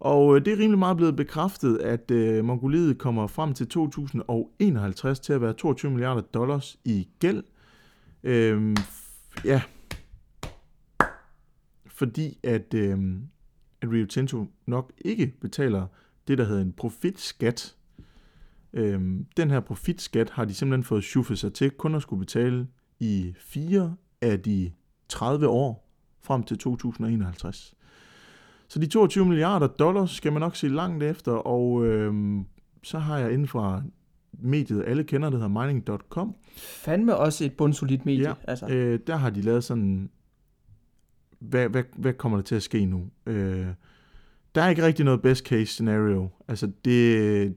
Og 0.00 0.36
øh, 0.36 0.44
det 0.44 0.52
er 0.52 0.58
rimelig 0.58 0.78
meget 0.78 0.96
blevet 0.96 1.16
bekræftet, 1.16 1.78
at 1.78 2.10
øh, 2.10 2.44
Mongoliet 2.44 2.98
kommer 2.98 3.26
frem 3.26 3.54
til 3.54 3.68
2051 3.68 5.20
til 5.20 5.32
at 5.32 5.40
være 5.40 5.52
22 5.52 5.90
milliarder 5.90 6.20
dollars 6.20 6.78
i 6.84 7.08
gæld. 7.18 7.44
Øh, 8.22 8.76
ja, 9.44 9.62
fordi 11.86 12.38
at, 12.42 12.74
øh, 12.74 12.98
at 13.80 13.90
Rio 13.90 14.06
Tinto 14.06 14.46
nok 14.66 14.92
ikke 14.98 15.34
betaler 15.40 15.86
det, 16.28 16.38
der 16.38 16.44
hedder 16.44 16.62
en 16.62 16.72
profitskat. 16.72 17.76
Øhm, 18.72 19.26
den 19.36 19.50
her 19.50 19.60
profitskat 19.60 20.30
har 20.30 20.44
de 20.44 20.54
simpelthen 20.54 20.84
fået 20.84 21.04
schuffet 21.04 21.38
sig 21.38 21.52
til 21.52 21.70
kun 21.70 21.94
at 21.94 22.02
skulle 22.02 22.20
betale 22.20 22.68
i 23.00 23.34
fire 23.38 23.96
af 24.20 24.40
de 24.40 24.72
30 25.08 25.48
år 25.48 25.90
frem 26.22 26.42
til 26.42 26.58
2051. 26.58 27.74
Så 28.72 28.78
de 28.78 28.86
22 28.86 29.24
milliarder 29.26 29.66
dollars 29.66 30.10
skal 30.10 30.32
man 30.32 30.40
nok 30.40 30.56
se 30.56 30.68
langt 30.68 31.02
efter, 31.04 31.32
og 31.32 31.86
øh, 31.86 32.14
så 32.82 32.98
har 32.98 33.18
jeg 33.18 33.32
inden 33.32 33.48
fra 33.48 33.82
mediet, 34.32 34.84
alle 34.86 35.04
kender, 35.04 35.30
det 35.30 35.40
hedder 35.40 35.66
mining.com, 35.66 36.34
Fandme 36.56 37.16
også 37.16 37.44
et 37.44 37.52
bundsolidt 37.52 38.06
medie. 38.06 38.28
Ja, 38.28 38.34
altså. 38.48 38.66
Øh, 38.68 39.00
der 39.06 39.16
har 39.16 39.30
de 39.30 39.40
lavet 39.42 39.64
sådan, 39.64 40.10
hvad, 41.38 41.68
hvad, 41.68 41.82
hvad 41.96 42.12
kommer 42.12 42.38
der 42.38 42.42
til 42.42 42.54
at 42.54 42.62
ske 42.62 42.84
nu? 42.86 43.04
Øh, 43.26 43.66
der 44.54 44.62
er 44.62 44.68
ikke 44.68 44.82
rigtig 44.86 45.04
noget 45.04 45.22
best 45.22 45.46
case 45.46 45.66
scenario. 45.66 46.28
Altså 46.48 46.70
det, 46.84 47.54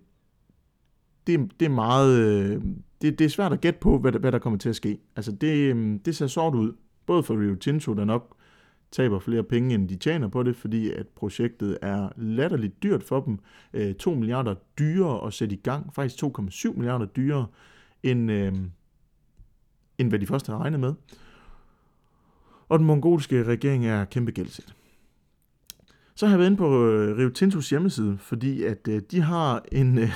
det, 1.28 1.52
det 1.60 1.66
er 1.66 1.70
meget, 1.70 2.20
øh, 2.20 2.62
det, 3.02 3.20
det 3.20 3.26
er 3.26 3.30
svært 3.30 3.54
at 3.54 3.62
gætte 3.62 3.80
på, 3.80 3.98
hvad, 4.00 4.12
der- 4.12 4.20
hvad 4.20 4.32
der 4.32 4.40
kommer 4.40 4.60
til 4.60 4.70
at 4.70 4.76
ske. 4.76 4.98
Altså 5.16 5.32
det, 5.32 5.76
øh, 5.76 6.00
det 6.06 6.16
ser 6.16 6.28
sort 6.28 6.56
ud, 6.56 6.74
både 7.06 7.24
for 7.24 7.40
Rio 7.42 7.56
Tinto, 7.56 7.94
der 7.94 8.06
nok 8.06 8.36
taber 8.94 9.20
flere 9.20 9.44
penge, 9.44 9.76
end 9.76 9.90
de 9.90 9.96
tjener 9.96 10.28
på 10.28 10.44
det, 10.44 10.56
fordi 10.56 10.92
at 10.92 11.08
projektet 11.08 11.78
er 11.82 12.10
latterligt 12.16 12.84
dyrt 12.84 13.04
for 13.04 13.22
dem. 13.22 13.40
Øh, 13.74 13.96
2 13.96 14.14
milliarder 14.14 14.56
dyrere 14.80 15.28
at 15.28 15.34
sætte 15.34 15.56
i 15.56 15.60
gang, 15.64 15.94
faktisk 15.94 16.24
2,7 16.24 16.74
milliarder 16.74 17.06
dyrere, 17.06 17.48
end, 18.04 18.32
øh, 18.32 18.54
end 19.98 20.10
hvad 20.10 20.20
de 20.20 20.28
først 20.28 20.48
havde 20.48 20.60
regnet 20.60 20.80
med. 20.80 20.94
Og 22.70 22.80
den 22.80 22.88
mongolske 22.88 23.44
regering 23.44 23.86
er 23.86 24.06
kæmpe 24.06 24.32
gældsæt. 24.32 24.76
Så 26.16 26.26
har 26.26 26.34
jeg 26.34 26.40
været 26.40 26.50
inde 26.50 26.58
på 26.58 26.88
øh, 26.88 27.18
Rio 27.18 27.30
Tintos 27.30 27.70
hjemmeside, 27.70 28.18
fordi 28.18 28.64
at 28.64 28.88
øh, 28.88 29.02
de 29.12 29.22
har 29.22 29.64
en... 29.72 29.98
Øh, 29.98 30.12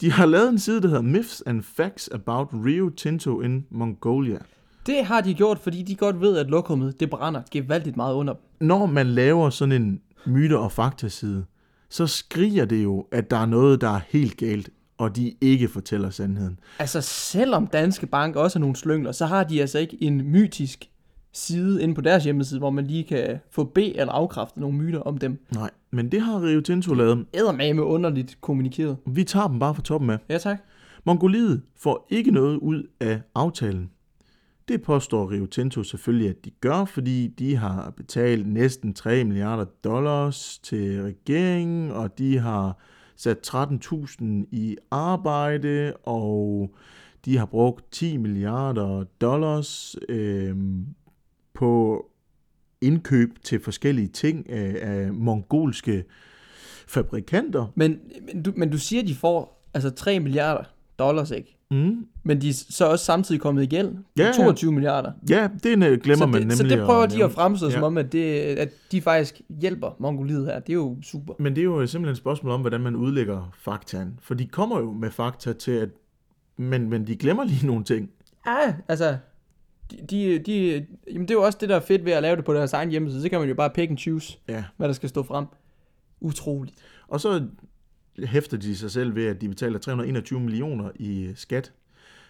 de 0.00 0.12
har 0.12 0.26
lavet 0.26 0.48
en 0.48 0.58
side, 0.58 0.82
der 0.82 0.88
hedder 0.88 1.02
Myths 1.02 1.42
and 1.46 1.62
Facts 1.62 2.08
About 2.08 2.48
Rio 2.52 2.88
Tinto 2.88 3.40
in 3.40 3.66
Mongolia. 3.70 4.38
Det 4.86 5.04
har 5.04 5.20
de 5.20 5.34
gjort, 5.34 5.58
fordi 5.58 5.82
de 5.82 5.94
godt 5.94 6.20
ved, 6.20 6.38
at 6.38 6.46
lokummet, 6.50 7.00
det 7.00 7.10
brænder 7.10 7.42
gevaldigt 7.50 7.96
meget 7.96 8.14
under 8.14 8.32
dem. 8.32 8.42
Når 8.68 8.86
man 8.86 9.06
laver 9.06 9.50
sådan 9.50 9.82
en 9.82 10.00
myter- 10.26 10.56
og 10.56 10.72
faktaside, 10.72 11.44
så 11.90 12.06
skriger 12.06 12.64
det 12.64 12.82
jo, 12.84 13.06
at 13.12 13.30
der 13.30 13.36
er 13.36 13.46
noget, 13.46 13.80
der 13.80 13.88
er 13.88 14.00
helt 14.08 14.36
galt. 14.36 14.70
og 14.98 15.16
de 15.16 15.34
ikke 15.40 15.68
fortæller 15.68 16.10
sandheden. 16.10 16.58
Altså, 16.78 17.00
selvom 17.00 17.66
Danske 17.66 18.06
Bank 18.06 18.36
også 18.36 18.58
er 18.58 18.60
nogle 18.60 18.76
slyngler, 18.76 19.12
så 19.12 19.26
har 19.26 19.44
de 19.44 19.60
altså 19.60 19.78
ikke 19.78 19.96
en 20.02 20.30
mytisk 20.32 20.84
side 21.32 21.82
inde 21.82 21.94
på 21.94 22.00
deres 22.00 22.24
hjemmeside, 22.24 22.58
hvor 22.60 22.70
man 22.70 22.86
lige 22.86 23.04
kan 23.04 23.38
få 23.50 23.64
B 23.64 23.78
eller 23.78 24.12
afkræfte 24.12 24.60
nogle 24.60 24.76
myter 24.78 25.00
om 25.00 25.18
dem. 25.18 25.44
Nej, 25.54 25.70
men 25.90 26.12
det 26.12 26.20
har 26.22 26.42
Rio 26.42 26.60
Tinto 26.60 26.94
lavet. 26.94 27.26
Eddermame 27.32 27.82
underligt 27.82 28.38
kommunikeret. 28.40 28.96
Vi 29.06 29.24
tager 29.24 29.48
dem 29.48 29.58
bare 29.58 29.74
fra 29.74 29.82
toppen 29.82 30.10
af. 30.10 30.18
Ja, 30.28 30.38
tak. 30.38 30.58
Mongoliet 31.04 31.62
får 31.76 32.06
ikke 32.10 32.30
noget 32.30 32.56
ud 32.56 32.82
af 33.00 33.20
aftalen. 33.34 33.90
Det 34.68 34.82
påstår 34.82 35.30
Rio 35.30 35.46
Tinto 35.46 35.82
selvfølgelig, 35.82 36.28
at 36.28 36.44
de 36.44 36.50
gør, 36.50 36.84
fordi 36.84 37.26
de 37.26 37.56
har 37.56 37.90
betalt 37.90 38.46
næsten 38.46 38.94
3 38.94 39.24
milliarder 39.24 39.64
dollars 39.64 40.58
til 40.58 41.02
regeringen, 41.02 41.90
og 41.90 42.18
de 42.18 42.38
har 42.38 42.78
sat 43.16 43.54
13.000 43.54 44.24
i 44.50 44.76
arbejde, 44.90 45.92
og 46.02 46.70
de 47.24 47.38
har 47.38 47.46
brugt 47.46 47.92
10 47.92 48.16
milliarder 48.16 49.04
dollars 49.20 49.96
øh, 50.08 50.56
på 51.54 52.06
indkøb 52.80 53.42
til 53.42 53.60
forskellige 53.60 54.08
ting 54.08 54.50
af, 54.50 54.78
af 54.82 55.12
mongolske 55.12 56.04
fabrikanter. 56.86 57.66
Men, 57.74 58.00
men, 58.26 58.42
du, 58.42 58.52
men 58.56 58.70
du 58.70 58.78
siger, 58.78 59.02
de 59.02 59.14
får 59.14 59.68
altså 59.74 59.90
3 59.90 60.20
milliarder 60.20 60.64
dollars, 60.98 61.30
ikke? 61.30 61.56
Mm. 61.72 62.06
Men 62.22 62.40
de 62.40 62.48
er 62.48 62.52
så 62.70 62.86
også 62.86 63.04
samtidig 63.04 63.40
kommet 63.40 63.62
i 63.62 63.66
gæld. 63.66 63.94
Ja, 64.18 64.26
ja. 64.26 64.32
22 64.32 64.72
milliarder. 64.72 65.12
Ja, 65.30 65.48
det 65.62 65.84
øh, 65.84 66.00
glemmer 66.00 66.16
så 66.16 66.26
man 66.26 66.34
det, 66.34 66.40
nemlig. 66.40 66.56
Så 66.56 66.64
det 66.64 66.84
prøver 66.86 67.06
de 67.06 67.12
nævne. 67.12 67.24
at 67.24 67.32
fremstå 67.32 67.66
ja. 67.66 67.72
som 67.72 67.82
om, 67.82 67.98
at, 67.98 68.12
det, 68.12 68.24
at 68.58 68.68
de 68.92 69.00
faktisk 69.02 69.40
hjælper 69.60 69.96
Mongoliet 69.98 70.46
her. 70.46 70.58
Det 70.58 70.68
er 70.68 70.74
jo 70.74 70.96
super. 71.02 71.34
Men 71.38 71.54
det 71.56 71.60
er 71.60 71.64
jo 71.64 71.86
simpelthen 71.86 72.12
et 72.12 72.18
spørgsmål 72.18 72.52
om, 72.52 72.60
hvordan 72.60 72.80
man 72.80 72.96
udlægger 72.96 73.52
faktaen. 73.64 74.18
For 74.22 74.34
de 74.34 74.46
kommer 74.46 74.78
jo 74.78 74.92
med 74.92 75.10
fakta 75.10 75.52
til, 75.52 75.72
at... 75.72 75.88
Men, 76.56 76.90
men 76.90 77.06
de 77.06 77.16
glemmer 77.16 77.44
lige 77.44 77.66
nogle 77.72 77.84
ting. 77.84 78.10
Ja, 78.46 78.74
altså... 78.88 79.16
De, 79.90 79.96
de, 80.10 80.38
de, 80.38 80.86
jamen 81.08 81.22
det 81.28 81.30
er 81.30 81.34
jo 81.34 81.42
også 81.42 81.58
det, 81.60 81.68
der 81.68 81.76
er 81.76 81.80
fedt 81.80 82.04
ved 82.04 82.12
at 82.12 82.22
lave 82.22 82.36
det 82.36 82.44
på 82.44 82.54
deres 82.54 82.72
egen 82.72 82.90
hjemmeside. 82.90 83.22
Så 83.22 83.28
kan 83.28 83.38
man 83.40 83.48
jo 83.48 83.54
bare 83.54 83.70
pick 83.70 83.90
and 83.90 83.98
choose, 83.98 84.38
Ja. 84.48 84.64
hvad 84.76 84.88
der 84.88 84.94
skal 84.94 85.08
stå 85.08 85.22
frem. 85.22 85.46
Utroligt. 86.20 86.76
Og 87.08 87.20
så 87.20 87.42
hæfter 88.24 88.56
de 88.56 88.76
sig 88.76 88.90
selv 88.90 89.14
ved, 89.14 89.26
at 89.26 89.40
de 89.40 89.48
betaler 89.48 89.78
321 89.78 90.40
millioner 90.40 90.90
i 90.94 91.32
skat. 91.34 91.72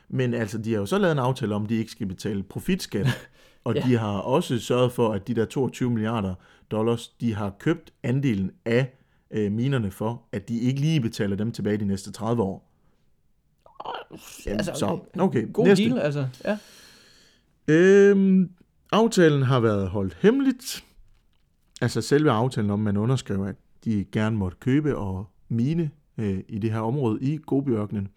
Men 0.09 0.35
altså, 0.35 0.59
de 0.59 0.73
har 0.73 0.81
jo 0.81 0.87
så 0.87 0.99
lavet 0.99 1.12
en 1.12 1.18
aftale 1.18 1.55
om, 1.55 1.62
at 1.62 1.68
de 1.68 1.75
ikke 1.75 1.90
skal 1.90 2.07
betale 2.07 2.42
profitskat. 2.42 3.07
Og 3.64 3.75
Ja. 3.75 3.81
de 3.81 3.97
har 3.99 4.18
også 4.18 4.59
sørget 4.59 4.92
for, 4.92 5.12
at 5.12 5.29
de 5.29 5.35
der 5.35 5.45
22 5.45 5.90
milliarder 5.90 6.35
dollars, 6.71 7.09
de 7.09 7.35
har 7.35 7.51
købt 7.59 7.92
andelen 8.03 8.51
af 8.64 8.95
øh, 9.31 9.53
minerne 9.53 9.90
for, 9.90 10.23
at 10.33 10.49
de 10.49 10.59
ikke 10.61 10.81
lige 10.81 11.01
betaler 11.01 11.37
dem 11.37 11.53
tilbage 11.53 11.77
de 11.77 11.85
næste 11.85 12.12
30 12.12 12.42
år. 12.42 12.68
Jamen, 14.47 14.59
Altså, 14.59 14.73
så, 14.75 14.99
okay, 15.18 15.53
God 15.53 15.66
næste. 15.66 15.85
deal, 15.85 15.99
altså. 15.99 16.27
Ja. 16.45 16.59
Øhm, 17.68 18.51
aftalen 18.92 19.42
har 19.42 19.61
været 19.61 19.88
holdt 19.88 20.16
hemmeligt. 20.21 20.85
Altså 21.81 22.01
selve 22.01 22.31
aftalen 22.31 22.71
om, 22.71 22.79
man 22.79 22.97
underskrev, 22.97 23.45
at 23.47 23.57
de 23.85 24.05
gerne 24.12 24.37
måtte 24.37 24.57
købe 24.61 24.97
og 24.97 25.27
mine 25.53 25.91
øh, 26.19 26.38
i 26.49 26.59
det 26.59 26.73
her 26.73 26.81
område 26.81 27.19
i 27.21 27.38
Gobiørkenen. 27.47 28.09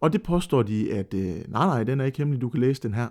Og 0.00 0.12
det 0.12 0.22
påstår 0.22 0.62
de, 0.62 0.92
at 0.92 1.14
øh, 1.14 1.34
nej, 1.48 1.66
nej, 1.66 1.84
den 1.84 2.00
er 2.00 2.04
ikke 2.04 2.18
hemmelig, 2.18 2.40
du 2.40 2.48
kan 2.48 2.60
læse 2.60 2.82
den 2.82 2.94
her. 2.94 3.08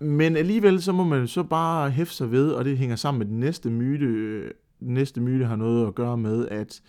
Men 0.00 0.36
alligevel 0.36 0.82
så 0.82 0.92
må 0.92 1.04
man 1.04 1.28
så 1.28 1.42
bare 1.42 1.90
hæfte 1.90 2.14
sig 2.14 2.30
ved, 2.30 2.50
og 2.50 2.64
det 2.64 2.78
hænger 2.78 2.96
sammen 2.96 3.18
med 3.18 3.26
den 3.26 3.40
næste 3.40 3.70
myte. 3.70 4.04
Øh, 4.06 4.50
den 4.80 4.94
næste 4.94 5.20
myte 5.20 5.44
har 5.44 5.56
noget 5.56 5.86
at 5.86 5.94
gøre 5.94 6.16
med, 6.16 6.48
at, 6.48 6.82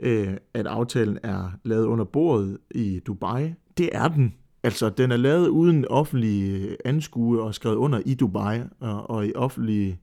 øh, 0.00 0.34
at 0.54 0.66
aftalen 0.66 1.18
er 1.22 1.50
lavet 1.64 1.84
under 1.84 2.04
bordet 2.04 2.58
i 2.70 3.00
Dubai. 3.06 3.54
Det 3.78 3.88
er 3.92 4.08
den. 4.08 4.34
Altså, 4.62 4.90
den 4.90 5.12
er 5.12 5.16
lavet 5.16 5.48
uden 5.48 5.88
offentlig 5.88 6.62
øh, 6.62 6.76
anskue 6.84 7.42
og 7.42 7.54
skrevet 7.54 7.76
under 7.76 8.00
i 8.06 8.14
Dubai, 8.14 8.60
og, 8.80 9.10
og 9.10 9.26
i 9.26 9.32
offentlig, 9.34 10.00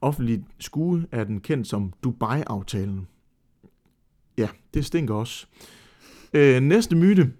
offentlig 0.00 0.44
skue 0.58 1.06
er 1.12 1.24
den 1.24 1.40
kendt 1.40 1.66
som 1.66 1.92
Dubai-aftalen. 2.04 3.08
Ja, 4.38 4.48
det 4.74 4.84
stinker 4.84 5.14
også. 5.14 5.46
Øh, 6.32 6.62
næste 6.62 6.96
myte. 6.96 7.32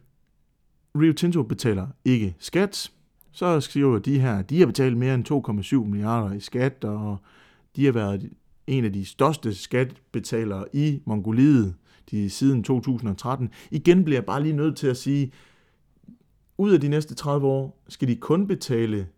Rio 0.94 1.12
Tinto 1.12 1.42
betaler 1.42 1.87
ikke 2.04 2.35
skat. 2.38 2.90
Så 3.32 3.61
skriver 3.61 3.98
de 3.98 4.20
her, 4.20 4.42
de 4.42 4.59
har 4.59 4.66
betalt 4.66 4.96
mere 4.96 5.14
end 5.14 5.82
2,7 5.82 5.85
milliarder 5.90 6.32
i 6.32 6.40
skat, 6.40 6.85
og 6.85 7.18
de 7.76 7.85
har 7.85 7.92
været 7.92 8.30
en 8.66 8.85
af 8.85 8.92
de 8.92 9.04
største 9.04 9.54
skatbetalere 9.54 10.64
i 10.72 11.00
Mongoliet 11.04 11.74
de, 12.11 12.30
siden 12.30 12.64
2013. 12.64 13.50
Igen 13.70 14.04
bliver 14.04 14.16
jeg 14.16 14.24
bare 14.24 14.42
lige 14.42 14.56
nødt 14.56 14.76
til 14.76 14.87
at 14.87 14.96
sige, 14.96 15.32
ud 16.59 16.72
af 16.72 16.80
de 16.80 16.88
næste 16.88 17.14
30 17.14 17.46
år 17.46 17.82
skal 17.88 18.09
de 18.09 18.16
kun 18.16 18.46
betale 18.46 19.09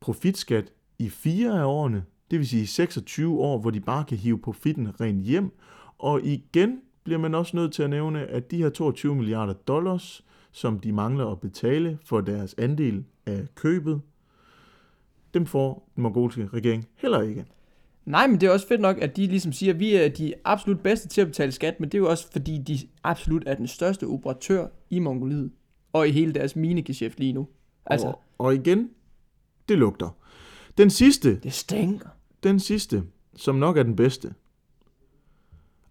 profitskat 0.00 0.72
i 0.98 1.08
fire 1.08 1.60
af 1.60 1.64
årene, 1.64 2.04
det 2.30 2.38
vil 2.38 2.48
sige 2.48 2.66
26 2.66 3.38
år, 3.38 3.58
hvor 3.58 3.70
de 3.70 3.80
bare 3.80 4.04
kan 4.04 4.18
hive 4.18 4.38
profitten 4.38 5.00
rent 5.00 5.24
hjem. 5.24 5.50
Og 5.98 6.20
igen 6.24 6.80
bliver 7.06 7.18
man 7.18 7.34
også 7.34 7.56
nødt 7.56 7.72
til 7.72 7.82
at 7.82 7.90
nævne, 7.90 8.26
at 8.26 8.50
de 8.50 8.56
her 8.56 8.70
22 8.70 9.14
milliarder 9.14 9.52
dollars, 9.52 10.24
som 10.52 10.80
de 10.80 10.92
mangler 10.92 11.26
at 11.26 11.40
betale 11.40 11.98
for 12.04 12.20
deres 12.20 12.54
andel 12.58 13.04
af 13.26 13.46
købet, 13.54 14.00
dem 15.34 15.46
får 15.46 15.88
den 15.94 16.02
mongolske 16.02 16.48
regering 16.52 16.86
heller 16.96 17.20
ikke. 17.22 17.44
Nej, 18.04 18.26
men 18.26 18.40
det 18.40 18.46
er 18.46 18.50
også 18.50 18.68
fedt 18.68 18.80
nok, 18.80 18.98
at 18.98 19.16
de 19.16 19.26
ligesom 19.26 19.52
siger, 19.52 19.72
at 19.72 19.80
vi 19.80 19.94
er 19.94 20.08
de 20.08 20.34
absolut 20.44 20.80
bedste 20.80 21.08
til 21.08 21.20
at 21.20 21.26
betale 21.26 21.52
skat, 21.52 21.80
men 21.80 21.88
det 21.88 21.98
er 21.98 22.02
jo 22.02 22.10
også 22.10 22.32
fordi, 22.32 22.58
de 22.58 22.78
absolut 23.04 23.42
er 23.46 23.54
den 23.54 23.66
største 23.66 24.04
operatør 24.04 24.66
i 24.90 24.98
Mongoliet, 24.98 25.50
og 25.92 26.08
i 26.08 26.10
hele 26.12 26.32
deres 26.34 26.56
minegeschæft 26.56 27.18
lige 27.20 27.32
nu. 27.32 27.48
Altså, 27.86 28.06
Og, 28.06 28.22
og 28.38 28.54
igen, 28.54 28.90
det 29.68 29.78
lugter. 29.78 30.16
Den 30.78 30.90
sidste, 30.90 31.36
det 31.40 31.52
stinker. 31.52 32.08
den 32.42 32.60
sidste, 32.60 33.02
som 33.36 33.54
nok 33.54 33.76
er 33.76 33.82
den 33.82 33.96
bedste. 33.96 34.34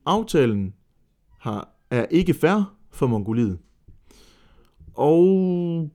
Aftalen 0.06 0.74
har, 1.46 1.70
er 1.90 2.06
ikke 2.06 2.34
fair 2.34 2.76
for 2.92 3.08
Mongoliet. 3.08 3.58
Og 4.94 5.90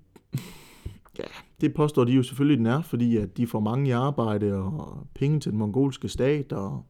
ja, 1.18 1.24
det 1.60 1.74
påstår 1.74 2.04
de 2.04 2.12
jo 2.12 2.22
selvfølgelig, 2.22 2.58
den 2.58 2.66
er, 2.66 2.82
fordi 2.82 3.16
at 3.16 3.36
de 3.36 3.46
får 3.46 3.60
mange 3.60 3.88
i 3.88 3.90
arbejde 3.90 4.54
og 4.54 5.06
penge 5.14 5.40
til 5.40 5.50
den 5.50 5.58
mongolske 5.58 6.08
stat. 6.08 6.52
Og 6.52 6.84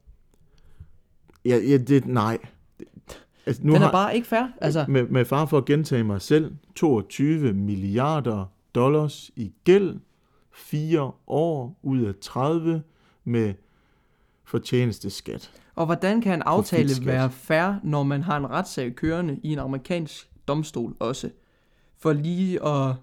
ja, 1.44 1.56
ja 1.56 1.76
det, 1.76 2.06
nej. 2.06 2.38
Altså, 3.46 3.62
Den 3.62 3.74
er 3.74 3.90
bare 3.90 4.14
ikke 4.14 4.26
fair. 4.26 4.46
Altså, 4.60 4.84
med, 4.88 5.08
med 5.08 5.24
far 5.24 5.46
for 5.46 5.58
at 5.58 5.64
gentage 5.64 6.04
mig 6.04 6.22
selv, 6.22 6.54
22 6.76 7.52
milliarder 7.52 8.44
dollars 8.74 9.30
i 9.36 9.52
gæld, 9.64 10.00
fire 10.52 11.12
år 11.26 11.78
ud 11.82 12.00
af 12.00 12.14
30 12.20 12.82
med 13.24 13.54
fortjenesteskat. 14.44 15.50
Og 15.80 15.86
hvordan 15.86 16.20
kan 16.20 16.34
en 16.34 16.42
aftale 16.42 16.82
Profitskat. 16.82 17.06
være 17.06 17.30
fair, 17.30 17.74
når 17.82 18.02
man 18.02 18.22
har 18.22 18.36
en 18.36 18.50
retssag 18.50 18.94
kørende 18.94 19.40
i 19.42 19.52
en 19.52 19.58
amerikansk 19.58 20.30
domstol 20.48 20.96
også? 20.98 21.30
For 21.98 22.12
lige 22.12 22.66
at 22.66 22.94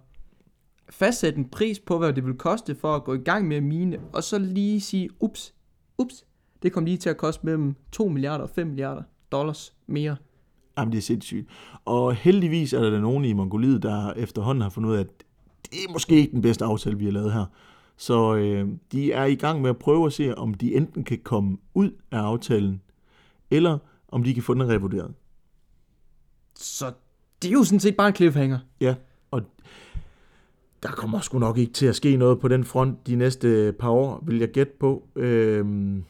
fastsætte 0.90 1.40
en 1.40 1.50
pris 1.50 1.80
på, 1.80 1.98
hvad 1.98 2.14
det 2.14 2.26
vil 2.26 2.34
koste 2.34 2.76
for 2.76 2.96
at 2.96 3.04
gå 3.04 3.14
i 3.14 3.18
gang 3.18 3.48
med 3.48 3.58
at 3.58 3.64
mine, 3.64 4.00
og 4.14 4.24
så 4.24 4.40
lige 4.40 4.82
sige, 4.82 5.10
ups, 5.20 5.54
ups, 5.98 6.26
det 6.64 6.74
kom 6.74 6.86
lige 6.86 6.98
til 6.98 7.10
at 7.10 7.18
koste 7.18 7.46
mellem 7.46 7.76
2 7.92 8.08
milliarder 8.08 8.44
og 8.44 8.50
5 8.50 8.68
milliarder 8.68 9.04
dollars 9.32 9.74
mere. 9.88 10.16
Jamen, 10.78 10.92
det 10.92 10.98
er 10.98 11.02
sindssygt. 11.02 11.50
Og 11.86 12.16
heldigvis 12.16 12.74
er 12.74 12.80
der 12.80 12.90
da 12.90 13.00
nogen 13.00 13.26
i 13.26 13.34
Mongoliet, 13.34 13.84
der 13.84 14.14
efterhånden 14.14 14.62
har 14.62 14.70
fundet 14.70 14.90
ud 14.90 14.96
af, 14.96 15.00
at 15.00 15.24
det 15.64 15.80
er 15.88 15.92
måske 15.94 16.16
ikke 16.16 16.32
den 16.32 16.42
bedste 16.42 16.66
aftale, 16.66 16.98
vi 16.98 17.06
har 17.06 17.12
lavet 17.12 17.34
her. 17.34 17.46
Så 17.98 18.36
øh, 18.36 18.68
de 18.92 19.12
er 19.12 19.26
i 19.26 19.36
gang 19.36 19.62
med 19.62 19.70
at 19.70 19.78
prøve 19.78 20.06
at 20.06 20.14
se, 20.14 20.38
om 20.38 20.54
de 20.54 20.76
enten 20.76 21.04
kan 21.04 21.20
komme 21.24 21.58
ud 21.74 21.92
af 22.12 22.18
aftalen, 22.18 22.82
eller 23.52 23.78
om 24.08 24.24
de 24.24 24.34
kan 24.34 24.44
få 24.44 24.54
den 24.54 24.70
revurderet. 24.70 25.14
Så 26.56 26.92
det 27.42 27.48
er 27.48 27.54
jo 27.54 27.64
sådan 27.64 27.80
set 27.80 27.98
bare 27.98 28.08
en 28.08 28.16
cliffhanger. 28.16 28.60
Ja, 28.82 28.96
og 29.32 29.42
der 30.84 30.90
kommer 30.90 31.20
sgu 31.20 31.40
nok 31.40 31.58
ikke 31.58 31.74
til 31.74 31.86
at 31.86 31.96
ske 31.96 32.18
noget 32.18 32.40
på 32.40 32.48
den 32.48 32.64
front 32.64 33.08
de 33.08 33.16
næste 33.16 33.74
par 33.80 33.90
år, 33.90 34.24
vil 34.26 34.40
jeg 34.40 34.52
gætte 34.52 34.74
på. 34.80 35.08
Øhm, 35.16 36.04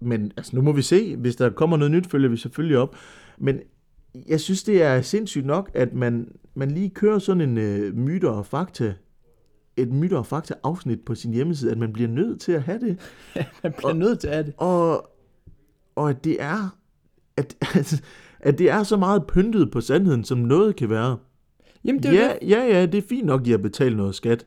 men 0.00 0.32
altså, 0.36 0.56
nu 0.56 0.62
må 0.62 0.72
vi 0.72 0.82
se. 0.82 1.16
Hvis 1.16 1.36
der 1.36 1.50
kommer 1.50 1.76
noget 1.76 1.90
nyt, 1.90 2.06
følger 2.06 2.28
vi 2.28 2.36
selvfølgelig 2.36 2.78
op. 2.78 2.96
Men 3.38 3.60
jeg 4.28 4.40
synes, 4.40 4.62
det 4.62 4.82
er 4.82 5.00
sindssygt 5.00 5.46
nok, 5.46 5.70
at 5.74 5.94
man, 5.94 6.32
man 6.54 6.70
lige 6.70 6.90
kører 6.90 7.18
sådan 7.18 7.40
en 7.40 7.58
øh, 7.58 7.96
myter 7.96 8.30
og 8.30 8.46
fakta 8.46 8.94
et 9.76 9.92
myter 9.92 10.18
og 10.18 10.26
fakta 10.26 10.54
afsnit 10.62 11.00
på 11.00 11.14
sin 11.14 11.32
hjemmeside, 11.32 11.70
at 11.72 11.78
man 11.78 11.92
bliver 11.92 12.08
nødt 12.08 12.40
til 12.40 12.52
at 12.52 12.62
have 12.62 12.78
det. 12.80 12.98
Man 13.62 13.72
bliver 13.76 13.92
nødt 13.92 14.20
til 14.20 14.28
at 14.28 14.34
have 14.34 14.46
det. 14.46 14.54
Og, 14.56 15.10
og 15.96 16.10
at 16.10 16.24
det 16.24 16.42
er 16.42 16.76
at, 17.36 17.56
at, 17.74 18.02
at 18.40 18.58
det 18.58 18.70
er 18.70 18.82
så 18.82 18.96
meget 18.96 19.26
pyntet 19.26 19.70
på 19.70 19.80
sandheden, 19.80 20.24
som 20.24 20.38
noget 20.38 20.76
kan 20.76 20.90
være. 20.90 21.16
Jamen, 21.84 22.02
det 22.02 22.10
er 22.10 22.14
Ja, 22.14 22.32
det. 22.42 22.48
ja, 22.50 22.64
ja, 22.64 22.86
det 22.86 22.98
er 22.98 23.08
fint 23.08 23.26
nok, 23.26 23.40
at 23.40 23.46
I 23.46 23.50
har 23.50 23.58
betalt 23.58 23.96
noget 23.96 24.14
skat. 24.14 24.46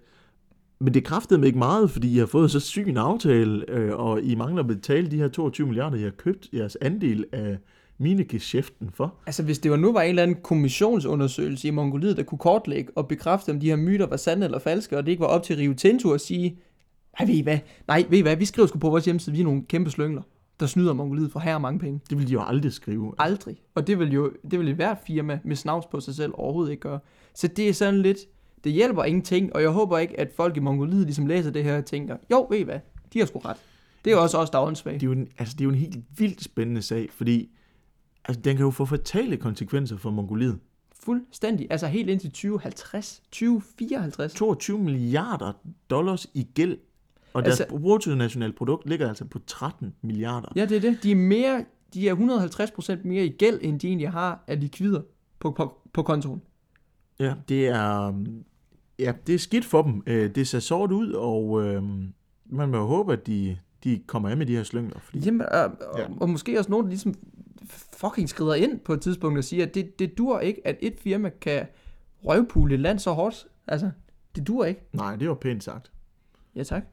Men 0.80 0.94
det 0.94 1.04
kræftede 1.04 1.40
mig 1.40 1.48
ikke 1.48 1.60
meget, 1.60 1.90
fordi 1.92 2.16
I 2.16 2.18
har 2.18 2.26
fået 2.26 2.52
så 2.52 2.60
syg 2.60 2.88
en 2.88 2.98
aftale, 2.98 3.70
øh, 3.70 3.96
og 3.96 4.22
I 4.22 4.36
mangler 4.36 4.62
at 4.64 4.68
betale 4.68 5.12
de 5.12 5.18
her 5.18 5.28
22 5.28 5.68
milliarder, 5.68 5.98
I 5.98 6.02
har 6.02 6.10
købt 6.10 6.50
jeres 6.54 6.78
andel 6.82 7.26
af 7.32 7.58
mine 8.00 8.24
geschæften 8.24 8.90
for. 8.94 9.16
Altså, 9.26 9.44
hvis 9.44 9.60
det 9.60 9.72
var 9.72 9.78
nu 9.78 9.94
var 9.94 10.02
en 10.02 10.10
eller 10.10 10.24
anden 10.24 10.38
kommissionsundersøgelse 10.44 11.68
i 11.68 11.72
Mongoliet, 11.72 12.18
der 12.18 12.24
kunne 12.24 12.38
kortlægge 12.38 12.92
og 12.96 13.08
bekræfte, 13.08 13.50
om 13.50 13.60
de 13.60 13.70
her 13.70 13.76
myter 13.76 14.06
var 14.06 14.18
sande 14.18 14.46
eller 14.46 14.60
falske, 14.60 14.98
og 14.98 15.06
det 15.06 15.12
ikke 15.12 15.22
var 15.22 15.28
op 15.28 15.44
til 15.44 15.56
Rio 15.56 15.74
Tinto 15.74 16.12
at 16.12 16.22
sige, 16.22 16.58
nej, 17.20 17.28
ved 17.28 17.36
I 17.36 17.42
hvad, 17.42 17.60
nej, 17.88 18.06
ved 18.10 18.18
I 18.18 18.22
hvad, 18.22 18.36
vi 18.36 18.46
skriver 18.46 18.68
sgu 18.68 18.80
på 18.80 18.90
vores 18.90 19.06
hjemmeside, 19.06 19.36
vi 19.36 19.40
er 19.40 19.44
nogle 19.44 19.64
kæmpe 19.68 19.92
slyngler, 19.92 20.22
der 20.60 20.66
snyder 20.66 20.94
Mongoliet 20.94 21.32
for 21.32 21.40
her 21.40 21.58
mange 21.58 21.80
penge. 21.80 22.00
Det 22.10 22.18
ville 22.18 22.28
de 22.28 22.34
jo 22.34 22.44
aldrig 22.48 22.74
skrive. 22.74 23.14
Aldrig. 23.18 23.58
Og 23.76 23.88
det 23.88 24.00
vil 24.00 24.14
jo 24.14 24.32
det 24.52 24.60
vil 24.60 24.74
hvert 24.74 24.98
firma 25.08 25.40
med 25.44 25.56
snavs 25.56 25.86
på 25.86 26.00
sig 26.00 26.16
selv 26.16 26.32
overhovedet 26.36 26.72
ikke 26.72 26.82
gøre. 26.82 27.00
Så 27.34 27.48
det 27.48 27.70
er 27.70 27.74
sådan 27.74 28.02
lidt, 28.02 28.18
det 28.64 28.72
hjælper 28.72 29.04
ingenting, 29.04 29.56
og 29.56 29.62
jeg 29.62 29.70
håber 29.70 29.98
ikke, 29.98 30.20
at 30.20 30.32
folk 30.36 30.58
i 30.58 30.60
Mongoliet 30.60 31.06
ligesom 31.06 31.28
læser 31.28 31.52
det 31.52 31.64
her 31.64 31.78
og 31.78 31.86
tænker, 31.86 32.18
jo, 32.32 32.48
ved 32.50 32.58
I 32.58 32.64
hvad, 32.64 32.80
de 33.14 33.20
har 33.20 33.26
sgu 33.26 33.40
ret. 33.40 33.58
Det 34.06 34.12
er 34.12 34.16
jo 34.16 34.22
også 34.22 34.38
os, 34.38 34.50
der 34.50 34.60
er 34.60 34.64
åndssvage. 34.64 34.94
Det 34.94 35.04
er, 35.04 35.08
jo 35.08 35.12
en, 35.12 35.28
altså, 35.38 35.54
det 35.54 35.62
er 35.62 35.66
jo 35.66 35.70
en 35.70 35.76
helt 35.76 35.98
vildt 36.18 36.44
spændende 36.44 36.82
sag, 36.82 37.10
fordi 37.12 37.50
altså, 38.30 38.42
den 38.42 38.56
kan 38.58 38.66
jo 38.66 38.72
få 38.72 38.86
fatale 38.86 39.38
konsekvenser 39.38 39.98
for 39.98 40.12
Mongoliet. 40.12 40.60
Fuldstændig. 41.04 41.68
Altså 41.70 41.88
helt 41.88 42.10
indtil 42.10 42.30
2050, 42.32 43.22
2054. 43.32 44.34
22 44.34 44.80
milliarder 44.80 45.52
dollars 45.90 46.28
i 46.34 46.44
gæld, 46.54 46.78
og 47.34 47.44
deres 47.46 47.52
Altså- 47.60 47.64
altså, 47.64 47.78
bruttonationalprodukt 47.80 48.90
ligger 48.90 49.08
altså 49.08 49.26
på 49.26 49.40
13 49.48 49.94
milliarder. 50.02 50.48
Ja, 50.56 50.66
det 50.66 50.78
er 50.78 50.82
det. 50.82 51.04
De 51.04 51.12
er, 51.12 51.16
mere, 51.16 51.66
de 51.94 52.10
er 52.10 52.16
150% 52.16 53.08
mere 53.08 53.26
i 53.26 53.30
gæld, 53.30 53.60
end 53.62 53.80
de 53.80 53.88
egentlig 53.88 54.10
har 54.12 54.44
af 54.48 54.60
likvider 54.60 55.02
på, 55.40 55.52
på, 55.52 55.78
på 55.94 56.04
kontoen. 56.04 56.42
Ja, 57.20 57.34
det 57.50 57.68
er, 57.68 58.02
øhm, 58.02 58.44
ja, 59.00 59.14
det 59.28 59.36
er 59.36 59.40
skidt 59.40 59.66
for 59.66 59.82
dem. 59.82 60.04
Øh, 60.08 60.36
Det 60.36 60.48
ser 60.48 60.60
sort 60.60 60.92
ud, 60.92 61.12
og 61.12 61.64
øh, 61.66 61.84
man 62.46 62.70
må 62.70 62.78
jo 62.78 62.86
håbe, 62.86 63.14
at 63.14 63.28
de, 63.28 63.58
de 63.84 64.02
kommer 64.08 64.30
af 64.30 64.38
med 64.38 64.46
de 64.46 64.56
her 64.56 64.64
slyngler. 64.64 65.00
Fordi, 65.00 65.20
Jamen, 65.20 65.42
og, 65.42 65.50
og, 65.94 66.00
ja. 66.00 66.06
og 66.22 66.30
måske 66.30 66.60
også 66.60 66.70
nogen, 66.72 66.84
der 66.86 66.90
ligesom 66.90 67.14
fucking 68.00 68.30
skrider 68.30 68.54
ind 68.54 68.80
på 68.80 68.94
et 68.94 69.02
tidspunkt 69.02 69.38
og 69.38 69.44
siger, 69.44 69.66
at 69.66 69.76
det, 69.76 70.00
det 70.00 70.18
dur 70.18 70.40
ikke, 70.40 70.68
at 70.68 70.78
et 70.80 70.96
firma 71.00 71.30
kan 71.42 71.66
røvpule 72.26 72.74
et 72.74 72.80
land 72.80 73.00
så 73.00 73.12
hårdt. 73.12 73.48
Altså, 73.68 73.92
det 74.36 74.48
dur 74.48 74.66
ikke. 74.66 74.82
nej, 74.94 75.16
det 75.16 75.30
var 75.30 75.36
pænt 75.36 75.64
sagt. 75.64 75.92
Ja, 76.56 76.64
tak. 76.64 76.84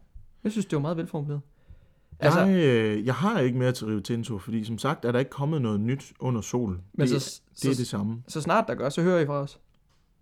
Jeg 0.45 0.53
synes, 0.53 0.67
det 0.67 0.77
var 0.77 0.81
meget 0.81 0.97
velformuleret. 0.97 1.41
Altså, 2.21 2.41
jeg, 2.41 2.65
øh, 2.65 3.07
jeg 3.07 3.15
har 3.15 3.41
ikke 3.41 3.59
mere 3.59 3.73
til 3.73 3.87
Rio 3.87 4.01
Tinto, 4.01 4.39
fordi 4.39 4.65
som 4.65 4.79
sagt 4.79 5.05
er 5.05 5.13
der 5.13 5.19
ikke 5.19 5.31
kommet 5.31 5.63
noget 5.63 5.81
nyt 5.81 6.13
under 6.21 6.41
solen. 6.41 6.81
men 6.93 7.09
det, 7.09 7.23
så, 7.23 7.41
det 7.63 7.69
er 7.69 7.75
så, 7.75 7.79
det 7.79 7.87
samme. 7.87 8.23
så 8.29 8.41
snart 8.41 8.65
der 8.69 8.75
gør, 8.75 8.89
så 8.89 9.03
hører 9.03 9.21
I 9.21 9.27
fra 9.27 9.41
os. 9.41 9.51
Så 9.51 9.59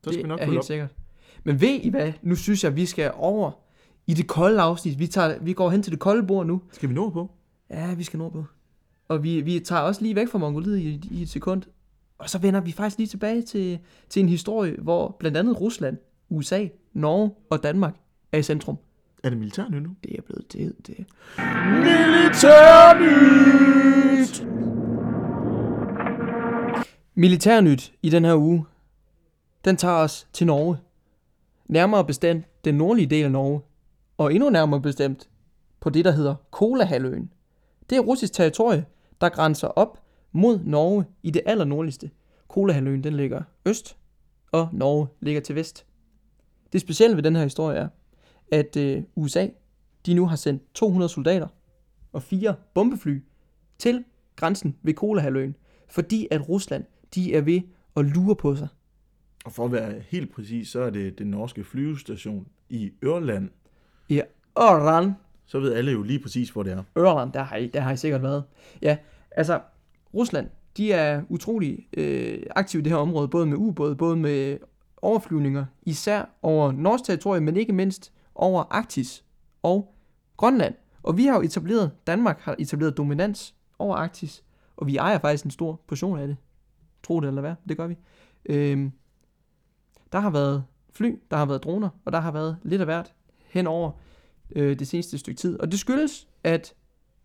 skal 0.02 0.12
det 0.12 0.24
vi 0.24 0.28
nok 0.28 0.40
er 0.40 0.44
helt 0.44 0.58
op. 0.58 0.64
sikkert. 0.64 0.94
Men 1.44 1.60
ved 1.60 1.80
I 1.82 1.88
hvad? 1.88 2.12
Nu 2.22 2.34
synes 2.34 2.64
jeg, 2.64 2.76
vi 2.76 2.86
skal 2.86 3.12
over 3.14 3.50
i 4.06 4.14
det 4.14 4.26
kolde 4.26 4.60
afsnit. 4.60 4.98
Vi, 4.98 5.06
tager, 5.06 5.38
vi 5.42 5.52
går 5.52 5.70
hen 5.70 5.82
til 5.82 5.92
det 5.92 6.00
kolde 6.00 6.26
bord 6.26 6.46
nu. 6.46 6.62
Skal 6.72 6.88
vi 6.88 6.94
nå 6.94 7.10
på? 7.10 7.30
Ja, 7.70 7.94
vi 7.94 8.02
skal 8.02 8.18
nordpå. 8.18 8.44
Og 9.08 9.22
vi, 9.22 9.40
vi 9.40 9.60
tager 9.60 9.82
også 9.82 10.02
lige 10.02 10.16
væk 10.16 10.28
fra 10.28 10.38
Mongoliet 10.38 10.78
i, 10.78 11.08
i 11.10 11.22
et 11.22 11.28
sekund. 11.28 11.62
Og 12.18 12.30
så 12.30 12.38
vender 12.38 12.60
vi 12.60 12.72
faktisk 12.72 12.98
lige 12.98 13.06
tilbage 13.06 13.42
til, 13.42 13.78
til 14.08 14.22
en 14.22 14.28
historie, 14.28 14.76
hvor 14.78 15.16
blandt 15.18 15.36
andet 15.36 15.60
Rusland, 15.60 15.96
USA, 16.28 16.66
Norge 16.92 17.30
og 17.50 17.62
Danmark 17.62 17.94
er 18.32 18.38
i 18.38 18.42
centrum. 18.42 18.76
Er 19.24 19.28
det 19.30 19.38
militær 19.38 19.68
nu? 19.68 19.90
Det 20.04 20.16
er 20.18 20.22
blevet 20.22 20.52
det. 20.52 20.86
det. 20.86 21.06
Militærnyt! 22.46 23.54
Militærnyt 27.14 27.92
i 28.02 28.10
den 28.10 28.24
her 28.24 28.36
uge, 28.36 28.64
den 29.64 29.76
tager 29.76 29.94
os 29.94 30.28
til 30.32 30.46
Norge. 30.46 30.76
Nærmere 31.66 32.04
bestemt 32.04 32.44
den 32.64 32.74
nordlige 32.74 33.06
del 33.06 33.24
af 33.24 33.32
Norge. 33.32 33.60
Og 34.18 34.34
endnu 34.34 34.50
nærmere 34.50 34.80
bestemt 34.80 35.28
på 35.80 35.90
det, 35.90 36.04
der 36.04 36.10
hedder 36.10 36.34
Kolahalvøen. 36.50 37.30
Det 37.90 37.98
er 37.98 38.00
russisk 38.00 38.32
territorie, 38.32 38.84
der 39.24 39.30
grænser 39.30 39.68
op 39.68 40.02
mod 40.32 40.58
Norge 40.64 41.04
i 41.22 41.30
det 41.30 41.42
allernordligste. 41.46 42.10
Kolahalvøen 42.48 43.04
den 43.04 43.14
ligger 43.14 43.42
øst, 43.66 43.96
og 44.52 44.68
Norge 44.72 45.06
ligger 45.20 45.40
til 45.40 45.54
vest. 45.54 45.86
Det 46.72 46.80
specielle 46.80 47.16
ved 47.16 47.22
den 47.22 47.36
her 47.36 47.42
historie 47.42 47.78
er, 47.78 47.88
at 48.52 48.76
øh, 48.76 49.02
USA 49.14 49.48
de 50.06 50.14
nu 50.14 50.26
har 50.26 50.36
sendt 50.36 50.62
200 50.74 51.08
soldater 51.08 51.48
og 52.12 52.22
fire 52.22 52.54
bombefly 52.74 53.18
til 53.78 54.04
grænsen 54.36 54.76
ved 54.82 54.94
Kolahalvøen, 54.94 55.56
fordi 55.88 56.28
at 56.30 56.48
Rusland 56.48 56.84
de 57.14 57.34
er 57.34 57.40
ved 57.40 57.60
at 57.96 58.04
lure 58.04 58.36
på 58.36 58.56
sig. 58.56 58.68
Og 59.44 59.52
for 59.52 59.64
at 59.64 59.72
være 59.72 60.00
helt 60.08 60.32
præcis, 60.32 60.68
så 60.68 60.80
er 60.80 60.90
det 60.90 61.18
den 61.18 61.26
norske 61.26 61.64
flyvestation 61.64 62.46
i 62.68 62.92
Ørland. 63.04 63.50
Ja, 64.10 64.22
Ørland. 64.58 65.12
Så 65.46 65.60
ved 65.60 65.72
alle 65.72 65.92
jo 65.92 66.02
lige 66.02 66.18
præcis, 66.18 66.50
hvor 66.50 66.62
det 66.62 66.72
er. 66.72 66.82
Ørland, 66.98 67.32
der 67.32 67.42
har 67.42 67.56
I, 67.56 67.66
der 67.66 67.80
har 67.80 67.92
I 67.92 67.96
sikkert 67.96 68.22
været. 68.22 68.44
Ja, 68.82 68.96
altså, 69.34 69.60
Rusland, 70.14 70.48
de 70.76 70.92
er 70.92 71.22
utrolig 71.28 71.88
øh, 71.96 72.42
aktive 72.50 72.80
i 72.80 72.82
det 72.82 72.92
her 72.92 72.98
område, 72.98 73.28
både 73.28 73.46
med 73.46 73.56
ubåde, 73.56 73.96
både 73.96 74.16
med 74.16 74.58
overflyvninger, 74.96 75.64
især 75.82 76.24
over 76.42 76.72
norsk 76.72 77.04
territorium, 77.04 77.42
men 77.44 77.56
ikke 77.56 77.72
mindst 77.72 78.12
over 78.34 78.64
Arktis 78.70 79.24
og 79.62 79.94
Grønland. 80.36 80.74
Og 81.02 81.16
vi 81.16 81.26
har 81.26 81.34
jo 81.34 81.42
etableret, 81.42 81.90
Danmark 82.06 82.40
har 82.40 82.56
etableret 82.58 82.96
dominans 82.96 83.54
over 83.78 83.96
Arktis, 83.96 84.44
og 84.76 84.86
vi 84.86 84.96
ejer 84.96 85.18
faktisk 85.18 85.44
en 85.44 85.50
stor 85.50 85.80
portion 85.86 86.18
af 86.18 86.26
det. 86.26 86.36
Tro 87.02 87.20
det 87.20 87.28
eller 87.28 87.40
hvad, 87.40 87.54
det 87.68 87.76
gør 87.76 87.86
vi. 87.86 87.96
Øhm, 88.46 88.92
der 90.12 90.20
har 90.20 90.30
været 90.30 90.64
fly, 90.92 91.18
der 91.30 91.36
har 91.36 91.46
været 91.46 91.64
droner, 91.64 91.88
og 92.04 92.12
der 92.12 92.20
har 92.20 92.32
været 92.32 92.56
lidt 92.62 92.80
af 92.80 92.86
hvert 92.86 93.14
hen 93.46 93.66
over 93.66 93.90
øh, 94.56 94.78
det 94.78 94.88
seneste 94.88 95.18
stykke 95.18 95.38
tid. 95.38 95.60
Og 95.60 95.70
det 95.70 95.78
skyldes, 95.78 96.28
at 96.44 96.74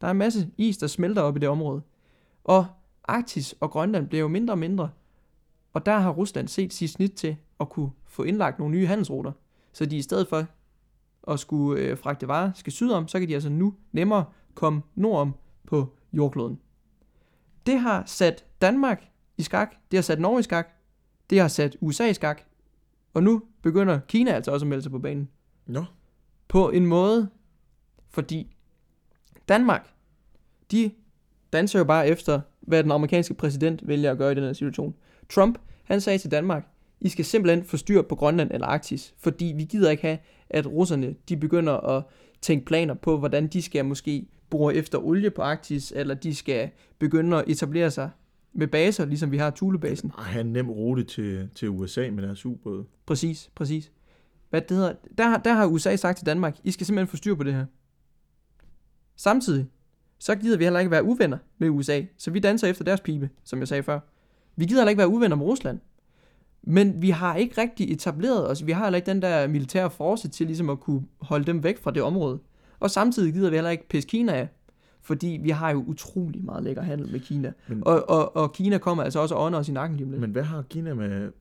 der 0.02 0.08
er 0.08 0.12
en 0.12 0.18
masse 0.18 0.50
is, 0.58 0.78
der 0.78 0.88
smelter 0.88 1.22
op 1.22 1.38
i 1.38 1.40
det 1.40 1.50
område. 1.50 1.82
Og 2.50 2.66
Arktis 3.04 3.56
og 3.60 3.72
Grønland 3.72 4.08
bliver 4.08 4.22
jo 4.22 4.28
mindre 4.28 4.54
og 4.54 4.58
mindre. 4.58 4.90
Og 5.74 5.86
der 5.86 5.98
har 5.98 6.10
Rusland 6.12 6.48
set 6.48 6.74
sit 6.74 6.90
snit 6.90 7.14
til 7.14 7.38
at 7.60 7.70
kunne 7.70 7.92
få 8.06 8.24
indlagt 8.24 8.60
nogle 8.60 8.76
nye 8.76 8.88
handelsruter. 8.88 9.32
Så 9.74 9.86
de 9.86 9.98
i 9.98 10.02
stedet 10.02 10.28
for 10.28 10.46
at 11.28 11.40
skulle 11.40 11.82
øh, 11.82 11.98
fragte 11.98 12.28
varer 12.28 12.52
skal 12.56 12.74
sydom, 12.74 13.08
så 13.08 13.20
kan 13.20 13.28
de 13.28 13.34
altså 13.34 13.50
nu 13.50 13.74
nemmere 13.92 14.26
komme 14.54 14.82
nordom 14.96 15.36
på 15.68 15.98
jordkloden. 16.14 16.60
Det 17.66 17.80
har 17.80 18.04
sat 18.06 18.46
Danmark 18.62 19.12
i 19.38 19.44
skak, 19.44 19.76
det 19.92 19.98
har 19.98 20.02
sat 20.02 20.20
Norge 20.20 20.40
i 20.40 20.44
skak, 20.44 20.70
det 21.30 21.40
har 21.40 21.48
sat 21.48 21.78
USA 21.82 22.10
i 22.10 22.14
skak, 22.14 22.42
og 23.14 23.24
nu 23.24 23.44
begynder 23.62 24.00
Kina 24.00 24.32
altså 24.32 24.52
også 24.52 24.64
at 24.66 24.70
melde 24.70 24.84
sig 24.84 24.92
på 24.92 25.00
banen 25.00 25.30
Nå, 25.66 25.86
på 26.48 26.70
en 26.70 26.86
måde, 26.86 27.30
fordi 28.10 28.56
Danmark, 29.48 29.94
de 30.72 30.92
danser 31.54 31.80
jo 31.80 31.86
bare 31.86 32.08
efter, 32.08 32.42
hvad 32.62 32.84
den 32.84 32.92
amerikanske 32.92 33.34
præsident 33.34 33.88
vælger 33.88 34.12
at 34.12 34.18
gøre 34.18 34.32
i 34.32 34.36
den 34.36 34.44
her 34.44 34.54
situation. 34.54 34.96
Trump, 35.30 35.58
han 35.84 36.02
sagde 36.02 36.18
til 36.20 36.32
Danmark, 36.32 36.68
I 37.02 37.10
skal 37.10 37.26
simpelthen 37.26 37.64
få 37.64 37.78
styr 37.78 38.02
på 38.02 38.16
Grønland 38.16 38.52
eller 38.54 38.68
Arktis, 38.68 39.14
fordi 39.18 39.54
vi 39.58 39.64
gider 39.64 39.90
ikke 39.90 40.04
have, 40.04 40.18
at 40.50 40.68
russerne, 40.68 41.16
de 41.30 41.38
begynder 41.38 41.74
at 41.74 42.04
tænke 42.42 42.66
planer 42.66 42.94
på, 42.94 43.18
hvordan 43.18 43.48
de 43.48 43.62
skal 43.62 43.86
måske 43.86 44.28
bore 44.50 44.76
efter 44.76 44.98
olie 44.98 45.30
på 45.30 45.42
Arktis, 45.42 45.94
eller 45.96 46.14
de 46.16 46.36
skal 46.36 46.70
begynde 47.00 47.38
at 47.38 47.44
etablere 47.48 47.92
sig 47.92 48.10
med 48.54 48.68
baser, 48.68 49.06
ligesom 49.06 49.32
vi 49.32 49.38
har 49.38 49.50
Thulebasen. 49.50 50.12
og 50.18 50.24
have 50.26 50.42
en 50.42 50.54
nem 50.54 50.70
rute 50.70 51.04
til, 51.04 51.50
til 51.56 51.70
USA 51.70 52.10
med 52.12 52.24
deres 52.24 52.46
ubåde. 52.46 52.86
Præcis, 53.06 53.50
præcis. 53.56 53.92
Hvad 54.50 54.62
det 54.62 54.78
hedder, 54.78 54.94
der, 55.18 55.28
har- 55.30 55.38
der 55.38 55.54
har 55.54 55.66
USA 55.66 55.96
sagt 55.96 56.18
til 56.18 56.26
Danmark, 56.26 56.58
I 56.64 56.72
skal 56.72 56.86
simpelthen 56.86 57.08
få 57.08 57.18
styr 57.18 57.36
på 57.36 57.44
det 57.44 57.54
her. 57.54 57.66
Samtidig, 59.16 59.66
så 60.20 60.36
gider 60.36 60.58
vi 60.58 60.64
heller 60.64 60.80
ikke 60.80 60.92
være 60.92 61.04
uvenner 61.04 61.38
med 61.58 61.70
USA, 61.70 62.02
så 62.18 62.32
vi 62.32 62.40
danser 62.40 62.68
efter 62.68 62.84
deres 62.84 63.02
pibe, 63.02 63.30
som 63.44 63.60
jeg 63.60 63.68
sagde 63.68 63.84
før. 63.84 64.00
Vi 64.56 64.66
gider 64.66 64.82
heller 64.82 64.90
ikke 64.90 64.98
være 65.00 65.08
uvenner 65.08 65.36
med 65.36 65.46
Rusland. 65.46 65.80
Men 66.64 67.02
vi 67.02 67.10
har 67.10 67.36
ikke 67.36 67.62
rigtig 67.62 67.92
etableret 67.92 68.50
os, 68.50 68.66
vi 68.66 68.72
har 68.72 68.84
heller 68.86 68.98
ikke 68.98 69.06
den 69.12 69.22
der 69.22 69.48
militære 69.48 69.90
force 69.90 70.28
til 70.28 70.46
ligesom 70.48 70.70
at 70.70 70.80
kunne 70.80 71.04
holde 71.22 71.46
dem 71.46 71.64
væk 71.64 71.78
fra 71.82 71.92
det 71.92 72.02
område. 72.04 72.40
Og 72.80 72.92
samtidig 72.92 73.34
gider 73.34 73.50
vi 73.50 73.56
heller 73.56 73.70
ikke 73.70 73.88
pisse 73.88 74.10
Kina 74.10 74.34
af, 74.34 74.48
fordi 75.02 75.40
vi 75.44 75.50
har 75.50 75.72
jo 75.72 75.84
utrolig 75.88 76.46
meget 76.46 76.64
lækker 76.64 76.82
handel 76.82 77.12
med 77.12 77.20
Kina. 77.20 77.52
Men- 77.68 77.84
Og, 77.88 78.10
og, 78.10 78.36
og 78.36 78.54
Kina 78.54 78.78
kommer 78.78 79.04
altså 79.04 79.20
også 79.20 79.36
og 79.36 79.46
ånder 79.46 79.60
os 79.60 79.70
i 79.70 79.72
nakken 79.72 79.98
lige 79.98 80.06
om 80.06 80.12
lidt. 80.12 80.22
Men 80.22 80.32
hvad 80.32 80.44
har 80.44 80.62
Kina 80.62 80.94
med, 80.94 81.32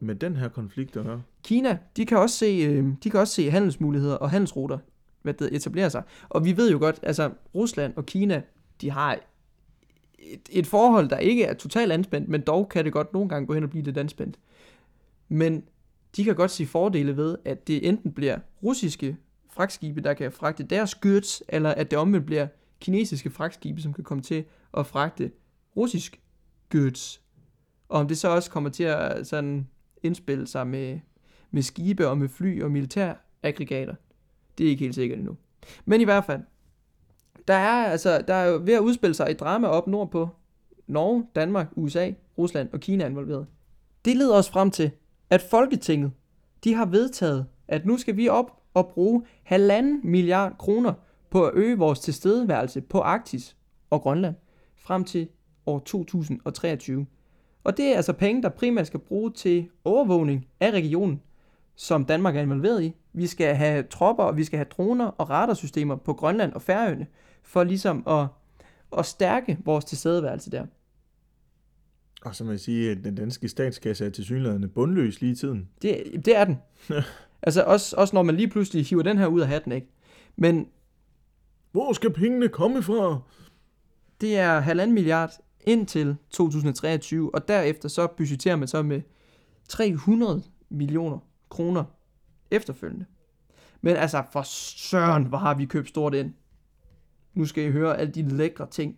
med 0.00 0.14
den 0.14 0.36
her 0.36 0.48
konflikt 0.48 0.96
at 0.96 1.04
gøre? 1.04 1.22
Kina, 1.44 1.78
de 1.96 2.06
kan 2.06 2.18
også 2.18 2.36
se, 2.36 2.46
øh, 2.46 2.86
de 3.04 3.10
kan 3.10 3.20
også 3.20 3.34
se 3.34 3.50
handelsmuligheder 3.50 4.14
og 4.14 4.30
handelsruter 4.30 4.78
hvad 5.22 5.34
det 5.34 5.54
etablere 5.54 5.90
sig. 5.90 6.02
Og 6.28 6.44
vi 6.44 6.56
ved 6.56 6.70
jo 6.70 6.78
godt, 6.78 7.00
altså 7.02 7.30
Rusland 7.54 7.92
og 7.96 8.06
Kina, 8.06 8.42
de 8.80 8.90
har 8.90 9.18
et, 10.18 10.40
et 10.50 10.66
forhold, 10.66 11.08
der 11.08 11.18
ikke 11.18 11.44
er 11.44 11.54
totalt 11.54 11.92
anspændt, 11.92 12.28
men 12.28 12.40
dog 12.40 12.68
kan 12.68 12.84
det 12.84 12.92
godt 12.92 13.12
nogle 13.12 13.28
gange 13.28 13.46
gå 13.46 13.54
hen 13.54 13.64
og 13.64 13.70
blive 13.70 13.84
lidt 13.84 13.98
anspændt. 13.98 14.38
Men 15.28 15.64
de 16.16 16.24
kan 16.24 16.34
godt 16.34 16.50
se 16.50 16.66
fordele 16.66 17.16
ved, 17.16 17.36
at 17.44 17.68
det 17.68 17.88
enten 17.88 18.12
bliver 18.12 18.38
russiske 18.62 19.16
fragtskibe, 19.50 20.00
der 20.00 20.14
kan 20.14 20.32
fragte 20.32 20.62
deres 20.62 20.94
goods, 20.94 21.42
eller 21.48 21.70
at 21.70 21.90
det 21.90 21.98
omvendt 21.98 22.26
bliver 22.26 22.46
kinesiske 22.80 23.30
fragtskibe, 23.30 23.82
som 23.82 23.92
kan 23.92 24.04
komme 24.04 24.22
til 24.22 24.44
at 24.76 24.86
fragte 24.86 25.30
russisk 25.76 26.20
goods. 26.72 27.22
Og 27.88 28.00
om 28.00 28.08
det 28.08 28.18
så 28.18 28.28
også 28.28 28.50
kommer 28.50 28.70
til 28.70 28.84
at 28.84 29.26
sådan 29.26 29.68
indspille 30.02 30.46
sig 30.46 30.66
med, 30.66 31.00
med 31.50 31.62
skibe 31.62 32.08
og 32.08 32.18
med 32.18 32.28
fly 32.28 32.62
og 32.62 32.70
militæraggregater. 32.70 33.94
Det 34.58 34.66
er 34.66 34.70
ikke 34.70 34.84
helt 34.84 34.94
sikkert 34.94 35.18
endnu. 35.18 35.36
Men 35.84 36.00
i 36.00 36.04
hvert 36.04 36.24
fald, 36.24 36.40
der 37.48 37.54
er, 37.54 37.86
altså, 37.86 38.24
der 38.28 38.34
er 38.34 38.58
ved 38.58 38.74
at 38.74 38.80
udspille 38.80 39.14
sig 39.14 39.26
et 39.30 39.40
drama 39.40 39.66
op 39.66 39.86
nordpå, 39.86 40.28
Norge, 40.86 41.26
Danmark, 41.36 41.68
USA, 41.76 42.10
Rusland 42.38 42.68
og 42.72 42.80
Kina 42.80 43.04
er 43.04 43.08
involveret. 43.08 43.46
Det 44.04 44.16
leder 44.16 44.34
os 44.34 44.50
frem 44.50 44.70
til, 44.70 44.90
at 45.30 45.42
Folketinget, 45.42 46.10
de 46.64 46.74
har 46.74 46.86
vedtaget, 46.86 47.46
at 47.68 47.86
nu 47.86 47.98
skal 47.98 48.16
vi 48.16 48.28
op 48.28 48.62
og 48.74 48.88
bruge 48.88 49.22
halvanden 49.42 50.00
milliard 50.04 50.58
kroner 50.58 50.92
på 51.30 51.46
at 51.46 51.54
øge 51.54 51.78
vores 51.78 52.00
tilstedeværelse 52.00 52.80
på 52.80 53.00
Arktis 53.00 53.56
og 53.90 54.00
Grønland 54.00 54.34
frem 54.76 55.04
til 55.04 55.28
år 55.66 55.78
2023. 55.78 57.06
Og 57.64 57.76
det 57.76 57.92
er 57.92 57.96
altså 57.96 58.12
penge, 58.12 58.42
der 58.42 58.48
primært 58.48 58.86
skal 58.86 59.00
bruges 59.00 59.40
til 59.40 59.68
overvågning 59.84 60.46
af 60.60 60.70
regionen, 60.70 61.22
som 61.78 62.04
Danmark 62.04 62.36
er 62.36 62.40
involveret 62.40 62.82
i. 62.82 62.94
Vi 63.12 63.26
skal 63.26 63.54
have 63.54 63.82
tropper, 63.82 64.24
og 64.24 64.36
vi 64.36 64.44
skal 64.44 64.56
have 64.56 64.66
droner 64.70 65.06
og 65.06 65.30
radarsystemer 65.30 65.96
på 65.96 66.12
Grønland 66.12 66.52
og 66.52 66.62
Færøerne, 66.62 67.06
for 67.42 67.64
ligesom 67.64 68.02
at, 68.08 68.26
at 68.98 69.06
stærke 69.06 69.58
vores 69.64 69.84
tilstedeværelse 69.84 70.50
der. 70.50 70.66
Og 72.22 72.34
så 72.34 72.44
må 72.44 72.50
jeg 72.50 72.60
sige, 72.60 72.90
at 72.90 72.98
den 73.04 73.14
danske 73.14 73.48
statskasse 73.48 74.06
er 74.06 74.10
til 74.10 74.24
synligheden 74.24 74.70
bundløs 74.70 75.20
lige 75.20 75.32
i 75.32 75.34
tiden. 75.34 75.68
Det, 75.82 76.02
det 76.24 76.36
er 76.36 76.44
den. 76.44 76.58
altså 77.42 77.62
også, 77.62 77.96
også 77.96 78.16
når 78.16 78.22
man 78.22 78.36
lige 78.36 78.48
pludselig 78.48 78.86
hiver 78.86 79.02
den 79.02 79.18
her 79.18 79.26
ud 79.26 79.40
af 79.40 79.48
hatten, 79.48 79.72
ikke? 79.72 79.88
Men 80.36 80.68
Hvor 81.72 81.92
skal 81.92 82.12
pengene 82.12 82.48
komme 82.48 82.82
fra? 82.82 83.20
det 84.20 84.38
er 84.38 84.60
halvanden 84.60 84.94
milliard 84.94 85.30
indtil 85.60 86.16
2023, 86.30 87.34
og 87.34 87.48
derefter 87.48 87.88
så 87.88 88.06
budgeterer 88.06 88.56
man 88.56 88.68
så 88.68 88.82
med 88.82 89.00
300 89.68 90.42
millioner 90.68 91.18
kroner 91.48 91.84
efterfølgende. 92.50 93.04
Men 93.80 93.96
altså, 93.96 94.22
for 94.32 94.42
søren, 94.42 95.24
hvor 95.24 95.38
har 95.38 95.54
vi 95.54 95.64
købt 95.64 95.88
stort 95.88 96.14
ind. 96.14 96.34
Nu 97.34 97.44
skal 97.44 97.64
I 97.64 97.70
høre 97.70 97.98
alle 97.98 98.12
de 98.12 98.22
lækre 98.22 98.66
ting, 98.70 98.96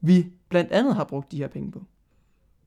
vi 0.00 0.26
blandt 0.48 0.72
andet 0.72 0.94
har 0.94 1.04
brugt 1.04 1.32
de 1.32 1.36
her 1.36 1.48
penge 1.48 1.72
på. 1.72 1.84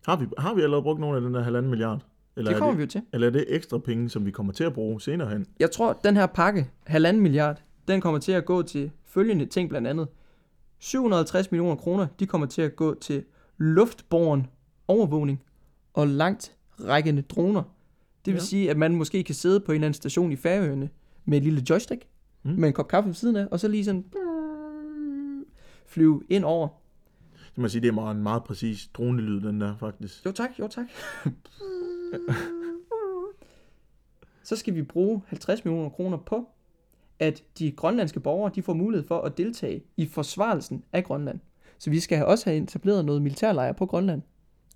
Har 0.05 0.15
vi, 0.15 0.27
har 0.37 0.53
vi 0.53 0.61
allerede 0.61 0.83
brugt 0.83 0.99
nogle 0.99 1.15
af 1.15 1.21
den 1.21 1.33
der 1.33 1.43
halvanden 1.43 1.69
milliard? 1.69 2.05
Eller 2.35 2.51
Det 2.51 2.55
er 2.55 2.59
kommer 2.59 2.71
det, 2.71 2.77
vi 2.77 2.83
jo 2.83 2.87
til. 2.87 3.01
Eller 3.13 3.27
er 3.27 3.31
det 3.31 3.45
ekstra 3.47 3.77
penge, 3.77 4.09
som 4.09 4.25
vi 4.25 4.31
kommer 4.31 4.53
til 4.53 4.63
at 4.63 4.73
bruge 4.73 5.01
senere 5.01 5.29
hen? 5.29 5.45
Jeg 5.59 5.71
tror, 5.71 5.89
at 5.89 5.97
den 6.03 6.15
her 6.17 6.25
pakke, 6.25 6.69
halvanden 6.83 7.23
milliard, 7.23 7.61
den 7.87 8.01
kommer 8.01 8.19
til 8.19 8.31
at 8.31 8.45
gå 8.45 8.61
til 8.61 8.91
følgende 9.05 9.45
ting 9.45 9.69
blandt 9.69 9.87
andet. 9.87 10.07
750 10.79 11.51
millioner 11.51 11.75
kroner, 11.75 12.07
de 12.19 12.25
kommer 12.25 12.47
til 12.47 12.61
at 12.61 12.75
gå 12.75 12.99
til 12.99 13.23
luftborgen 13.57 14.47
overvågning 14.87 15.43
og 15.93 16.07
langt 16.07 16.55
rækkende 16.79 17.21
droner. 17.21 17.63
Det 18.25 18.33
vil 18.33 18.39
Ja. 18.39 18.45
sige, 18.45 18.69
at 18.69 18.77
man 18.77 18.95
måske 18.95 19.23
kan 19.23 19.35
sidde 19.35 19.59
på 19.59 19.71
en 19.71 19.75
eller 19.75 19.85
anden 19.87 19.93
station 19.93 20.31
i 20.31 20.35
Færøerne 20.35 20.89
med 21.25 21.37
et 21.37 21.43
lille 21.43 21.63
joystick, 21.69 22.05
Mm. 22.45 22.51
med 22.51 22.67
en 22.67 22.73
kop 22.73 22.87
kaffe 22.87 23.07
ved 23.07 23.13
siden 23.15 23.35
af, 23.35 23.47
og 23.51 23.59
så 23.59 23.67
lige 23.67 23.85
sådan 23.85 24.05
flyve 25.85 26.23
ind 26.29 26.43
over. 26.43 26.67
Så 27.35 27.51
må 27.61 27.63
jeg 27.63 27.71
sige, 27.71 27.81
det 27.81 27.87
er 27.87 27.91
meget, 27.91 28.15
en 28.15 28.23
meget 28.23 28.43
præcis 28.43 28.89
dronelyd, 28.93 29.41
den 29.41 29.61
der 29.61 29.75
faktisk. 29.77 30.25
Jo 30.25 30.31
tak, 30.31 30.49
jo 30.59 30.67
tak. 30.67 30.85
så 34.43 34.55
skal 34.55 34.75
vi 34.75 34.81
bruge 34.83 35.21
50 35.27 35.65
millioner 35.65 35.89
kroner 35.89 36.17
på, 36.17 36.47
at 37.19 37.43
de 37.59 37.71
grønlandske 37.71 38.19
borgere 38.19 38.51
de 38.55 38.61
får 38.61 38.73
mulighed 38.73 39.07
for 39.07 39.21
at 39.21 39.37
deltage 39.37 39.83
i 39.97 40.05
forsvarelsen 40.05 40.83
af 40.93 41.03
Grønland. 41.03 41.39
Så 41.77 41.89
vi 41.89 41.99
skal 41.99 42.25
også 42.25 42.49
have 42.49 42.63
etableret 42.63 43.05
noget 43.05 43.21
militærlejr 43.21 43.71
på 43.73 43.85
Grønland, 43.85 44.21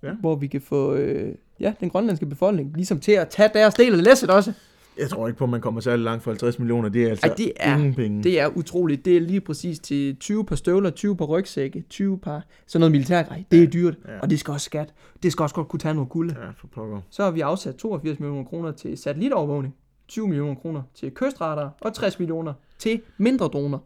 Ja. 0.02 0.12
hvor 0.14 0.36
vi 0.36 0.46
kan 0.46 0.60
få 0.60 0.94
øh, 0.94 1.34
ja, 1.60 1.72
den 1.80 1.90
grønlandske 1.90 2.26
befolkning 2.26 2.72
ligesom 2.74 3.00
til 3.00 3.12
at 3.12 3.28
tage 3.28 3.50
deres 3.54 3.74
del 3.74 3.92
af 3.94 4.04
læsset 4.04 4.30
også. 4.30 4.52
Jeg 4.98 5.08
tror 5.10 5.26
ikke 5.28 5.38
på, 5.38 5.44
at 5.44 5.50
man 5.50 5.60
kommer 5.60 5.80
særlig 5.80 6.04
langt 6.04 6.22
for 6.24 6.30
50 6.30 6.58
millioner. 6.58 6.88
Det 6.88 7.04
er 7.04 7.08
altså 7.08 7.26
Ej, 7.26 7.34
det 7.34 7.52
er- 7.56 7.76
ingen 7.76 7.94
penge. 7.94 8.22
Det 8.22 8.40
er 8.40 8.46
utroligt. 8.56 9.04
Det 9.04 9.16
er 9.16 9.20
lige 9.20 9.40
præcis 9.40 9.78
til 9.78 10.16
20 10.16 10.44
par 10.44 10.56
støvler, 10.56 10.90
20 10.90 11.16
par 11.16 11.24
rygsække, 11.24 11.84
20 11.90 12.18
par 12.18 12.42
sådan 12.66 12.80
noget 12.80 12.92
militærgrej. 12.92 13.44
Det 13.50 13.62
er 13.62 13.66
dyrt, 13.66 13.94
Ja. 14.08 14.18
og 14.22 14.30
det 14.30 14.40
skal 14.40 14.52
også 14.52 14.64
skat. 14.64 14.92
Det 15.22 15.32
skal 15.32 15.42
også 15.42 15.54
godt 15.54 15.68
kunne 15.68 15.80
tage 15.80 15.94
noget 15.94 16.08
kulde. 16.10 16.34
Ja, 16.44 16.50
for 16.60 16.66
pokker. 16.66 17.00
Så 17.10 17.22
har 17.22 17.30
vi 17.30 17.40
afsat 17.40 17.76
82 17.76 18.20
millioner 18.20 18.44
kroner 18.44 18.72
til 18.72 18.98
satellitovervågning, 18.98 19.74
20 20.08 20.28
millioner 20.28 20.54
kroner 20.54 20.82
til 20.94 21.14
kystradar 21.14 21.76
og 21.80 21.94
60 21.94 22.18
millioner 22.18 22.52
til 22.78 23.00
mindre 23.18 23.46
droner. 23.46 23.78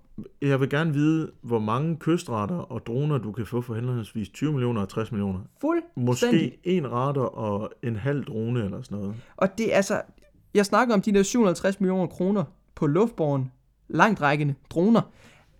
Jeg 0.43 0.61
vil 0.61 0.71
gerne 0.71 0.93
vide, 0.93 1.31
hvor 1.43 1.59
mange 1.59 1.97
kystretter 1.97 2.57
og 2.57 2.87
droner, 2.87 3.19
du 3.19 3.33
kan 3.33 3.47
få 3.47 3.61
for 3.61 3.75
henholdsvis 3.75 4.29
20 4.29 4.53
millioner 4.53 4.81
og 4.81 4.89
60 4.89 5.13
millioner. 5.13 5.41
Fuldstændig. 5.61 6.07
Måske 6.07 6.59
en 6.65 6.93
radar 6.93 7.21
og 7.21 7.73
en 7.83 7.97
halv 7.97 8.25
drone 8.25 8.65
eller 8.65 8.83
sådan 8.83 8.99
noget. 8.99 9.15
Og 9.37 9.59
det 9.59 9.73
er 9.73 9.77
altså, 9.77 10.03
jeg 10.55 10.67
snakker 10.67 10.95
om 10.95 11.03
de 11.03 11.13
der 11.13 11.23
750 11.23 11.81
millioner 11.81 12.07
kroner 12.07 12.45
på 12.75 12.87
luftborgen, 12.87 13.53
langtrækkende 13.89 14.55
droner. 14.71 15.03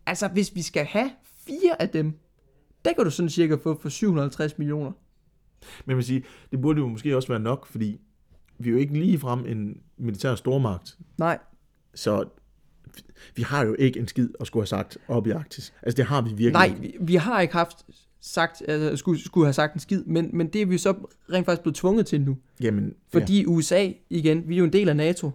Altså, 0.07 0.29
hvis 0.29 0.55
vi 0.55 0.63
skal 0.63 0.85
have 0.85 1.11
fire 1.47 1.83
af 1.83 1.89
dem, 1.89 2.19
der 2.85 2.93
kan 2.93 3.05
du 3.05 3.11
sådan 3.11 3.31
cirka 3.31 3.55
få 3.63 3.79
for 3.81 3.89
750 3.89 4.59
millioner. 4.59 4.93
Men 5.85 5.91
jeg 5.91 5.97
vil 5.97 6.05
sige, 6.05 6.25
det 6.51 6.61
burde 6.61 6.81
jo 6.81 6.89
måske 6.89 7.17
også 7.17 7.29
være 7.29 7.41
nok, 7.41 7.67
fordi 7.67 8.01
vi 8.65 8.69
er 8.69 8.73
jo 8.73 8.79
ikke 8.79 8.99
lige 8.99 9.19
frem 9.19 9.47
en 9.47 9.81
militær 9.99 10.35
stormagt. 10.35 10.97
Nej, 11.19 11.39
Så 11.95 12.25
vi 13.37 13.43
har 13.43 13.65
jo 13.65 13.77
ikke 13.79 14.01
en 14.01 14.09
skid 14.09 14.29
at 14.41 14.47
skulle 14.47 14.61
have 14.61 14.67
sagt 14.67 14.99
op 15.09 15.27
i 15.27 15.31
Arktis. 15.31 15.73
Altså 15.83 15.97
det 15.97 16.05
har 16.05 16.23
vi 16.23 16.29
virkelig 16.29 16.53
nej, 16.53 16.73
vi, 16.81 16.97
vi 17.01 17.15
har 17.15 17.41
ikke 17.41 17.55
haft 17.55 17.77
sagt, 18.21 18.63
altså, 18.69 18.97
skulle, 18.97 19.25
skulle 19.25 19.47
have 19.47 19.53
sagt 19.53 19.75
en 19.75 19.81
skid, 19.81 20.05
men, 20.05 20.31
men 20.33 20.47
det 20.47 20.63
er 20.63 20.67
vi 20.67 20.79
så 20.79 20.95
rent 21.33 21.47
faktisk 21.47 21.63
blevet 21.63 21.77
tvunget 21.77 22.07
til 22.07 22.21
nu. 22.21 22.37
Jamen, 22.61 22.95
Fordi 23.13 23.41
ja. 23.43 23.47
USA, 23.47 23.89
igen, 24.11 24.49
vi 24.49 24.55
er 24.55 24.59
jo 24.59 24.65
en 24.65 24.73
del 24.73 24.89
af 24.89 24.97
NATO. 24.97 25.31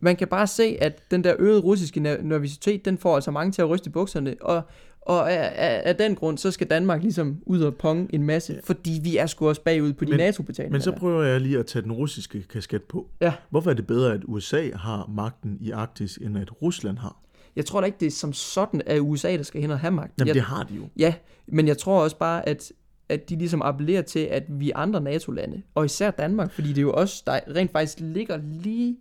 Man 0.00 0.16
kan 0.16 0.28
bare 0.28 0.46
se, 0.46 0.76
at 0.80 1.10
den 1.10 1.24
der 1.24 1.34
øgede 1.38 1.60
russiske 1.60 2.00
ner- 2.00 2.22
nervositet, 2.22 2.84
den 2.84 2.98
får 2.98 3.14
altså 3.14 3.30
mange 3.30 3.52
til 3.52 3.62
at 3.62 3.68
ryste 3.68 3.90
bukserne. 3.90 4.36
Og, 4.40 4.62
og 5.06 5.32
af, 5.32 5.52
af, 5.56 5.82
af 5.84 5.96
den 5.96 6.14
grund, 6.14 6.38
så 6.38 6.50
skal 6.50 6.66
Danmark 6.66 7.02
ligesom 7.02 7.38
ud 7.46 7.60
og 7.60 7.74
ponge 7.74 8.06
en 8.10 8.22
masse, 8.22 8.52
ja. 8.52 8.58
fordi 8.64 9.00
vi 9.02 9.16
er 9.16 9.26
sgu 9.26 9.48
også 9.48 9.62
bagud 9.62 9.92
på 9.92 10.04
de 10.04 10.10
Men- 10.10 10.18
NATO-betalinger. 10.18 10.72
Men 10.74 10.82
så 10.82 10.92
prøver 10.92 11.22
jeg 11.22 11.40
lige 11.40 11.58
at 11.58 11.66
tage 11.66 11.82
den 11.82 11.92
russiske 11.92 12.42
kasket 12.42 12.82
på. 12.82 13.08
Ja. 13.20 13.32
Hvorfor 13.50 13.70
er 13.70 13.74
det 13.74 13.86
bedre, 13.86 14.12
at 14.14 14.20
USA 14.24 14.70
har 14.74 15.10
magten 15.14 15.58
i 15.60 15.70
Arktis, 15.70 16.16
end 16.16 16.38
at 16.38 16.62
Rusland 16.62 16.98
har? 16.98 17.22
Jeg 17.56 17.66
tror 17.66 17.80
da 17.80 17.86
ikke, 17.86 17.98
det 18.00 18.06
er 18.06 18.10
som 18.10 18.32
sådan, 18.32 18.82
at 18.86 19.00
USA, 19.00 19.36
der 19.36 19.42
skal 19.42 19.60
hen 19.60 19.70
og 19.70 19.78
have 19.78 19.90
magt. 19.90 20.12
Jamen, 20.18 20.26
jeg, 20.28 20.34
det 20.34 20.42
har 20.42 20.62
de 20.62 20.74
jo. 20.74 20.88
Ja, 20.96 21.14
men 21.46 21.68
jeg 21.68 21.78
tror 21.78 22.02
også 22.02 22.18
bare, 22.18 22.48
at, 22.48 22.72
at 23.08 23.28
de 23.28 23.36
ligesom 23.36 23.62
appellerer 23.62 24.02
til, 24.02 24.18
at 24.20 24.42
vi 24.48 24.72
andre 24.74 25.00
NATO-lande, 25.00 25.62
og 25.74 25.84
især 25.84 26.10
Danmark, 26.10 26.52
fordi 26.52 26.72
det 26.72 26.82
jo 26.82 26.92
os, 26.92 27.22
der 27.22 27.40
rent 27.54 27.72
faktisk 27.72 28.00
ligger 28.00 28.40
lige 28.62 28.96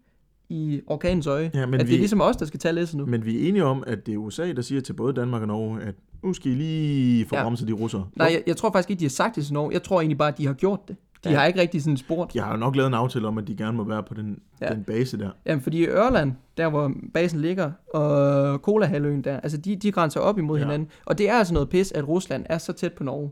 i 0.50 0.82
orkanens 0.88 1.28
øje, 1.28 1.52
Ja, 1.54 1.66
men 1.66 1.74
at 1.74 1.80
vi- 1.80 1.92
det 1.92 1.96
er 1.96 2.00
ligesom 2.00 2.22
os, 2.22 2.36
der 2.36 2.46
skal 2.46 2.60
tage 2.60 2.74
læsset 2.74 2.98
nu. 2.98 3.06
Men 3.06 3.26
vi 3.26 3.44
er 3.46 3.50
enige 3.50 3.64
om, 3.66 3.84
at 3.88 4.06
det 4.06 4.14
er 4.14 4.18
USA, 4.18 4.52
der 4.54 4.62
siger 4.62 4.82
til 4.82 4.94
både 4.94 5.14
Danmark 5.14 5.42
og 5.42 5.48
Norge, 5.48 5.82
at 5.82 5.96
nu 6.24 6.34
skal 6.34 6.52
I 6.52 6.56
lige 6.56 7.26
få 7.26 7.36
Ja. 7.36 7.50
de 7.68 7.72
russere. 7.74 8.08
Nej, 8.16 8.28
jeg, 8.34 8.44
jeg 8.48 8.58
tror 8.58 8.72
faktisk 8.72 8.90
ikke, 8.90 9.00
de 9.00 9.06
har 9.06 9.10
sagt 9.10 9.36
det 9.36 9.46
til 9.46 9.54
Norge. 9.54 9.74
Jeg 9.74 9.84
tror 9.84 10.02
egentlig 10.02 10.18
bare, 10.18 10.28
at 10.28 10.38
de 10.38 10.46
har 10.48 10.54
gjort 10.54 10.80
det. 10.88 10.96
De 11.24 11.30
Ja. 11.30 11.38
har 11.38 11.46
ikke 11.46 11.60
rigtig 11.62 11.82
sådan 11.84 11.98
spurgt. 11.98 12.36
Jeg 12.36 12.44
har 12.44 12.52
jo 12.52 12.58
nok 12.58 12.76
lavet 12.76 12.88
en 12.88 12.94
aftale 12.94 13.28
om, 13.28 13.38
at 13.38 13.48
de 13.48 13.56
gerne 13.56 13.78
må 13.78 13.84
være 13.84 14.04
på 14.04 14.14
den, 14.14 14.40
Ja. 14.62 14.70
den 14.70 14.84
base 14.84 15.18
der. 15.20 15.30
Jamen, 15.46 15.62
fordi 15.62 15.78
i 15.78 15.86
Ørland, 15.88 16.34
der 16.58 16.70
hvor 16.70 16.92
basen 17.14 17.42
ligger, 17.42 17.72
og 17.94 18.62
Kolahalvøen 18.62 19.24
der, 19.24 19.40
altså 19.40 19.58
de, 19.58 19.76
de 19.76 19.92
grænser 19.92 20.20
op 20.20 20.38
imod 20.38 20.58
ja. 20.60 20.64
hinanden. 20.66 20.90
Og 21.06 21.18
det 21.18 21.30
er 21.30 21.34
altså 21.34 21.54
noget 21.54 21.70
pis, 21.70 21.92
at 21.92 22.08
Rusland 22.08 22.46
er 22.50 22.58
så 22.58 22.74
tæt 22.74 22.94
på 22.94 23.04
Norge. 23.04 23.30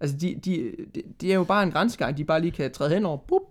Altså, 0.00 0.16
de, 0.16 0.34
de, 0.44 0.70
de, 0.94 1.02
de 1.20 1.30
er 1.32 1.34
jo 1.36 1.44
bare 1.44 1.62
en 1.62 1.70
grænsegang, 1.70 2.16
de 2.16 2.24
bare 2.24 2.40
lige 2.40 2.50
kan 2.50 2.70
træde 2.72 2.94
hen 2.94 3.06
over, 3.06 3.16
bup, 3.28 3.42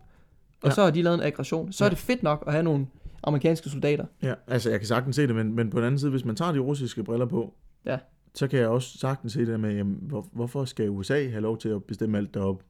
og 0.61 0.63
Ja. 0.63 0.69
ja. 0.69 0.75
så 0.75 0.83
har 0.83 0.91
de 0.91 1.01
lavet 1.01 1.15
en 1.17 1.23
aggression. 1.23 1.71
Så 1.71 1.83
er 1.83 1.85
Ja. 1.85 1.89
det 1.89 1.97
fedt 1.97 2.23
nok 2.23 2.43
at 2.47 2.53
have 2.53 2.63
nogle 2.63 2.87
amerikanske 3.23 3.69
soldater. 3.69 4.05
Ja, 4.23 4.33
altså 4.47 4.69
jeg 4.69 4.79
kan 4.79 4.87
sagtens 4.87 5.15
se 5.15 5.27
det, 5.27 5.35
men, 5.35 5.55
men 5.55 5.69
på 5.69 5.77
den 5.77 5.85
anden 5.85 5.99
side, 5.99 6.11
hvis 6.11 6.25
man 6.25 6.35
tager 6.35 6.51
de 6.51 6.59
russiske 6.59 7.03
briller 7.03 7.25
på, 7.25 7.53
Ja. 7.85 7.97
så 8.33 8.47
kan 8.47 8.59
jeg 8.59 8.67
også 8.67 8.97
sagtens 8.97 9.33
se 9.33 9.45
det 9.45 9.59
med, 9.59 9.75
jamen, 9.75 9.97
hvor, 10.01 10.27
hvorfor 10.31 10.65
skal 10.65 10.89
USA 10.89 11.29
have 11.29 11.41
lov 11.41 11.57
til 11.57 11.69
at 11.69 11.83
bestemme 11.83 12.17
alt 12.17 12.33
deroppe? 12.33 12.63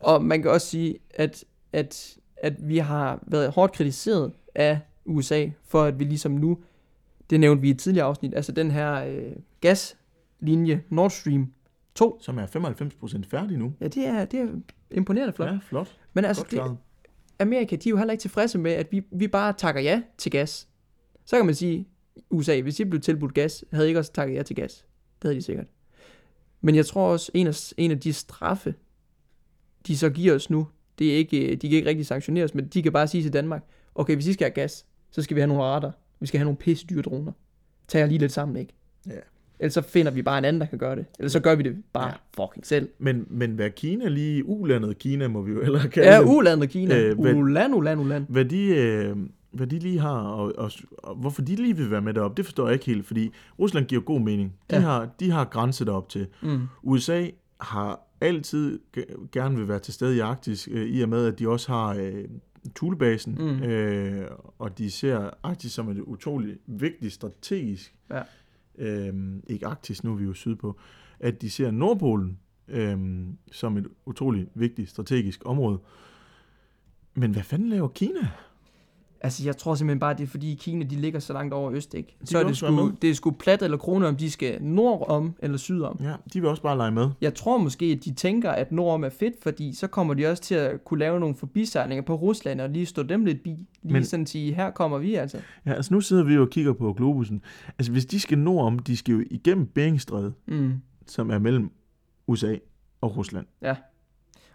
Og 0.00 0.24
man 0.24 0.42
kan 0.42 0.50
også 0.50 0.66
sige, 0.66 0.98
at, 1.14 1.44
at, 1.72 2.16
at 2.36 2.68
vi 2.68 2.78
har 2.78 3.22
været 3.26 3.50
hårdt 3.52 3.72
kritiseret 3.72 4.32
af 4.54 4.78
USA, 5.04 5.46
for 5.64 5.82
at 5.82 5.98
vi 5.98 6.04
ligesom 6.04 6.32
nu, 6.32 6.58
det 7.30 7.40
nævnte 7.40 7.62
vi 7.62 7.68
i 7.68 7.70
et 7.70 7.78
tidligere 7.78 8.06
afsnit, 8.06 8.34
altså 8.34 8.52
den 8.52 8.70
her 8.70 9.04
øh, 9.04 9.32
gaslinje 9.60 10.82
Nord 10.88 11.10
Stream 11.10 11.52
2, 11.94 12.18
Som 12.22 12.38
er 12.38 12.46
95% 12.46 13.22
færdig 13.30 13.58
nu. 13.58 13.72
ja, 13.80 13.88
det 13.88 14.06
er, 14.06 14.24
det 14.24 14.40
er 14.40 14.46
imponerende 14.90 15.32
flot. 15.32 15.48
Ja. 15.48 15.52
Ja, 15.52 15.58
flot. 15.62 15.96
Men 16.12 16.24
altså, 16.24 16.46
det. 16.50 16.76
Amerika, 17.38 17.76
de 17.76 17.88
er 17.88 17.90
jo 17.90 17.96
heller 17.96 18.12
ikke 18.12 18.22
tilfredse 18.22 18.58
med, 18.58 18.72
at 18.72 18.92
vi, 18.92 19.02
vi 19.10 19.28
bare 19.28 19.52
takker 19.52 19.80
ja 19.80 20.02
til 20.18 20.32
gas. 20.32 20.68
Så 21.24 21.36
kan 21.36 21.46
man 21.46 21.54
sige, 21.54 21.88
USA, 22.30 22.60
hvis 22.60 22.76
de 22.76 22.86
blev 22.86 23.00
tilbudt 23.00 23.34
gas, 23.34 23.64
havde 23.72 23.86
I 23.86 23.88
ikke 23.88 24.00
også 24.00 24.12
takket 24.12 24.34
ja 24.34 24.42
til 24.42 24.56
gas. 24.56 24.74
Det 25.22 25.28
havde 25.28 25.36
de 25.36 25.42
sikkert. 25.42 25.66
Men 26.60 26.74
jeg 26.74 26.86
tror 26.86 27.12
også, 27.12 27.30
en 27.34 27.46
af, 27.46 27.72
en 27.76 27.90
af 27.90 28.00
de 28.00 28.12
straffe, 28.12 28.74
de 29.86 29.98
så 29.98 30.10
giver 30.10 30.34
os 30.34 30.50
nu, 30.50 30.68
det 30.98 31.12
er 31.12 31.16
ikke, 31.16 31.56
de 31.56 31.68
kan 31.68 31.76
ikke 31.76 31.88
rigtig 31.88 32.06
sanktionere 32.06 32.44
os, 32.44 32.54
men 32.54 32.68
de 32.68 32.82
kan 32.82 32.92
bare 32.92 33.08
sige 33.08 33.22
til 33.22 33.32
Danmark, 33.32 33.64
okay, 33.94 34.14
hvis 34.14 34.26
I 34.26 34.32
skal 34.32 34.44
have 34.44 34.54
gas, 34.54 34.86
så 35.10 35.22
skal 35.22 35.34
vi 35.34 35.40
have 35.40 35.48
nogle 35.48 35.62
radar. 35.62 35.92
Vi 36.20 36.26
skal 36.26 36.38
have 36.38 36.44
nogle 36.44 36.56
pisse 36.56 36.86
dyre 36.86 37.02
droner. 37.02 37.32
Tag 37.88 38.00
jer 38.00 38.06
lige 38.06 38.18
lidt 38.18 38.32
sammen, 38.32 38.56
ikke? 38.56 38.72
Ja. 39.06 39.12
Ellers 39.60 39.72
så 39.74 39.82
finder 39.82 40.12
vi 40.12 40.22
bare 40.22 40.38
en 40.38 40.44
anden, 40.44 40.60
der 40.60 40.66
kan 40.66 40.78
gøre 40.78 40.96
det. 40.96 41.04
Eller 41.18 41.30
så 41.30 41.40
gør 41.40 41.54
vi 41.54 41.62
det 41.62 41.76
bare 41.92 42.06
ja. 42.38 42.44
fucking 42.44 42.66
selv. 42.66 42.88
Men, 42.98 43.26
men 43.30 43.50
hvad 43.50 43.70
Kina 43.70 44.08
lige, 44.08 44.44
ulandet 44.46 44.98
Kina 44.98 45.28
må 45.28 45.42
vi 45.42 45.52
jo 45.52 45.62
heller 45.62 45.88
kalde 45.88 46.08
Ja, 46.14 46.20
det. 46.20 46.26
ulandet 46.26 46.70
Kina. 46.70 46.98
Øh, 47.02 47.18
hvad- 47.20 47.34
Uland, 47.34 47.74
uland, 47.74 48.00
uland. 48.00 48.26
Hvad 48.28 48.44
de, 48.44 48.66
øh, 48.66 49.16
hvad 49.50 49.66
de 49.66 49.78
lige 49.78 49.98
har, 49.98 50.18
og, 50.20 50.52
og, 50.58 50.70
og 50.98 51.14
hvorfor 51.14 51.42
de 51.42 51.56
lige 51.56 51.76
vil 51.76 51.90
være 51.90 52.00
med 52.02 52.14
derop, 52.14 52.36
det 52.36 52.44
forstår 52.44 52.64
jeg 52.66 52.72
ikke 52.72 52.86
helt, 52.86 53.06
fordi 53.06 53.30
Rusland 53.58 53.86
giver 53.86 54.00
god 54.00 54.20
mening. 54.20 54.52
De, 54.70 54.76
Ja. 54.76 54.80
har, 54.80 55.08
de 55.20 55.30
har 55.30 55.44
grænse 55.44 55.84
derop 55.84 56.08
til. 56.08 56.26
Mm. 56.42 56.60
USA 56.82 57.26
har 57.60 58.00
altid 58.20 58.78
ge- 58.96 59.28
gerne 59.32 59.56
vil 59.56 59.68
være 59.68 59.78
til 59.78 59.94
stede 59.94 60.16
i 60.16 60.18
Arktis, 60.18 60.68
øh, 60.70 60.86
i 60.86 61.00
og 61.02 61.08
med, 61.08 61.26
at 61.26 61.38
de 61.38 61.48
også 61.48 61.72
har 61.72 61.94
øh, 61.94 62.24
Thulebasen, 62.76 63.36
Mm. 63.38 63.62
øh, 63.62 64.26
og 64.58 64.78
de 64.78 64.90
ser 64.90 65.30
Arktis 65.42 65.72
som 65.72 65.88
et 65.88 66.00
utroligt 66.00 66.58
vigtigt 66.66 67.12
strategisk, 67.12 67.94
Ja 68.10 68.20
øh, 68.78 69.14
ikke 69.46 69.66
Arktis, 69.66 70.04
nu 70.04 70.12
er 70.12 70.16
vi 70.16 70.24
jo 70.24 70.34
sydpå, 70.34 70.78
at 71.20 71.42
de 71.42 71.50
ser 71.50 71.70
Nordpolen 71.70 72.38
øh, 72.68 73.26
som 73.52 73.76
et 73.76 73.86
utroligt 74.06 74.48
vigtigt 74.54 74.90
strategisk 74.90 75.42
område. 75.44 75.78
Men 77.14 77.32
hvad 77.32 77.42
fanden 77.42 77.68
laver 77.68 77.88
Kina? 77.88 78.30
Altså, 79.20 79.44
jeg 79.44 79.56
tror 79.56 79.74
simpelthen 79.74 80.00
bare, 80.00 80.14
det 80.14 80.22
er 80.22 80.26
fordi 80.26 80.54
Kina, 80.54 80.84
de 80.84 80.96
ligger 80.96 81.20
så 81.20 81.32
langt 81.32 81.54
over 81.54 81.72
øst, 81.72 81.94
ikke? 81.94 82.16
Så 82.24 82.38
vil 82.38 82.44
er 82.44 82.48
det 82.48 82.56
sgu, 82.56 82.92
det 83.02 83.10
er 83.10 83.14
sgu 83.14 83.30
plat 83.30 83.62
eller 83.62 83.76
krone, 83.76 84.06
om 84.08 84.16
de 84.16 84.30
skal 84.30 84.62
nordom 84.62 85.34
eller 85.38 85.56
sydom. 85.56 85.98
Ja, 86.02 86.14
de 86.32 86.40
vil 86.40 86.48
også 86.50 86.62
bare 86.62 86.76
lege 86.76 86.90
med. 86.90 87.08
Jeg 87.20 87.34
tror 87.34 87.58
måske, 87.58 87.86
at 87.86 88.04
de 88.04 88.14
tænker, 88.14 88.50
at 88.50 88.72
nordom 88.72 89.04
er 89.04 89.08
fedt, 89.08 89.34
fordi 89.42 89.74
så 89.74 89.86
kommer 89.86 90.14
de 90.14 90.26
også 90.26 90.42
til 90.42 90.54
at 90.54 90.84
kunne 90.84 90.98
lave 91.00 91.20
nogle 91.20 91.34
forbisejlinger 91.34 92.02
på 92.02 92.14
Rusland, 92.14 92.60
og 92.60 92.68
lige 92.70 92.86
stå 92.86 93.02
dem 93.02 93.24
lidt 93.24 93.42
bi. 93.42 93.50
Lige 93.82 93.92
Men- 93.92 94.04
sådan 94.04 94.26
sige, 94.26 94.54
her 94.54 94.70
kommer 94.70 94.98
vi 94.98 95.14
altså. 95.14 95.38
Ja, 95.66 95.72
altså 95.72 95.94
nu 95.94 96.00
sidder 96.00 96.24
vi 96.24 96.34
jo 96.34 96.42
og 96.42 96.50
kigger 96.50 96.72
på 96.72 96.92
Globusen. 96.92 97.42
Altså 97.78 97.92
hvis 97.92 98.06
de 98.06 98.20
skal 98.20 98.38
nordom, 98.38 98.78
de 98.78 98.96
skal 98.96 99.12
jo 99.14 99.24
igennem 99.30 99.66
Beringstrædet, 99.66 100.34
Mm. 100.46 100.72
som 101.06 101.30
er 101.30 101.38
mellem 101.38 101.70
USA 102.26 102.56
og 103.00 103.16
Rusland. 103.16 103.46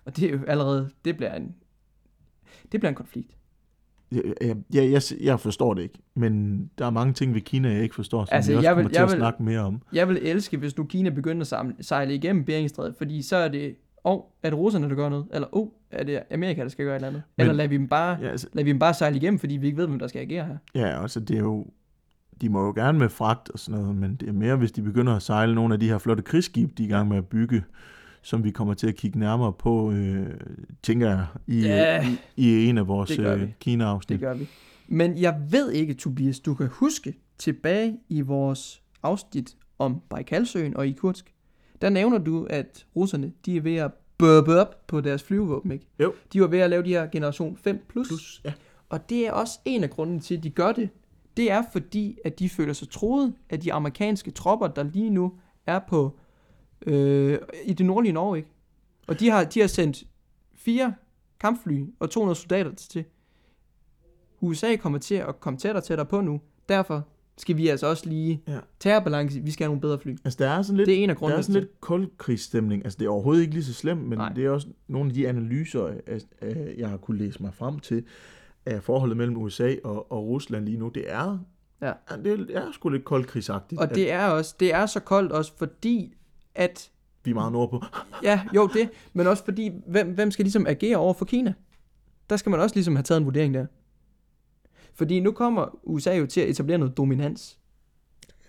Og 0.06 0.16
det 0.18 0.24
er 0.30 0.32
jo 0.34 0.40
allerede, 0.48 0.90
det 1.06 1.18
bliver 1.18 1.36
en, 1.36 1.56
det 2.72 2.80
bliver 2.80 2.90
en 2.90 2.96
konflikt. 2.96 3.38
Jeg, 4.42 4.56
jeg, 4.74 4.92
jeg, 4.92 5.02
jeg, 5.22 5.40
forstår 5.40 5.74
det 5.74 5.82
ikke, 5.84 6.00
men 6.16 6.66
der 6.78 6.86
er 6.86 6.90
mange 6.90 7.14
ting 7.14 7.34
ved 7.34 7.42
Kina, 7.42 7.70
jeg 7.74 7.84
ikke 7.84 7.96
forstår, 7.96 8.26
som 8.26 8.36
Altså, 8.36 8.52
vi 8.52 8.58
også 8.58 8.68
jeg 8.70 8.76
vil- 8.78 8.84
kommer 8.84 8.90
til 8.90 8.96
jeg 9.00 9.04
at 9.04 9.10
vil- 9.12 9.18
snakke 9.20 9.44
mere 9.44 9.60
om. 9.60 9.82
Jeg 9.94 10.08
vil 10.10 10.20
elske, 10.22 10.58
hvis 10.58 10.78
nu 10.78 10.84
Kina 10.84 11.10
begynder 11.10 11.54
at 11.54 11.86
sejle 11.86 12.16
igennem 12.16 12.46
Beringstrædet, 12.46 12.96
fordi 12.98 13.22
så 13.22 13.36
er 13.36 13.48
det, 13.48 13.76
åh, 14.06 14.14
oh, 14.14 14.22
er 14.44 14.50
det 14.50 14.60
russerne, 14.60 14.90
der 14.90 14.96
gør 14.96 15.10
noget? 15.10 15.26
Eller, 15.34 15.48
åh, 15.58 15.62
oh, 15.62 15.68
er 15.92 16.04
det 16.04 16.20
Amerika, 16.32 16.62
der 16.62 16.70
skal 16.70 16.86
gøre 16.86 16.94
et 16.96 16.98
eller 16.98 17.08
andet? 17.08 17.24
Men- 17.38 17.42
Eller 17.42 17.54
lader 17.54 17.70
vi 17.70 17.78
dem 17.78 17.88
bare, 17.88 18.18
Ja, 18.22 18.28
altså, 18.28 18.48
lader 18.54 18.64
vi 18.64 18.70
dem 18.72 18.80
bare 18.80 18.94
sejle 18.94 19.16
igennem, 19.18 19.40
fordi 19.40 19.58
vi 19.58 19.66
ikke 19.66 19.78
ved, 19.78 19.88
hvem 19.88 20.00
der 20.00 20.08
skal 20.08 20.22
agere 20.22 20.46
her? 20.46 20.58
ja, 20.76 21.02
altså 21.02 21.20
det 21.20 21.36
er 21.36 21.42
jo... 21.42 21.66
De 22.42 22.50
må 22.50 22.66
jo 22.66 22.72
gerne 22.76 23.00
med 23.00 23.10
fragt 23.10 23.50
og 23.50 23.60
sådan 23.60 23.82
noget, 23.82 23.96
men 23.96 24.16
det 24.16 24.30
er 24.30 24.34
mere, 24.34 24.56
hvis 24.56 24.72
de 24.72 24.82
begynder 24.82 25.16
at 25.16 25.22
sejle 25.22 25.56
nogle 25.56 25.74
af 25.74 25.80
de 25.80 25.88
her 25.90 25.98
flotte 25.98 26.24
krigsskib, 26.24 26.78
de 26.78 26.84
er 26.84 26.88
i 26.88 26.90
gang 26.90 27.10
med 27.10 27.18
at 27.18 27.26
bygge, 27.28 27.64
som 28.24 28.44
vi 28.44 28.52
kommer 28.52 28.74
til 28.74 28.88
at 28.88 28.96
kigge 28.96 29.20
nærmere 29.20 29.54
på, 29.54 29.92
øh, 29.92 30.28
tænker 30.84 31.10
jeg, 31.10 31.26
i, 31.48 31.62
Ja, 31.62 32.08
i, 32.08 32.18
i 32.36 32.66
en 32.70 32.78
af 32.78 32.88
vores 32.88 33.20
øh. 33.20 33.50
Kina-afsnit. 33.60 34.20
Det 34.20 34.28
gør 34.28 34.34
vi. 34.34 34.48
Men 34.88 35.18
jeg 35.18 35.42
ved 35.50 35.72
ikke, 35.72 35.94
Tobias, 35.94 36.40
du 36.40 36.54
kan 36.54 36.68
huske 36.68 37.14
tilbage 37.38 37.98
i 38.10 38.22
vores 38.22 38.82
afsnit 39.04 39.56
om 39.80 40.02
Baikalsøen 40.10 40.78
og 40.78 40.88
Irkutsk, 40.88 41.34
der 41.82 41.90
nævner 41.90 42.18
du, 42.18 42.48
at 42.50 42.86
russerne, 42.96 43.32
de 43.46 43.58
er 43.58 43.62
ved 43.62 43.76
at 43.76 43.92
burpe 44.18 44.60
op 44.60 44.88
på 44.88 45.02
deres 45.02 45.24
flyvevåben, 45.24 45.72
ikke? 45.72 45.86
Jo. 46.00 46.14
De 46.34 46.42
var 46.42 46.48
ved 46.48 46.60
at 46.60 46.70
lave 46.70 46.84
de 46.84 46.90
her 46.90 47.08
generation 47.08 47.58
5 47.58 47.86
plus. 47.90 48.08
Plus, 48.08 48.42
ja. 48.46 48.54
Og 48.90 49.10
det 49.10 49.28
er 49.28 49.32
også 49.32 49.60
en 49.66 49.84
af 49.84 49.90
grunden 49.90 50.20
til, 50.20 50.38
at 50.38 50.44
de 50.44 50.50
gør 50.50 50.72
det. 50.72 50.90
Det 51.38 51.52
er 51.52 51.64
fordi, 51.72 52.18
at 52.26 52.40
de 52.40 52.50
føler 52.50 52.74
sig 52.74 52.90
troet 52.90 53.34
af 53.50 53.60
de 53.60 53.74
amerikanske 53.74 54.32
tropper, 54.32 54.68
der 54.68 54.84
lige 54.84 55.10
nu 55.10 55.34
er 55.68 55.80
på 55.80 56.20
øh, 56.88 57.38
i 57.66 57.74
det 57.74 57.86
nordlige 57.86 58.14
Norge, 58.14 58.38
ikke? 58.38 58.50
Og 59.08 59.20
de 59.20 59.30
har, 59.30 59.44
de 59.44 59.60
har 59.60 59.68
sendt 59.68 60.04
fire 60.56 60.94
kampfly 61.40 61.84
og 62.00 62.10
200 62.10 62.40
soldater 62.40 62.72
til. 62.76 63.04
USA 64.42 64.76
kommer 64.76 65.00
til 65.00 65.16
at 65.16 65.40
komme 65.40 65.60
tættere 65.60 65.80
og 65.80 65.84
tættere 65.84 66.06
på 66.06 66.22
nu. 66.22 66.42
Derfor 66.70 67.08
skal 67.38 67.58
vi 67.58 67.68
altså 67.68 67.88
også 67.88 68.10
lige 68.10 68.42
Ja. 68.48 68.60
terrorbalance. 68.80 69.40
Vi 69.40 69.52
skal 69.52 69.64
have 69.64 69.70
nogle 69.70 69.82
bedre 69.82 70.00
fly. 70.00 70.16
Altså 70.26 70.38
der 70.44 70.50
er 70.50 70.62
sådan 70.62 70.78
lidt, 70.78 70.88
Det 70.88 71.00
er 71.00 71.04
en 71.04 71.10
af 71.10 71.16
der 71.16 71.18
er 71.18 71.20
grundene 71.28 71.44
sådan 71.44 71.62
lidt 71.62 71.82
koldkrigsstemning. 71.82 72.84
Altså 72.84 73.00
det 73.00 73.06
er 73.06 73.10
overhovedet 73.10 73.42
ikke 73.42 73.54
lige 73.54 73.64
så 73.64 73.74
slemt, 73.74 74.02
men 74.08 74.18
Nej. 74.18 74.34
det 74.34 74.46
er 74.46 74.50
også 74.50 74.68
nogle 74.88 75.10
af 75.10 75.14
de 75.14 75.28
analyser, 75.28 75.88
af- 76.08 76.22
af- 76.42 76.74
jeg 76.78 76.90
har 76.90 76.98
kunne 76.98 77.18
læse 77.18 77.42
mig 77.44 77.54
frem 77.54 77.80
til, 77.80 78.06
af 78.66 78.84
forholdet 78.84 79.18
mellem 79.18 79.38
USA 79.38 79.76
og, 79.84 80.12
og 80.12 80.26
Rusland 80.28 80.66
lige 80.66 80.78
nu. 80.78 80.90
Det 80.90 81.04
er, 81.12 81.40
Ja. 81.82 81.94
det 82.24 82.50
er 82.56 82.72
sgu 82.72 82.90
lidt 82.90 83.06
koldkrigsagtigt. 83.06 83.82
Og 83.82 83.96
det 83.96 84.12
er 84.12 84.26
også, 84.28 84.56
det 84.60 84.74
er 84.74 84.86
så 84.86 85.00
koldt 85.00 85.32
også, 85.32 85.54
fordi 85.58 86.14
at 86.56 86.92
Vi 87.24 87.32
er 87.32 87.36
meget 87.36 87.52
nordpå. 87.52 87.84
Ja, 88.24 88.42
jo 88.56 88.68
det, 88.74 88.90
men 89.14 89.28
også 89.28 89.46
fordi, 89.46 89.72
hvem, 89.88 90.14
hvem 90.14 90.32
skal 90.32 90.46
ligesom 90.46 90.68
agere 90.68 90.98
over 90.98 91.14
for 91.14 91.26
Kina? 91.26 91.54
Der 92.30 92.38
skal 92.38 92.50
man 92.50 92.60
også 92.60 92.76
ligesom 92.76 92.96
have 92.96 93.04
taget 93.04 93.20
en 93.20 93.26
vurdering 93.26 93.54
der. 93.54 93.66
Fordi 94.94 95.20
nu 95.20 95.32
kommer 95.32 95.80
USA 95.84 96.16
jo 96.16 96.26
til 96.26 96.42
at 96.42 96.50
etablere 96.50 96.78
noget 96.78 96.98
dominans 96.98 97.60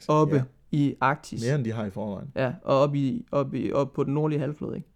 oppe 0.09 0.36
Ja. 0.36 0.42
i 0.72 0.94
Arktis. 1.00 1.42
Mere 1.44 1.55
end 1.55 1.64
de 1.64 1.72
har 1.72 1.84
i 1.84 1.90
forvejen. 1.90 2.32
Ja, 2.36 2.52
og 2.62 2.80
oppe, 2.80 2.98
i, 2.98 3.26
oppe, 3.32 3.61
i, 3.61 3.72
oppe 3.72 3.94
på 3.94 4.05
den 4.05 4.14
nordlige 4.14 4.38
halvflod, 4.40 4.74
ikke? 4.74 4.88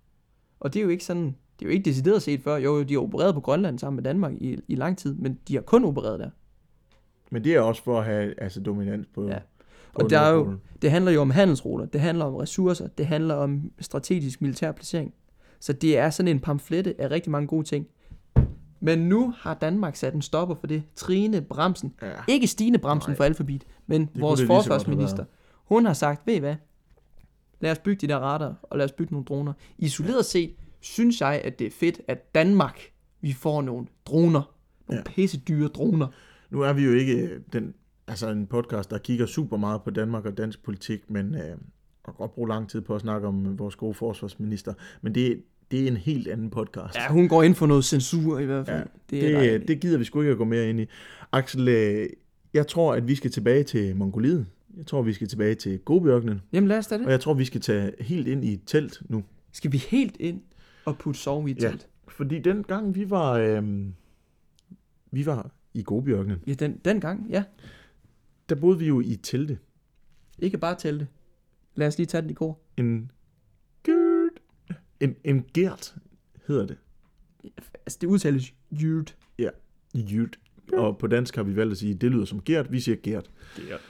Og 0.61 0.75
det 0.75 0.81
er 0.81 0.85
jo 0.85 0.89
ikke 0.91 1.05
sådan, 1.05 1.25
det 1.25 1.65
er 1.65 1.67
jo 1.67 1.71
ikke 1.71 1.85
decideret 1.85 2.23
set 2.23 2.43
før. 2.43 2.57
Jo, 2.57 2.83
de 2.83 2.93
har 2.95 3.01
opereret 3.01 3.35
på 3.35 3.41
Grønland 3.41 3.79
sammen 3.79 3.97
med 3.97 4.05
Danmark 4.05 4.33
i, 4.33 4.59
i 4.69 4.75
lang 4.75 4.99
tid, 4.99 5.15
men 5.15 5.39
de 5.49 5.55
har 5.55 5.63
kun 5.63 5.85
opereret 5.85 6.21
der. 6.21 6.31
Men 7.31 7.45
det 7.45 7.55
er 7.55 7.61
også 7.61 7.83
for 7.83 7.99
at 7.99 8.05
have 8.05 8.41
altså, 8.41 8.61
dominans 8.61 9.07
på, 9.15 9.27
Ja. 9.29 9.39
Og 9.95 10.11
der 10.11 10.21
er 10.21 10.31
jo, 10.31 10.55
det 10.83 10.91
handler 10.91 11.13
jo 11.13 11.21
om 11.21 11.31
handelsruter, 11.31 11.87
det 11.87 12.01
handler 12.01 12.25
om 12.25 12.35
ressourcer, 12.35 12.87
det 12.87 13.07
handler 13.07 13.35
om 13.35 13.71
strategisk 13.81 14.41
militær 14.41 14.73
placering. 14.73 15.15
Så 15.61 15.73
det 15.73 15.99
er 15.99 16.11
sådan 16.11 16.29
en 16.29 16.41
pamflette 16.41 16.95
af 17.01 17.11
rigtig 17.11 17.31
mange 17.33 17.47
gode 17.47 17.65
ting. 17.65 17.87
Men 18.81 18.99
nu 18.99 19.35
har 19.37 19.55
Danmark 19.55 19.97
sat 19.97 20.15
en 20.15 20.23
stopper 20.23 20.55
for 20.55 20.67
det. 20.67 20.83
Trine 20.97 21.41
Bremsen. 21.41 21.95
Ja. 22.03 22.13
Ikke 22.29 22.47
Stine 22.47 22.79
Bremsen 22.79 23.11
Nej. 23.11 23.17
for 23.17 23.25
Alphabet, 23.25 23.65
men 23.87 24.09
vores 24.15 24.41
det 24.41 24.49
have 24.49 24.57
forsvarsminister. 24.57 25.25
Hun 25.65 25.87
har 25.87 25.93
sagt, 25.93 26.27
ved 26.27 26.35
I 26.35 26.39
hvad? 26.39 26.55
Lad 27.61 27.71
os 27.73 27.79
bygge 27.79 28.07
de 28.07 28.13
der 28.13 28.19
radar, 28.19 28.55
og 28.63 28.79
lad 28.79 28.85
os 28.85 28.93
bygge 28.93 29.13
nogle 29.13 29.25
droner. 29.25 29.53
Isoleret 29.79 30.25
set, 30.25 30.55
synes 30.81 31.21
jeg, 31.21 31.41
at 31.45 31.59
det 31.59 31.67
er 31.67 31.71
fedt, 31.71 32.01
at 32.09 32.35
Danmark, 32.35 32.81
vi 33.21 33.33
får 33.33 33.63
nogle 33.63 33.87
droner. 34.07 34.31
Nogle 34.31 34.43
Ja. 34.91 34.97
ja. 34.97 35.03
pisse 35.03 35.39
dyre 35.39 35.69
droner. 35.69 36.07
Nu 36.51 36.61
er 36.61 36.73
vi 36.73 36.85
jo 36.85 36.93
ikke 36.93 37.17
øh, 37.17 37.41
den, 37.53 37.75
altså 38.09 38.29
en 38.31 38.47
podcast, 38.47 38.91
der 38.91 38.99
kigger 38.99 39.27
super 39.27 39.57
meget 39.57 39.83
på 39.83 39.91
Danmark 39.91 40.27
og 40.27 40.39
dansk 40.39 40.63
politik, 40.65 41.11
men 41.11 41.35
øh, 41.35 41.57
og 42.05 42.17
godt 42.17 42.35
bruge 42.35 42.49
lang 42.49 42.69
tid 42.71 42.81
på 42.81 42.95
at 42.95 43.01
snakke 43.01 43.27
om 43.29 43.59
vores 43.59 43.77
gode 43.77 43.95
forsvarsminister. 43.95 44.75
Men 45.03 45.15
det, 45.15 45.43
det 45.71 45.83
er 45.83 45.89
en 45.89 45.97
helt 45.97 46.29
anden 46.29 46.51
podcast. 46.51 46.95
Ja, 46.97 47.09
hun 47.13 47.29
går 47.29 47.43
ind 47.43 47.55
for 47.55 47.67
noget 47.67 47.85
censur 47.85 48.39
i 48.39 48.45
hvert 48.45 48.67
fald. 48.67 48.87
Ja, 49.13 49.17
det, 49.17 49.35
er 49.35 49.59
det, 49.59 49.69
det 49.69 49.81
gider 49.81 49.99
vi 49.99 50.05
sgu 50.05 50.21
ikke 50.21 50.33
at 50.33 50.39
gå 50.39 50.45
mere 50.45 50.71
ind 50.71 50.81
i. 50.81 50.87
Axel, 51.33 51.69
øh, 51.69 52.09
jeg 52.55 52.67
tror, 52.67 52.95
at 52.95 53.09
vi 53.09 53.15
skal 53.15 53.31
tilbage 53.31 53.63
til 53.65 53.97
Mongoliet. 53.97 54.47
Jeg 54.77 54.87
tror, 54.87 55.03
vi 55.03 55.13
skal 55.13 55.29
tilbage 55.29 55.55
til 55.55 55.79
Gobiørkenen. 55.79 56.41
Jamen 56.53 56.69
lad 56.69 56.79
os 56.79 56.87
da 56.87 56.95
Og 56.95 57.01
det. 57.01 57.07
jeg 57.07 57.21
tror, 57.21 57.35
vi 57.35 57.45
skal 57.45 57.61
tage 57.61 57.93
helt 58.01 58.29
ind 58.29 58.45
i 58.45 58.53
et 58.53 58.61
telt 58.67 59.03
nu. 59.09 59.25
Skal 59.53 59.73
vi 59.73 59.79
helt 59.79 60.17
ind 60.21 60.41
og 60.85 60.99
putte 60.99 61.21
sove 61.21 61.49
i 61.49 61.53
et 61.53 61.63
Ja. 61.63 61.69
telt? 61.69 61.89
Fordi 62.09 62.39
den 62.39 62.63
gang, 62.63 62.95
vi 62.95 63.11
var, 63.11 63.33
øh, 63.33 63.63
vi 65.11 65.27
var 65.27 65.51
i 65.75 65.83
Gobiørkenen, 65.83 66.39
Ja, 66.47 66.53
den, 66.53 66.81
den 66.85 67.01
gang, 67.01 67.27
ja. 67.31 67.43
Der 68.49 68.55
boede 68.55 68.79
vi 68.79 68.87
jo 68.87 69.01
i 69.01 69.17
telte. 69.23 69.59
Ikke 70.39 70.59
bare 70.59 70.77
telte. 70.79 71.09
Lad 71.75 71.87
os 71.87 71.99
lige 71.99 72.07
tage 72.07 72.23
den 72.23 72.31
i 72.31 72.35
kor. 72.35 72.59
En 72.77 73.11
gert. 73.85 74.41
En, 75.01 75.17
en 75.25 75.45
gert 75.55 75.97
hedder 76.47 76.67
det. 76.67 76.77
Altså, 77.75 77.99
det 78.01 78.07
udtales 78.07 78.55
jyrt. 78.71 79.17
Jyrt. 79.95 80.39
Og 80.73 80.99
på 80.99 81.07
dansk 81.07 81.37
har 81.37 81.43
vi 81.43 81.57
valgt 81.57 81.73
at 81.73 81.79
sige, 81.79 81.95
det 81.95 82.11
lyder 82.11 82.25
som 82.25 82.43
Gert, 82.43 82.73
vi 82.73 82.81
siger 82.81 82.97
Gert. 83.03 83.31
Gert. 83.57 83.81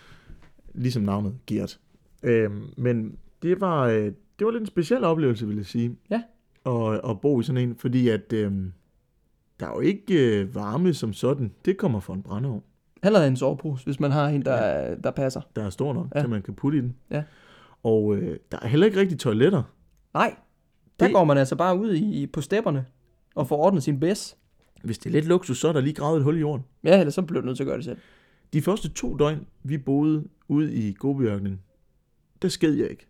Ligesom 0.74 1.02
navnet 1.02 1.38
Gert. 1.46 1.80
Øhm, 2.22 2.66
men 2.76 3.18
det 3.42 3.60
var, 3.60 3.86
øh, 3.86 4.12
det 4.38 4.44
var 4.44 4.50
lidt 4.50 4.60
en 4.60 4.66
speciel 4.66 5.04
oplevelse, 5.04 5.46
vil 5.46 5.56
jeg 5.56 5.66
sige. 5.66 5.96
Ja. 6.10 6.22
At, 6.66 7.00
at 7.10 7.20
bo 7.20 7.40
i 7.40 7.42
sådan 7.42 7.68
en, 7.68 7.76
fordi 7.76 8.08
at 8.08 8.32
øhm, 8.32 8.72
der 9.60 9.66
er 9.66 9.70
jo 9.70 9.80
ikke 9.80 10.40
øh, 10.40 10.54
varme 10.54 10.94
som 10.94 11.12
sådan. 11.12 11.52
Det 11.64 11.76
kommer 11.76 12.00
fra 12.00 12.14
en 12.14 12.22
brændeovn, 12.22 12.62
Heller 13.02 13.20
en 13.24 13.36
sovepose, 13.36 13.84
hvis 13.84 14.00
man 14.00 14.10
har 14.10 14.28
en, 14.28 14.44
der, 14.44 14.66
ja. 14.66 14.94
der 14.94 15.10
passer. 15.10 15.40
der 15.56 15.64
er 15.64 15.70
stor 15.70 15.92
nok, 15.92 16.06
Ja. 16.14 16.20
til 16.20 16.28
man 16.30 16.42
kan 16.42 16.54
putte 16.54 16.78
i 16.78 16.80
den. 16.80 16.96
Ja. 17.10 17.22
Og 17.82 18.16
øh, 18.16 18.38
der 18.52 18.58
er 18.62 18.66
heller 18.68 18.86
ikke 18.86 19.00
rigtig 19.00 19.18
toiletter. 19.18 19.62
Nej, 20.14 20.34
der 21.00 21.06
Det- 21.06 21.14
går 21.14 21.24
man 21.24 21.38
altså 21.38 21.56
bare 21.56 21.78
ud 21.78 21.94
i, 21.94 22.26
på 22.26 22.40
stepperne 22.40 22.86
og 23.34 23.48
får 23.48 23.56
ordnet 23.56 23.82
sin 23.82 24.00
bæs. 24.00 24.36
Hvis 24.84 24.98
det 24.98 25.06
er 25.06 25.12
lidt 25.12 25.26
luksus, 25.26 25.58
så 25.60 25.68
er 25.68 25.72
der 25.72 25.80
lige 25.80 25.94
gravet 25.94 26.16
et 26.18 26.24
hul 26.24 26.36
i 26.36 26.40
jorden. 26.40 26.64
Ja, 26.84 26.98
ellers 26.98 27.14
så 27.14 27.22
bliver 27.22 27.40
du 27.40 27.46
nødt 27.46 27.56
til 27.56 27.64
at 27.64 27.66
gøre 27.66 27.76
det 27.76 27.84
selv. 27.84 27.96
De 28.52 28.62
første 28.62 28.88
to 28.88 29.16
døgn, 29.16 29.46
vi 29.62 29.78
boede 29.78 30.24
ude 30.48 30.74
i 30.74 30.92
Gobiørkenen, 30.98 31.60
der 32.42 32.48
sked 32.48 32.72
jeg 32.74 32.90
ikke. 32.90 33.06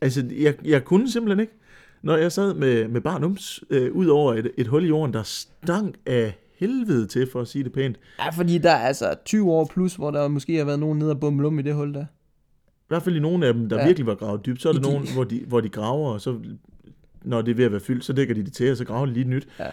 Altså, 0.00 0.26
jeg, 0.38 0.54
jeg 0.64 0.84
kunne 0.84 1.10
simpelthen 1.10 1.40
ikke. 1.40 1.52
Når 2.02 2.16
jeg 2.16 2.32
sad 2.32 2.54
med, 2.54 2.88
med 2.88 3.00
barnums 3.00 3.64
øh, 3.70 3.92
ud 3.92 4.06
over 4.06 4.34
et, 4.34 4.50
et 4.58 4.66
hul 4.66 4.84
i 4.84 4.88
jorden, 4.88 5.14
der 5.14 5.22
stank 5.22 5.96
af 6.06 6.38
helvede 6.58 7.06
til, 7.06 7.30
for 7.32 7.40
at 7.40 7.48
sige 7.48 7.64
det 7.64 7.72
pænt. 7.72 7.96
Ja, 8.18 8.30
fordi 8.30 8.58
der 8.58 8.70
er 8.70 8.78
altså 8.86 9.14
20 9.24 9.50
år 9.52 9.64
plus, 9.64 9.94
hvor 9.94 10.10
der 10.10 10.28
måske 10.28 10.56
har 10.56 10.64
været 10.64 10.78
nogen 10.80 10.98
nede 10.98 11.10
og 11.10 11.20
bummelum 11.20 11.58
i 11.58 11.62
det 11.62 11.74
hul 11.74 11.94
der. 11.94 12.04
I 12.66 12.88
hvert 12.88 13.02
fald 13.02 13.16
i 13.16 13.20
nogle 13.20 13.46
af 13.46 13.54
dem, 13.54 13.68
der 13.68 13.78
Ja. 13.78 13.84
virkelig 13.86 14.06
var 14.06 14.14
gravet 14.14 14.46
dybt. 14.46 14.62
Så 14.62 14.68
er 14.68 14.72
I 14.72 14.76
der 14.76 14.82
de- 14.82 14.88
nogen, 14.92 15.06
hvor 15.14 15.24
de, 15.24 15.44
hvor 15.46 15.60
de 15.60 15.68
graver, 15.68 16.12
og 16.12 16.20
så 16.20 16.38
når 17.24 17.42
det 17.42 17.50
er 17.50 17.54
ved 17.54 17.64
at 17.64 17.70
være 17.72 17.80
fyldt, 17.80 18.04
så 18.04 18.12
dækker 18.12 18.34
de 18.34 18.44
det 18.44 18.52
til, 18.52 18.70
og 18.70 18.76
så 18.76 18.84
graver 18.84 19.06
de 19.06 19.12
lige 19.12 19.24
nyt. 19.24 19.48
Ja. 19.58 19.64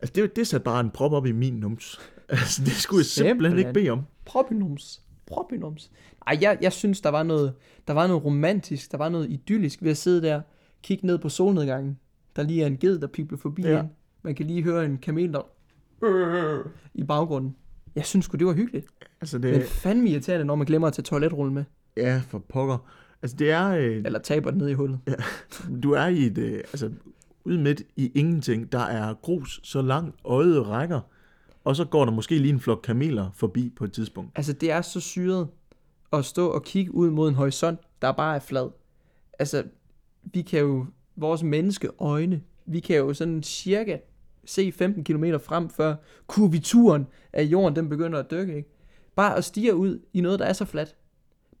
Altså, 0.00 0.12
det, 0.14 0.36
det 0.36 0.46
satte 0.46 0.64
bare 0.64 0.80
en 0.80 0.90
prop 0.90 1.12
op 1.12 1.26
i 1.26 1.32
min 1.32 1.52
nums. 1.54 2.00
Altså, 2.28 2.62
det 2.64 2.72
skulle 2.72 3.00
jeg 3.00 3.06
simpelthen 3.06 3.58
ikke 3.58 3.72
bede 3.72 3.90
om. 3.90 4.02
Propinums. 4.24 5.02
Propinums. 5.26 5.90
Ej, 6.26 6.38
jeg, 6.40 6.58
jeg 6.62 6.72
synes, 6.72 7.00
der 7.00 7.08
var, 7.10 7.22
noget, 7.22 7.52
der 7.88 7.94
var 7.94 8.06
noget 8.06 8.24
romantisk, 8.24 8.92
der 8.92 8.98
var 8.98 9.08
noget 9.08 9.30
idyllisk 9.30 9.82
ved 9.82 9.90
at 9.90 9.96
sidde 9.96 10.22
der, 10.22 10.40
kigge 10.82 11.06
ned 11.06 11.18
på 11.18 11.28
solnedgangen. 11.28 11.98
Der 12.36 12.42
lige 12.42 12.62
er 12.62 12.66
en 12.66 12.76
ged, 12.76 12.98
der 12.98 13.06
pibler 13.06 13.38
forbi 13.38 13.62
ja. 13.62 13.80
en. 13.80 13.86
Man 14.22 14.34
kan 14.34 14.46
lige 14.46 14.62
høre 14.62 14.84
en 14.84 14.98
kamel, 14.98 15.32
der 15.32 15.40
i 16.94 17.04
baggrunden. 17.04 17.56
Jeg 17.94 18.04
synes 18.04 18.24
sgu, 18.24 18.36
det 18.36 18.46
var 18.46 18.52
hyggeligt. 18.52 18.86
Altså, 19.20 19.38
Men 19.38 19.54
det, 19.54 19.64
fandme 19.64 20.08
irriterende, 20.10 20.44
når 20.46 20.54
man 20.54 20.66
glemmer 20.66 20.88
at 20.88 20.94
tage 20.94 21.02
toiletrullen 21.04 21.54
med. 21.54 21.64
ja, 21.96 22.22
for 22.28 22.38
pokker. 22.38 22.78
Altså, 23.22 23.36
det 23.36 23.50
er, 23.50 23.68
øh, 23.70 24.02
Eller 24.04 24.18
taber 24.18 24.50
den 24.50 24.58
ned 24.58 24.68
i 24.68 24.72
hullet. 24.72 24.98
du 25.82 25.92
er 25.92 26.06
i 26.06 26.26
et, 26.26 26.38
øh, 26.38 26.54
altså, 26.58 26.90
ude 27.44 27.58
midt 27.58 27.82
i 27.96 28.12
ingenting. 28.14 28.72
Der 28.72 28.78
er 28.78 29.14
grus 29.22 29.60
så 29.62 29.82
langt 29.82 30.16
øjet 30.24 30.66
rækker. 30.68 31.00
Og 31.64 31.76
så 31.76 31.84
går 31.84 32.04
der 32.04 32.12
måske 32.12 32.38
lige 32.38 32.52
en 32.52 32.60
flok 32.60 32.80
kameler 32.84 33.30
forbi 33.34 33.72
på 33.76 33.84
et 33.84 33.92
tidspunkt. 33.92 34.30
Altså, 34.36 34.52
det 34.52 34.70
er 34.70 34.80
så 34.82 35.00
syret 35.00 35.48
at 36.12 36.24
stå 36.24 36.48
og 36.48 36.64
kigge 36.64 36.94
ud 36.94 37.10
mod 37.10 37.28
en 37.28 37.34
horisont, 37.34 37.80
der 38.02 38.12
bare 38.12 38.36
er 38.36 38.40
flad. 38.40 38.70
Altså, 39.38 39.62
vi 40.22 40.42
kan 40.42 40.60
jo, 40.60 40.86
vores 41.16 41.42
menneskeøjne, 41.42 42.40
vi 42.66 42.80
kan 42.80 42.96
jo 42.96 43.14
sådan 43.14 43.42
cirka 43.42 43.98
se 44.46 44.72
15 44.72 45.04
km 45.04 45.24
frem, 45.44 45.68
før 45.70 45.94
kurvituren 46.26 47.06
af 47.32 47.42
jorden, 47.42 47.76
den 47.76 47.88
begynder 47.88 48.18
at 48.18 48.30
dykke, 48.30 48.56
ikke? 48.56 48.68
Bare 49.16 49.36
at 49.36 49.44
stige 49.44 49.74
ud 49.74 49.98
i 50.12 50.20
noget, 50.20 50.38
der 50.38 50.44
er 50.44 50.52
så 50.52 50.64
fladt. 50.64 50.96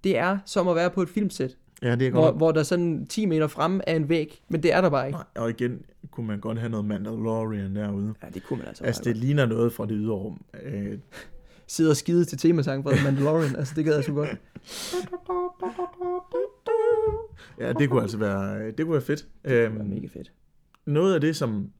Det 0.04 0.18
er 0.18 0.38
som 0.46 0.68
at 0.68 0.76
være 0.76 0.90
på 0.90 1.02
et 1.02 1.08
filmsæt, 1.08 1.56
Ja, 1.82 1.94
det 1.94 2.06
er 2.06 2.10
hvor, 2.10 2.20
godt. 2.24 2.36
hvor 2.36 2.52
der 2.52 2.62
sådan 2.62 3.06
10 3.06 3.26
meter 3.26 3.46
fremme 3.46 3.80
er 3.88 3.96
en 3.96 4.08
væg, 4.08 4.42
men 4.48 4.62
det 4.62 4.72
er 4.72 4.80
der 4.80 4.88
bare 4.90 5.06
ikke. 5.06 5.16
Nej, 5.16 5.24
og 5.44 5.50
igen 5.50 5.82
kunne 6.10 6.26
man 6.26 6.40
godt 6.40 6.58
have 6.58 6.70
noget 6.70 6.86
Mandalorian 6.86 7.76
derude. 7.76 8.14
Ja, 8.22 8.28
det 8.34 8.44
kunne 8.46 8.58
man 8.58 8.68
altså, 8.68 8.84
Altså, 8.84 9.02
det 9.04 9.16
ligner 9.16 9.46
noget 9.46 9.72
fra 9.72 9.84
det 9.86 9.92
ydre 9.96 10.14
rum. 10.14 10.40
Øh, 10.62 10.86
godt. 10.90 11.00
Sidde 11.66 11.90
og 11.90 11.96
skide 11.96 12.24
til 12.24 12.38
temasang 12.38 12.84
fra 12.84 12.90
Mandalorian, 13.04 13.56
altså 13.56 13.72
det 13.76 13.84
gad 13.84 13.94
jeg 13.94 14.04
så 14.04 14.12
godt. 14.12 14.28
ja, 17.60 17.72
det 17.72 17.90
kunne 17.90 18.02
altså 18.02 18.18
være, 18.18 18.66
det 18.70 18.76
kunne 18.86 18.92
være 18.92 19.00
fedt. 19.02 19.26
Det 19.44 19.62
var 19.62 19.80
Øhm, 19.80 19.88
mega 19.88 20.06
fedt. 20.06 20.32
noget 20.86 21.14
af 21.14 21.20
det, 21.20 21.36
som 21.36 21.70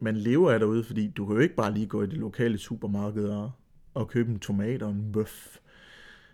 man 0.00 0.16
lever 0.16 0.50
af 0.50 0.58
derude, 0.58 0.84
fordi 0.84 1.08
du 1.08 1.26
kan 1.26 1.34
jo 1.34 1.40
ikke 1.40 1.54
bare 1.54 1.74
lige 1.74 1.86
gå 1.86 2.02
i 2.02 2.06
det 2.06 2.18
lokale 2.18 2.58
supermarked 2.58 3.24
og, 3.28 3.50
og 3.94 4.08
købe 4.08 4.32
en 4.32 4.38
tomat 4.38 4.82
og 4.82 4.90
en 4.90 5.12
bøf. 5.12 5.56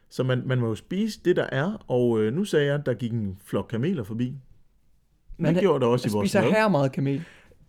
Så 0.08 0.22
man, 0.22 0.42
man 0.46 0.58
må 0.58 0.68
jo 0.68 0.74
spise 0.74 1.20
det, 1.24 1.36
der 1.36 1.46
er, 1.52 1.84
og 1.88 2.20
øh, 2.20 2.32
nu 2.32 2.44
sagde 2.44 2.66
jeg, 2.66 2.74
at 2.74 2.86
der 2.86 2.94
gik 2.94 3.12
en 3.12 3.38
flok 3.44 3.66
kameler 3.70 4.02
forbi. 4.02 4.36
Man 5.36 5.54
det 5.54 5.62
gjorde 5.62 5.80
der 5.80 5.86
også 5.86 6.08
i 6.08 6.12
vores 6.12 6.30
spiser 6.30 6.50
her 6.50 6.68
meget 6.68 6.92
kamel. 6.92 7.24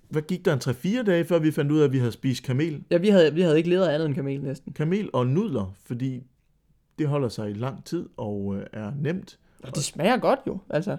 Hvad 0.10 0.22
gik 0.22 0.46
der 0.46 0.54
en 0.54 0.60
3-4 1.00 1.04
dage, 1.04 1.26
før 1.26 1.40
vi 1.40 1.52
fandt 1.52 1.72
ud 1.72 1.80
af, 1.80 1.86
at 1.86 1.92
vi 1.92 1.98
havde 1.98 2.12
spist 2.12 2.44
kamel? 2.44 2.84
Ja, 2.92 2.98
vi 2.98 3.10
havde, 3.10 3.34
vi 3.34 3.42
havde 3.42 3.58
ikke 3.58 3.70
ledet 3.70 3.86
af 3.86 3.94
andet 3.94 4.06
end 4.06 4.16
kamel 4.16 4.42
næsten. 4.42 4.74
Kamel 4.74 5.10
og 5.14 5.28
nudler, 5.28 5.76
fordi 5.86 6.24
det 7.00 7.08
holder 7.08 7.30
sig 7.30 7.50
i 7.50 7.54
lang 7.54 7.86
tid 7.86 8.10
og 8.18 8.56
øh, 8.56 8.66
er 8.74 8.92
nemt. 9.00 9.40
Og 9.64 9.76
det 9.76 9.84
smager 9.84 10.18
godt 10.18 10.40
jo, 10.48 10.60
altså. 10.70 10.98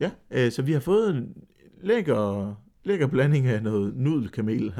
Ja, 0.00 0.10
øh, 0.30 0.52
så 0.52 0.62
vi 0.62 0.72
har 0.72 0.80
fået 0.80 1.16
en 1.16 1.36
lækker, 1.82 2.54
lækker 2.86 3.06
blanding 3.06 3.46
af 3.46 3.62
noget 3.62 3.96
nudelkamel. 3.96 4.74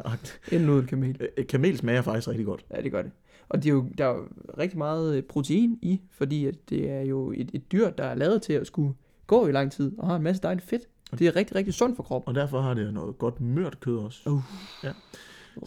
En 0.53 0.61
nudelkamel. 0.61 1.17
Øh, 1.39 1.47
Kamel 1.47 1.77
smager 1.77 2.03
faktisk 2.03 2.29
rigtig 2.29 2.47
godt. 2.47 2.65
Ja, 2.77 2.83
det 2.83 2.93
gør 2.93 3.03
det. 3.03 3.11
Og 3.49 3.63
det 3.63 3.69
er 3.71 3.75
jo, 3.75 3.87
der 3.99 4.05
er 4.05 4.09
jo 4.09 4.25
rigtig 4.59 4.79
meget 4.79 5.17
øh, 5.17 5.23
protein 5.23 5.79
i, 5.83 6.01
fordi 6.11 6.47
at 6.47 6.55
det 6.71 6.91
er 6.91 7.01
jo 7.01 7.33
et, 7.37 7.51
et 7.53 7.73
dyr, 7.73 7.91
der 7.91 8.05
er 8.05 8.15
lavet 8.15 8.43
til 8.43 8.53
at 8.53 8.67
skulle 8.67 8.95
gå 9.27 9.47
i 9.47 9.53
lang 9.53 9.73
tid, 9.73 9.93
og 9.99 10.07
har 10.09 10.17
en 10.17 10.23
masse 10.23 10.43
dejligt 10.43 10.67
fedt. 10.67 10.83
Det 11.19 11.27
er 11.27 11.37
rigtig, 11.37 11.57
rigtig 11.57 11.75
sundt 11.75 11.97
for 11.97 12.03
kroppen. 12.03 12.29
Og 12.29 12.35
derfor 12.35 12.61
har 12.61 12.75
det 12.75 12.95
noget 12.95 13.19
godt 13.19 13.41
mørt 13.41 13.81
kød 13.81 13.97
også. 13.97 14.31
Uh, 14.31 14.41
Ja. 14.85 14.93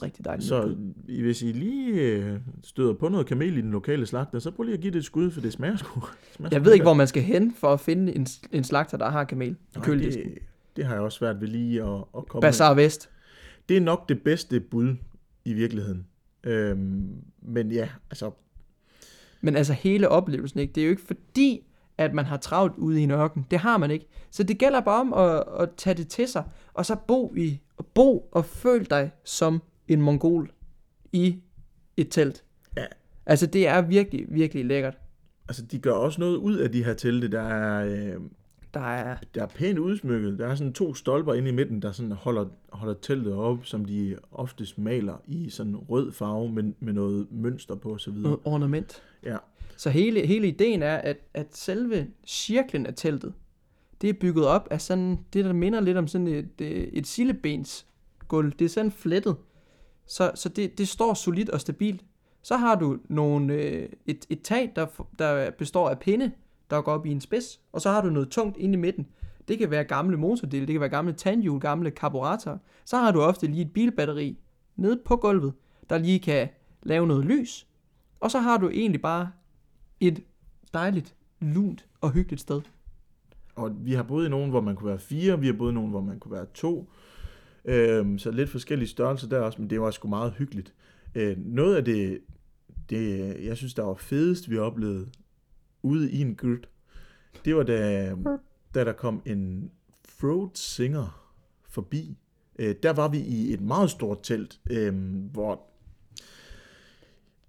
Rigtig 0.01 0.25
dejligt. 0.25 0.47
Så 0.47 0.75
hvis 1.05 1.41
I 1.41 1.45
lige 1.45 1.93
øh, 1.93 2.39
støder 2.63 2.93
på 2.93 3.09
noget 3.09 3.27
kamel 3.27 3.57
i 3.57 3.61
den 3.61 3.71
lokale 3.71 4.05
slagter, 4.05 4.39
så 4.39 4.51
prøv 4.51 4.63
lige 4.63 4.73
at 4.75 4.81
give 4.81 4.93
det 4.93 4.99
et 4.99 5.05
skud, 5.05 5.31
for 5.31 5.41
det 5.41 5.53
smager 5.53 5.75
sgu. 5.77 6.01
Smager 6.35 6.55
Jeg 6.55 6.65
ved 6.65 6.73
ikke, 6.73 6.83
hvor 6.83 6.93
man 6.93 7.07
skal 7.07 7.23
hen 7.23 7.53
for 7.53 7.73
at 7.73 7.79
finde 7.79 8.15
en, 8.15 8.27
en 8.51 8.63
slagter, 8.63 8.97
der 8.97 9.09
har 9.09 9.23
kamel 9.23 9.55
i 9.75 9.79
køledisken. 9.81 10.23
det, 10.25 10.37
det 10.79 10.87
har 10.87 10.93
jeg 10.93 11.03
også 11.03 11.17
svært 11.17 11.41
ved 11.41 11.47
lige 11.47 11.83
at, 11.83 12.03
at 12.17 12.27
komme 12.27 12.41
Bazaar 12.41 12.73
Vest. 12.73 13.09
Det 13.69 13.77
er 13.77 13.81
nok 13.81 14.09
det 14.09 14.23
bedste 14.23 14.59
bud 14.59 14.95
i 15.45 15.53
virkeligheden. 15.53 16.07
Øhm, 16.43 17.15
men 17.41 17.71
ja, 17.71 17.89
altså, 18.09 18.31
Men 19.41 19.55
altså 19.55 19.73
hele 19.73 20.09
oplevelsen, 20.09 20.59
ikke? 20.59 20.73
det 20.73 20.81
er 20.81 20.85
jo 20.85 20.89
ikke 20.89 21.01
fordi, 21.01 21.65
at 21.97 22.13
man 22.13 22.25
har 22.25 22.37
travlt 22.37 22.77
ude 22.77 22.99
i 22.99 23.03
en 23.03 23.11
ørken. 23.11 23.45
Det 23.51 23.59
har 23.59 23.77
man 23.77 23.91
ikke. 23.91 24.07
Så 24.31 24.43
det 24.43 24.57
gælder 24.57 24.79
bare 24.81 24.99
om 24.99 25.13
at, 25.13 25.43
at 25.59 25.69
tage 25.77 25.93
det 25.93 26.07
til 26.07 26.27
sig, 26.27 26.43
og 26.73 26.85
så 26.85 26.95
bo 27.07 27.33
i, 27.37 27.59
bo 27.93 28.29
og 28.31 28.45
føl 28.45 28.85
dig 28.89 29.11
som 29.23 29.61
en 29.87 30.01
mongol 30.01 30.51
i 31.13 31.39
et 31.97 32.07
telt. 32.11 32.43
Ja. 32.77 32.85
Altså 33.25 33.45
det 33.45 33.67
er 33.67 33.81
virkelig, 33.81 34.25
virkelig 34.29 34.65
lækkert. 34.65 34.97
altså, 35.47 35.65
de 35.65 35.79
gør 35.79 35.91
også 35.93 36.19
noget 36.19 36.35
ud 36.35 36.57
af 36.57 36.71
de 36.71 36.83
her 36.83 36.93
telte. 36.93 37.31
Der 37.31 37.41
er, 37.41 37.85
øh, 37.85 38.21
Der 38.73 38.79
er, 38.79 39.17
der 39.35 39.43
er 39.43 39.47
pænt 39.47 39.79
udsmykket. 39.79 40.39
Der 40.39 40.47
er 40.47 40.55
sådan 40.55 40.73
to 40.73 40.93
stolper 40.93 41.33
inde 41.33 41.49
i 41.49 41.51
midten, 41.51 41.81
der 41.81 41.91
sådan 41.91 42.11
holder, 42.11 42.45
holder 42.69 42.93
teltet 42.93 43.33
op, 43.33 43.65
som 43.65 43.85
de 43.85 44.17
oftest 44.31 44.77
maler 44.77 45.21
i 45.27 45.49
sådan 45.49 45.75
rød 45.75 46.11
farve, 46.11 46.51
men 46.51 46.75
med 46.79 46.93
noget 46.93 47.27
mønster 47.31 47.75
på 47.75 47.93
osv. 47.93 48.13
noget 48.13 48.39
ornament. 48.43 49.03
Ja. 49.23 49.37
Så 49.77 49.89
hele, 49.89 50.27
hele 50.27 50.47
ideen 50.47 50.83
er, 50.83 50.95
at, 50.95 51.17
at 51.33 51.57
selve 51.57 52.07
cirklen 52.27 52.85
af 52.85 52.93
teltet, 52.95 53.33
det 54.01 54.09
er 54.09 54.13
bygget 54.13 54.45
op 54.45 54.67
af 54.71 54.81
sådan, 54.81 55.19
det 55.33 55.45
der 55.45 55.53
minder 55.53 55.79
lidt 55.79 55.97
om 55.97 56.07
sådan 56.07 56.27
et, 56.27 56.49
et, 56.59 56.89
et 56.93 57.07
sillebensgulv. 57.07 58.53
Det 58.59 58.65
er 58.65 58.69
sådan 58.69 58.91
flettet. 58.91 59.35
Så, 60.05 60.31
så 60.35 60.49
det, 60.49 60.77
det 60.77 60.87
står 60.87 61.13
solidt 61.13 61.49
og 61.49 61.61
stabilt. 61.61 62.05
Så 62.41 62.57
har 62.57 62.75
du 62.75 62.97
nogle, 63.09 63.53
øh, 63.53 63.89
et, 64.05 64.25
et 64.29 64.41
tag, 64.41 64.71
der, 64.75 64.85
der 65.19 65.51
består 65.51 65.89
af 65.89 65.99
pinde, 65.99 66.31
der 66.69 66.81
går 66.81 66.91
op 66.91 67.05
i 67.05 67.11
en 67.11 67.21
spids. 67.21 67.59
Og 67.71 67.81
så 67.81 67.89
har 67.89 68.01
du 68.01 68.09
noget 68.09 68.29
tungt 68.29 68.57
inde 68.57 68.73
i 68.73 68.77
midten. 68.77 69.07
Det 69.47 69.57
kan 69.57 69.71
være 69.71 69.83
gamle 69.83 70.17
motordele, 70.17 70.65
det 70.65 70.73
kan 70.73 70.81
være 70.81 70.89
gamle 70.89 71.13
tandhjul, 71.13 71.59
gamle 71.59 71.91
karburatorer. 71.91 72.57
Så 72.85 72.97
har 72.97 73.11
du 73.11 73.21
ofte 73.21 73.47
lige 73.47 73.61
et 73.61 73.73
bilbatteri 73.73 74.37
nede 74.75 74.99
på 75.05 75.15
gulvet, 75.15 75.53
der 75.89 75.97
lige 75.97 76.19
kan 76.19 76.49
lave 76.83 77.07
noget 77.07 77.25
lys. 77.25 77.67
Og 78.19 78.31
så 78.31 78.39
har 78.39 78.57
du 78.57 78.69
egentlig 78.69 79.01
bare 79.01 79.31
et 79.99 80.23
dejligt, 80.73 81.15
lunt 81.39 81.85
og 82.01 82.11
hyggeligt 82.11 82.41
sted. 82.41 82.61
Og 83.55 83.75
vi 83.79 83.93
har 83.93 84.03
boet 84.03 84.25
i 84.25 84.29
nogen, 84.29 84.49
hvor 84.49 84.61
man 84.61 84.75
kunne 84.75 84.89
være 84.89 84.99
fire, 84.99 85.39
vi 85.39 85.45
har 85.45 85.53
boet 85.53 85.71
i 85.71 85.73
nogen, 85.73 85.89
hvor 85.89 86.01
man 86.01 86.19
kunne 86.19 86.31
være 86.31 86.45
to. 86.53 86.89
Øhm, 87.65 88.17
så 88.17 88.31
lidt 88.31 88.49
forskellige 88.49 88.89
størrelser 88.89 89.29
der 89.29 89.39
også, 89.39 89.61
men 89.61 89.69
det 89.69 89.81
var 89.81 89.91
sgu 89.91 90.07
meget 90.07 90.33
hyggeligt. 90.33 90.73
Øh, 91.15 91.37
noget 91.37 91.75
af 91.75 91.85
det, 91.85 92.19
det, 92.89 93.35
jeg 93.45 93.57
synes, 93.57 93.73
der 93.73 93.83
var 93.83 93.93
fedest, 93.93 94.49
vi 94.49 94.57
oplevede 94.57 95.07
ude 95.83 96.11
i 96.11 96.21
en 96.21 96.35
gyrt, 96.35 96.69
det 97.45 97.55
var 97.55 97.63
da, 97.63 98.15
da 98.75 98.83
der 98.83 98.93
kom 98.93 99.21
en 99.25 99.71
throat 100.19 100.57
singer 100.57 101.31
forbi. 101.69 102.17
Øh, 102.59 102.75
der 102.83 102.93
var 102.93 103.07
vi 103.07 103.17
i 103.17 103.53
et 103.53 103.61
meget 103.61 103.89
stort 103.89 104.19
telt, 104.23 104.59
øh, 104.69 104.93
hvor 105.31 105.61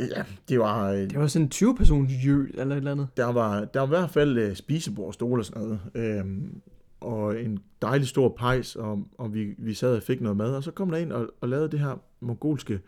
ja, 0.01 0.25
det 0.49 0.59
var, 0.59 0.91
øh, 0.91 0.99
Det 0.99 1.19
var 1.19 1.27
sådan 1.27 1.47
en 1.47 1.51
20 1.51 1.77
persons 1.77 2.13
jø 2.27 2.47
eller 2.55 2.75
et 2.75 2.77
eller 2.77 2.91
andet. 2.91 3.09
der 3.17 3.27
var, 3.33 3.65
der 3.65 3.81
var 3.81 3.87
i 3.87 3.89
hvert 3.89 4.11
fald 4.11 4.39
øh, 4.39 4.57
spisebord, 4.57 5.13
stole 5.13 5.41
og 5.41 5.45
sådan 5.45 5.63
noget. 5.63 5.81
Øhm, 5.95 6.61
og 7.01 7.41
en 7.41 7.59
dejlig 7.83 8.09
stor 8.09 8.29
pejs, 8.39 8.77
og, 8.77 9.05
og 9.19 9.35
vi, 9.35 9.55
vi 9.59 9.75
sad 9.75 9.97
og 9.97 10.03
fik 10.03 10.21
noget 10.21 10.37
mad. 10.37 10.55
Og 10.55 10.63
så 10.63 10.71
kom 10.71 10.91
der 10.91 10.99
ind 10.99 11.13
og, 11.13 11.31
og 11.41 11.49
lavede 11.49 11.71
det 11.71 11.81
her 11.81 12.03
mongolske 12.21 12.81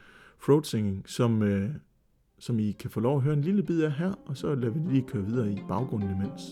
throat 0.43 0.67
singing, 0.67 1.09
som, 1.09 1.43
øh, 1.43 1.71
som 2.43 2.59
I 2.59 2.73
kan 2.73 2.91
få 2.91 3.01
lov 3.01 3.17
at 3.17 3.23
høre 3.23 3.35
en 3.35 3.41
lille 3.41 3.63
bid 3.63 3.83
af 3.83 3.93
her. 3.93 4.13
Og 4.27 4.37
så 4.37 4.55
lader 4.55 4.73
vi 4.73 4.81
lige 4.91 5.03
køre 5.03 5.25
videre 5.25 5.53
i 5.53 5.59
baggrunden 5.69 6.11
imens. 6.11 6.43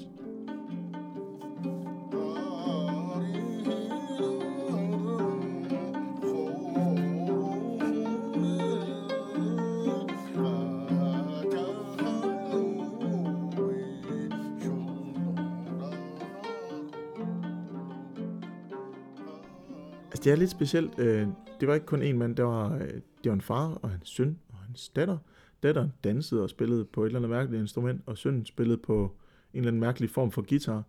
Altså, 20.07 20.25
det 20.25 20.33
er 20.33 20.37
lidt 20.37 20.51
specielt. 20.51 20.99
Øh, 20.99 21.29
det 21.61 21.69
var 21.69 21.75
ikke 21.75 21.87
kun 21.87 22.03
en 22.03 22.19
mand, 22.19 22.37
det 22.37 22.45
var, 22.45 22.75
øh, 22.75 22.81
det 22.91 23.03
var 23.25 23.33
en 23.33 23.41
far 23.41 23.79
og 23.83 23.91
hans 23.91 24.09
søn 24.09 24.39
og 24.49 24.59
hans 24.59 24.89
datter. 24.89 25.19
Datteren 25.63 25.93
dansede 26.05 26.43
og 26.43 26.51
spillede 26.51 26.85
på 26.85 27.03
et 27.03 27.07
eller 27.07 27.19
andet 27.19 27.31
mærkeligt 27.31 27.61
instrument, 27.61 28.01
og 28.07 28.19
sønnen 28.19 28.47
spillede 28.47 28.79
på 28.79 29.13
en 29.55 29.59
eller 29.59 29.69
anden 29.69 29.81
mærkelig 29.81 30.11
form 30.11 30.31
for 30.31 30.43
guitar. 30.49 30.83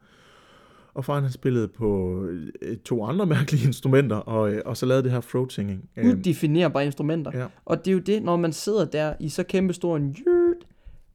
Og 0.94 1.06
faren 1.06 1.24
han 1.24 1.32
spillede 1.32 1.68
på 1.68 2.20
øh, 2.62 2.78
to 2.78 3.06
andre 3.06 3.26
mærkelige 3.36 3.68
instrumenter, 3.68 4.16
og, 4.16 4.54
øh, 4.54 4.62
og 4.66 4.78
så 4.78 4.86
lavede 4.86 5.04
det 5.04 5.12
her 5.12 5.22
throat 5.22 5.54
singing. 5.54 5.90
Øhm, 5.98 6.10
Udefinerbare 6.10 6.86
instrumenter. 6.86 7.32
ja. 7.40 7.48
Og 7.66 7.78
det 7.86 7.88
er 7.88 7.94
jo 7.94 8.00
det, 8.00 8.24
når 8.24 8.36
man 8.38 8.54
sidder 8.54 8.86
der 8.86 9.14
i 9.20 9.30
så 9.30 9.44
kæmpe 9.44 9.74
stor 9.74 9.98
en 9.98 10.10
jøt, 10.28 10.68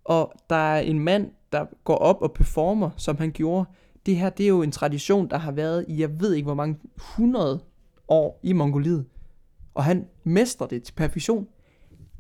og 0.05 0.33
der 0.51 0.57
er 0.57 0.81
en 0.81 0.99
mand, 0.99 1.31
der 1.53 1.67
går 1.85 1.97
op 1.97 2.23
og 2.23 2.33
performer, 2.33 2.91
som 2.97 3.17
han 3.17 3.33
gjorde. 3.33 3.65
Det 4.07 4.17
her, 4.17 4.31
det 4.31 4.45
er 4.45 4.49
jo 4.49 4.63
en 4.63 4.73
tradition, 4.73 5.31
der 5.31 5.39
har 5.39 5.53
været 5.53 5.85
i, 5.89 6.01
jeg 6.01 6.21
ved 6.21 6.35
ikke 6.35 6.47
hvor 6.47 6.55
mange 6.55 6.77
hundrede 7.17 7.61
år 8.09 8.41
i 8.43 8.53
Mongoliet. 8.53 9.05
og 9.75 9.85
han 9.85 10.07
mestrer 10.25 10.67
det 10.67 10.83
til 10.83 10.93
perfektion. 10.93 11.49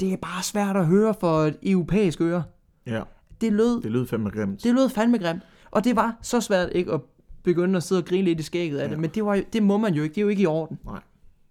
Det 0.00 0.12
er 0.12 0.16
bare 0.16 0.42
svært 0.42 0.76
at 0.76 0.86
høre 0.86 1.14
for 1.20 1.38
et 1.38 1.56
europæisk 1.62 2.20
øre. 2.20 2.42
Ja, 2.86 3.02
Det 3.40 3.52
lød, 3.52 3.82
det 3.82 3.92
lød 3.92 4.06
fandme 4.06 4.30
grimt. 4.30 4.64
det 4.64 4.74
lød 4.74 4.88
fandme 4.88 5.18
grimt. 5.18 5.42
Og 5.70 5.84
det 5.84 5.96
var 5.96 6.18
så 6.22 6.40
svært 6.40 6.68
ikke 6.72 6.92
at 6.92 7.00
begynde 7.42 7.76
at 7.76 7.82
sidde 7.82 8.00
og 8.00 8.04
grine 8.06 8.22
lidt 8.24 8.40
i 8.40 8.42
skægget 8.42 8.78
af 8.78 8.88
det. 8.88 8.98
Men 8.98 9.10
det, 9.10 9.24
var, 9.24 9.42
det 9.52 9.62
må 9.62 9.76
man 9.76 9.94
jo 9.94 10.02
ikke. 10.02 10.14
Det 10.14 10.18
er 10.20 10.22
jo 10.22 10.28
ikke 10.28 10.42
i 10.42 10.46
orden. 10.46 10.78
Nej, 10.84 11.00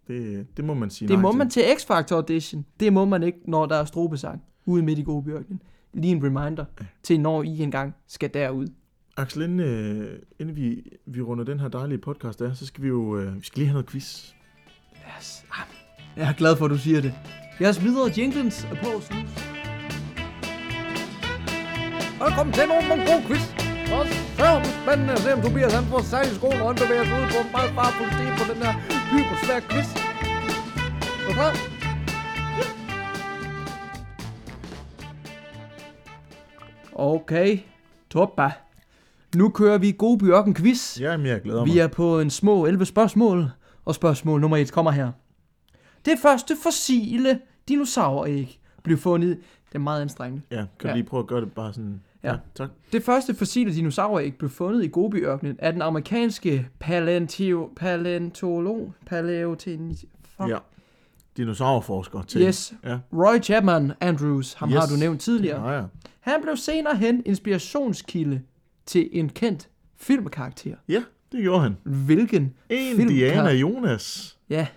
det, 0.07 0.47
det 0.57 0.65
må 0.65 0.73
man 0.73 0.89
sige 0.89 1.07
Det 1.07 1.19
må 1.19 1.31
til. 1.31 1.37
man 1.37 1.49
til 1.49 1.61
X-Factor 1.61 2.15
audition. 2.15 2.65
Det 2.79 2.93
må 2.93 3.05
man 3.05 3.23
ikke, 3.23 3.39
når 3.47 3.65
der 3.65 3.75
er 3.75 3.85
strobesang 3.85 4.41
ude 4.65 4.83
midt 4.83 4.99
i 4.99 5.03
Godbjørken. 5.03 5.61
Lige 5.93 6.11
en 6.15 6.23
reminder 6.23 6.65
til, 7.03 7.19
når 7.19 7.43
I 7.43 7.59
engang 7.59 7.93
skal 8.07 8.33
derud. 8.33 8.67
Axel, 9.17 9.41
inden, 9.41 9.59
øh, 9.59 10.19
inden 10.39 10.55
vi, 10.55 10.83
vi 11.05 11.21
runder 11.21 11.43
den 11.43 11.59
her 11.59 11.67
dejlige 11.67 11.97
podcast 11.97 12.41
af, 12.41 12.55
så 12.55 12.65
skal 12.65 12.83
vi 12.83 12.87
jo 12.87 13.17
øh, 13.17 13.35
vi 13.35 13.45
skal 13.45 13.59
lige 13.59 13.67
have 13.67 13.73
noget 13.73 13.89
quiz. 13.89 14.31
Yes. 15.17 15.45
Ah, 15.51 15.65
Jeg 16.17 16.29
er 16.29 16.33
glad 16.33 16.55
for, 16.57 16.65
at 16.65 16.71
du 16.71 16.77
siger 16.77 17.01
det. 17.01 17.13
Jeg 17.59 17.75
smider 17.75 18.09
Jenkins 18.17 18.63
er 18.63 18.75
på 18.75 19.01
snus. 19.01 19.31
Velkommen 22.23 22.53
til 22.53 22.63
nogle, 22.67 22.87
nogle 22.87 23.03
gode 23.09 23.23
quiz. 23.27 23.45
Og 23.95 24.05
så 24.37 24.45
er 24.45 24.59
det 24.63 24.71
spændende 24.83 25.13
at 25.13 25.19
se, 25.19 25.33
om 25.33 25.41
Tobias 25.41 25.73
han 25.73 25.85
får 25.85 26.01
særlig 26.01 26.31
i 26.31 26.35
skolen, 26.35 26.61
og 26.61 26.67
han 26.67 26.75
bevæger 26.75 27.05
sig 27.05 27.13
ud 27.21 27.27
på 27.33 27.39
en 27.45 27.51
meget 27.51 27.71
farfuld 27.77 28.09
sti 28.15 28.25
på 28.39 28.53
den 28.53 28.59
her 28.63 28.73
hypersvær 29.11 29.59
quiz. 29.69 29.89
Er 31.21 31.27
du 31.27 31.33
klar? 31.33 31.53
Okay, 36.93 37.59
Toppa. 38.09 38.51
Nu 39.35 39.49
kører 39.49 39.77
vi 39.77 39.91
Goby 39.91 40.23
Ørken 40.23 40.53
quiz. 40.53 40.99
Ja, 40.99 41.17
men 41.17 41.25
jeg 41.25 41.41
glæder 41.41 41.65
mig. 41.65 41.73
Vi 41.73 41.79
er 41.79 41.87
på 41.87 42.19
en 42.19 42.29
små 42.29 42.65
11 42.65 42.85
spørgsmål, 42.85 43.49
og 43.85 43.95
spørgsmål 43.95 44.41
nummer 44.41 44.57
1 44.57 44.71
kommer 44.71 44.91
her. 44.91 45.11
Det 46.05 46.19
første 46.19 46.55
fossile 46.63 47.39
dinosauræg 47.67 48.59
blev 48.83 48.97
fundet... 48.97 49.37
Det 49.69 49.75
er 49.75 49.83
meget 49.83 50.01
anstrengende. 50.01 50.41
Ja, 50.51 50.55
kan 50.55 50.65
Ja. 50.83 50.89
du 50.89 50.95
lige 50.95 51.05
prøve 51.05 51.21
at 51.21 51.27
gøre 51.27 51.41
det 51.41 51.51
bare 51.51 51.73
sådan... 51.73 52.01
Ja. 52.23 52.31
ja 52.31 52.37
tak. 52.55 52.69
Det 52.91 53.03
første 53.03 53.35
fossile 53.35 53.73
dinosauræg 53.73 54.35
blev 54.37 54.49
fundet 54.49 54.83
i 54.83 54.87
Gobi-ørkenen 54.87 55.55
af 55.59 55.73
den 55.73 55.81
amerikanske 55.81 56.67
paleontio, 56.79 57.69
paleontolog, 57.75 58.93
paleotin, 59.05 59.95
fuck. 60.37 60.49
Ja. 60.49 60.57
Dinosaurforsker 61.37 62.21
til. 62.21 62.41
Yes, 62.41 62.73
Ja. 62.83 62.97
Roy 63.13 63.41
Chapman 63.43 63.91
Andrews, 64.01 64.53
ham 64.53 64.69
Yes. 64.69 64.75
har 64.77 64.87
du 64.87 64.95
nævnt 64.95 65.21
tidligere. 65.21 65.69
Ja, 65.71 65.77
ja. 65.79 65.83
Han 66.19 66.41
blev 66.41 66.57
senere 66.57 66.95
hen 66.95 67.23
inspirationskilde 67.25 68.41
til 68.85 69.09
en 69.11 69.29
kendt 69.29 69.69
filmkarakter. 69.97 70.75
ja, 70.87 71.03
det 71.31 71.41
gjorde 71.41 71.61
han. 71.61 71.77
Hvilken 71.83 72.53
Indiana 72.69 73.49
filmkar- 73.49 73.51
Jonas. 73.51 74.37
Ja, 74.49 74.67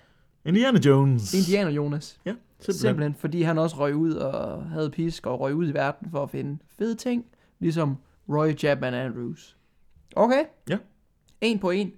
Indiana 0.48 0.78
Jones. 0.86 1.34
Indianer 1.34 1.70
Jonas. 1.70 2.20
Ja, 2.24 2.30
simpelthen. 2.30 2.74
Simpelthen, 2.80 3.14
fordi 3.14 3.42
han 3.42 3.58
også 3.58 3.76
røg 3.76 3.96
ud 3.96 4.12
og 4.12 4.64
havde 4.70 4.90
pisk 4.90 5.26
og 5.26 5.40
røg 5.40 5.54
ud 5.54 5.68
i 5.68 5.74
verden 5.74 6.10
for 6.10 6.22
at 6.22 6.30
finde 6.30 6.58
fede 6.78 6.94
ting, 6.94 7.24
ligesom 7.58 7.96
Roy 8.28 8.56
Chapman 8.58 8.94
Andrews. 8.94 9.56
Okay. 10.16 10.44
Ja. 10.68 10.78
En 11.40 11.58
på 11.58 11.70
en. 11.70 11.92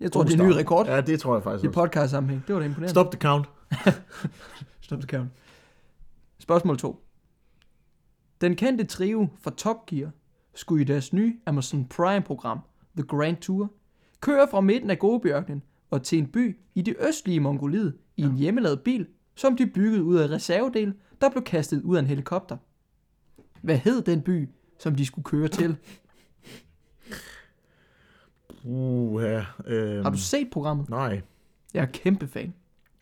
Jeg 0.00 0.12
tror, 0.12 0.20
God 0.20 0.30
det 0.30 0.40
er 0.40 0.44
en 0.44 0.50
ny 0.50 0.52
rekord 0.52 0.86
Ja, 0.86 1.00
det 1.00 1.20
tror 1.20 1.34
jeg 1.34 1.42
faktisk 1.42 1.64
i 1.64 1.68
også. 1.68 1.80
podcast 1.80 2.10
sammenhæng. 2.10 2.46
Det 2.46 2.54
var 2.54 2.60
da 2.60 2.66
imponerende. 2.66 2.90
Stop 2.90 3.10
the 3.10 3.20
count. 3.20 3.46
Stop 4.86 4.98
the 4.98 5.08
count. 5.08 5.28
Spørgsmål 6.38 6.76
2. 6.78 7.04
Den 8.40 8.56
kendte 8.56 8.84
trio 8.84 9.28
fra 9.40 9.50
Top 9.50 9.86
Gear 9.86 10.10
skulle 10.54 10.82
i 10.82 10.84
deres 10.84 11.12
nye 11.12 11.36
Amazon 11.46 11.84
Prime-program, 11.88 12.58
The 12.96 13.06
Grand 13.06 13.36
Tour, 13.36 13.70
køre 14.20 14.48
fra 14.50 14.60
midten 14.60 14.90
af 14.90 14.98
Gobiørkenen 14.98 15.62
og 15.94 16.02
til 16.02 16.18
en 16.18 16.26
by 16.26 16.56
i 16.74 16.82
det 16.82 16.96
østlige 17.08 17.40
Mongoliet 17.40 17.94
i 18.16 18.22
en 18.22 18.36
hjemmelavet 18.36 18.80
bil, 18.80 19.06
som 19.34 19.56
de 19.56 19.66
byggede 19.66 20.02
ud 20.04 20.16
af 20.16 20.28
reservedel, 20.30 20.94
der 21.20 21.30
blev 21.30 21.42
kastet 21.44 21.82
ud 21.82 21.96
af 21.96 22.00
en 22.00 22.06
helikopter. 22.06 22.56
Hvad 23.62 23.76
hed 23.76 24.02
den 24.02 24.22
by, 24.22 24.48
som 24.78 24.94
de 24.94 25.06
skulle 25.06 25.24
køre 25.24 25.48
til? 25.48 25.76
Uh, 28.64 29.22
ja. 29.22 29.44
Øhm, 29.66 30.02
Har 30.04 30.10
du 30.10 30.18
set 30.18 30.48
programmet? 30.52 30.88
Nej. 30.90 31.22
Jeg 31.74 31.82
er 31.82 31.86
kæmpe 31.86 32.26
fan. 32.26 32.54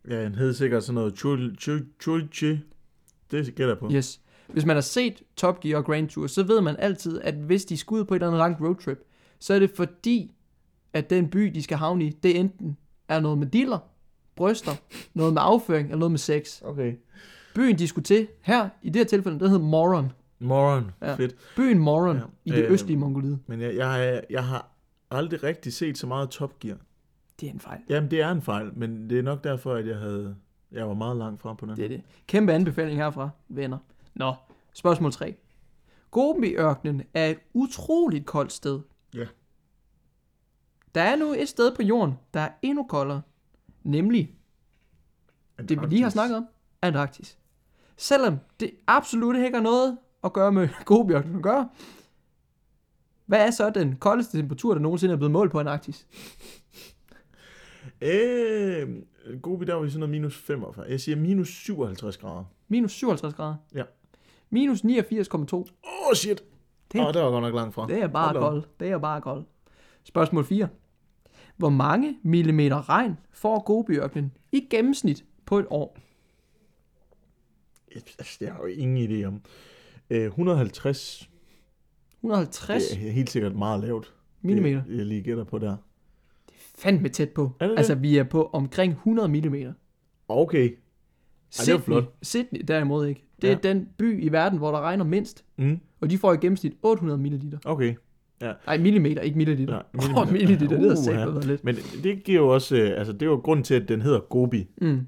Ja, 0.09 0.23
han 0.23 0.35
hed 0.35 0.55
sikkert 0.55 0.85
sådan 0.85 0.95
noget 0.95 1.13
Chul- 1.13 1.57
Chul- 1.61 1.87
Chulchi. 2.03 2.59
Det 3.31 3.55
gætter 3.55 3.75
på. 3.75 3.91
Yes. 3.93 4.21
Hvis 4.49 4.65
man 4.65 4.77
har 4.77 4.81
set 4.81 5.23
Top 5.37 5.61
Gear 5.61 5.79
og 5.79 5.85
Grand 5.85 6.09
Tour, 6.09 6.27
så 6.27 6.43
ved 6.43 6.61
man 6.61 6.77
altid, 6.79 7.21
at 7.21 7.35
hvis 7.35 7.65
de 7.65 7.77
skal 7.77 7.95
ud 7.95 8.05
på 8.05 8.15
et 8.15 8.17
eller 8.19 8.27
andet 8.27 8.39
langt 8.39 8.61
roadtrip, 8.61 8.99
så 9.39 9.55
er 9.55 9.59
det 9.59 9.71
fordi, 9.71 10.35
at 10.93 11.11
den 11.11 11.29
by, 11.31 11.41
de 11.55 11.63
skal 11.63 11.77
havne 11.77 12.05
i, 12.05 12.11
det 12.11 12.41
enten 12.41 12.77
er 13.13 13.21
noget 13.21 13.39
med 13.39 13.47
diller, 13.47 13.79
bryster, 14.37 14.73
noget 15.15 15.33
med 15.35 15.43
afføring 15.45 15.87
eller 15.87 15.99
noget 15.99 16.11
med 16.11 16.19
sex. 16.19 16.63
Okay. 16.65 16.95
Byen, 17.55 17.79
de 17.79 17.89
skulle 17.89 18.05
til 18.05 18.29
her, 18.41 18.69
i 18.83 18.91
det 18.91 18.97
her 19.01 19.05
tilfælde, 19.05 19.39
den 19.39 19.49
hedder 19.49 19.65
Moron. 19.65 20.13
Moron. 20.39 20.91
Ja. 21.03 21.15
Fedt. 21.15 21.37
Byen 21.57 21.79
Moron 21.79 22.17
Ja. 22.17 22.23
ja. 22.23 22.27
i 22.45 22.51
det 22.57 22.65
Øh, 22.65 22.73
østlige 22.73 22.97
Mongoliet. 22.97 23.39
Men 23.47 23.61
jeg, 23.61 23.77
jeg, 23.77 24.23
jeg 24.31 24.45
har 24.45 24.69
aldrig 25.11 25.43
rigtig 25.43 25.73
set 25.73 25.99
så 25.99 26.07
meget 26.07 26.31
Top 26.31 26.59
Gear. 26.61 26.77
Det 27.41 27.49
er 27.49 27.53
en 27.53 27.61
fejl. 27.61 27.81
Jamen, 27.89 28.11
det 28.11 28.21
er 28.21 28.31
en 28.31 28.43
fejl, 28.43 28.71
men 28.75 29.11
det 29.11 29.19
er 29.19 29.23
nok 29.23 29.45
derfor, 29.45 29.75
at 29.75 29.87
jeg 29.87 29.97
havde... 29.97 30.37
Jeg 30.73 30.89
var 30.89 30.95
meget 30.95 31.17
langt 31.17 31.43
frem 31.43 31.57
på 31.57 31.67
den. 31.67 31.77
Det 31.77 31.85
er 31.85 31.89
det. 31.89 32.03
Kæmpe 32.27 32.53
anbefaling 32.53 32.99
herfra, 32.99 33.29
venner. 33.49 33.79
Nå, 34.15 34.35
spørgsmål 34.75 35.13
3. 35.13 35.35
Gobi-ørkenen 36.11 37.03
er 37.15 37.27
et 37.27 37.39
utroligt 37.55 38.27
koldt 38.27 38.53
sted. 38.53 38.81
Der 40.95 41.03
er 41.03 41.17
nu 41.17 41.33
et 41.33 41.49
sted 41.49 41.75
på 41.77 41.83
jorden, 41.83 42.15
der 42.35 42.41
er 42.41 42.51
endnu 42.63 42.83
koldere. 42.89 43.23
Nemlig 43.83 44.35
det, 45.69 45.81
vi 45.81 45.87
lige 45.87 46.03
har 46.03 46.11
snakket 46.11 46.37
om, 46.37 46.47
Antarktis. 46.83 47.39
Selvom 47.97 48.39
det 48.61 48.71
absolut 48.87 49.37
ikke 49.37 49.57
har 49.57 49.63
noget 49.63 49.99
at 50.25 50.33
gøre 50.33 50.53
med 50.53 50.69
Gobi-ørkenen 50.85 51.37
at 51.37 51.43
gøre. 51.43 51.69
Hvad 53.27 53.47
er 53.47 53.51
så 53.51 53.71
den 53.71 53.97
koldeste 53.97 54.39
temperatur, 54.39 54.75
der 54.75 54.81
nogensinde 54.81 55.13
er 55.13 55.17
blevet 55.17 55.31
målt 55.33 55.53
på 55.53 55.61
Antarktis? 55.61 56.07
Øh, 58.01 58.89
Gobi, 59.43 59.65
der 59.65 59.75
var 59.75 59.83
vi 59.83 59.91
sådan 59.91 60.01
noget 60.01 60.11
minus 60.11 60.37
45. 60.37 60.87
Jeg 60.89 61.01
siger 61.01 61.17
minus 61.17 61.49
57 61.49 62.17
grader. 62.17 62.45
Minus 62.69 62.93
57 62.93 63.35
grader. 63.35 63.55
Ja. 63.75 63.83
Minus 64.51 64.81
89,2. 64.81 64.87
Åh, 65.55 65.65
oh, 66.09 66.15
shit. 66.15 66.39
Det- 66.39 66.47
Det... 66.93 67.01
Oh, 67.07 67.15
det 67.15 67.23
var 67.23 67.31
godt 67.31 67.43
nok 67.43 67.55
langt 67.55 67.75
fra. 67.75 67.87
Det 67.87 68.03
er 68.03 68.07
bare 68.09 68.25
Hold 68.27 68.35
da 68.35 68.41
op. 68.41 68.51
kold. 68.53 68.63
Det 68.81 68.91
er 68.91 68.99
bare 68.99 69.21
kold. 69.21 69.45
Spørgsmål 70.05 70.45
4. 70.45 70.69
Hvor 71.63 71.71
mange 71.71 72.17
millimeter 72.23 72.89
regn 72.89 73.17
får 73.33 73.63
Gobiørkenen 73.63 74.33
i 74.53 74.67
gennemsnit 74.71 75.25
på 75.47 75.59
et 75.59 75.67
år? 75.71 75.99
Altså, 77.95 78.37
det 78.41 78.49
har 78.49 78.55
jeg 78.55 78.63
jo 78.63 78.81
ingen 78.83 79.11
idé 79.11 79.25
om. 79.27 79.41
Øh, 80.11 80.25
150 80.25 81.31
150 82.21 82.89
det 82.89 83.07
er 83.09 83.11
helt 83.13 83.31
sikkert 83.31 83.57
meget 83.57 83.81
lavt. 83.81 84.15
millimeter. 84.41 84.85
Det, 84.85 84.97
jeg 84.99 85.07
lige 85.07 85.23
gætter 85.23 85.45
på 85.45 85.59
der. 85.59 85.77
Fandme 86.79 87.09
tæt 87.09 87.29
på. 87.31 87.43
Er 87.61 87.65
det 87.67 87.71
det? 87.71 87.79
Altså, 87.79 87.95
vi 87.95 88.17
er 88.19 88.25
på 88.25 88.51
omkring 88.53 88.93
100 88.93 89.29
millimeter. 89.29 89.73
Okay. 90.29 90.77
det 91.67 91.73
var 91.75 91.81
flot. 91.81 92.05
Sydney 92.23 92.61
derimod 92.69 93.07
ikke. 93.07 93.25
Det 93.43 93.51
er 93.51 93.59
Ja. 93.65 93.69
den 93.69 93.89
by 93.99 94.25
i 94.25 94.29
verden, 94.33 94.59
hvor 94.59 94.71
der 94.71 94.81
regner 94.81 95.05
mindst. 95.05 95.45
Mm, 95.59 95.81
Og 96.01 96.11
de 96.11 96.19
får 96.19 96.33
i 96.33 96.37
gennemsnit 96.37 96.73
800 96.83 97.19
milliliter. 97.19 97.59
okay. 97.65 97.95
Nej, 98.67 98.79
millimeter, 98.79 99.23
ikke 99.23 99.37
milliliter. 99.39 99.73
Nej, 99.73 100.05
Åh, 100.11 100.19
oh, 100.19 100.33
milliliter, 100.33 100.79
det 100.79 100.89
har 100.89 100.97
sagt 100.97 101.17
Uha. 101.17 101.25
været 101.27 101.45
lidt. 101.45 101.65
Men 101.65 101.77
det 102.03 102.25
giver 102.25 102.41
jo 102.41 102.49
også, 102.49 102.77
øh, 102.77 102.99
altså 102.99 103.13
det 103.13 103.23
er 103.23 103.27
jo 103.27 103.37
grunden 103.37 103.65
til, 103.65 103.75
at 103.75 103.89
den 103.89 104.03
hedder 104.03 104.21
Gobi. 104.21 104.69
Mm. 104.81 105.07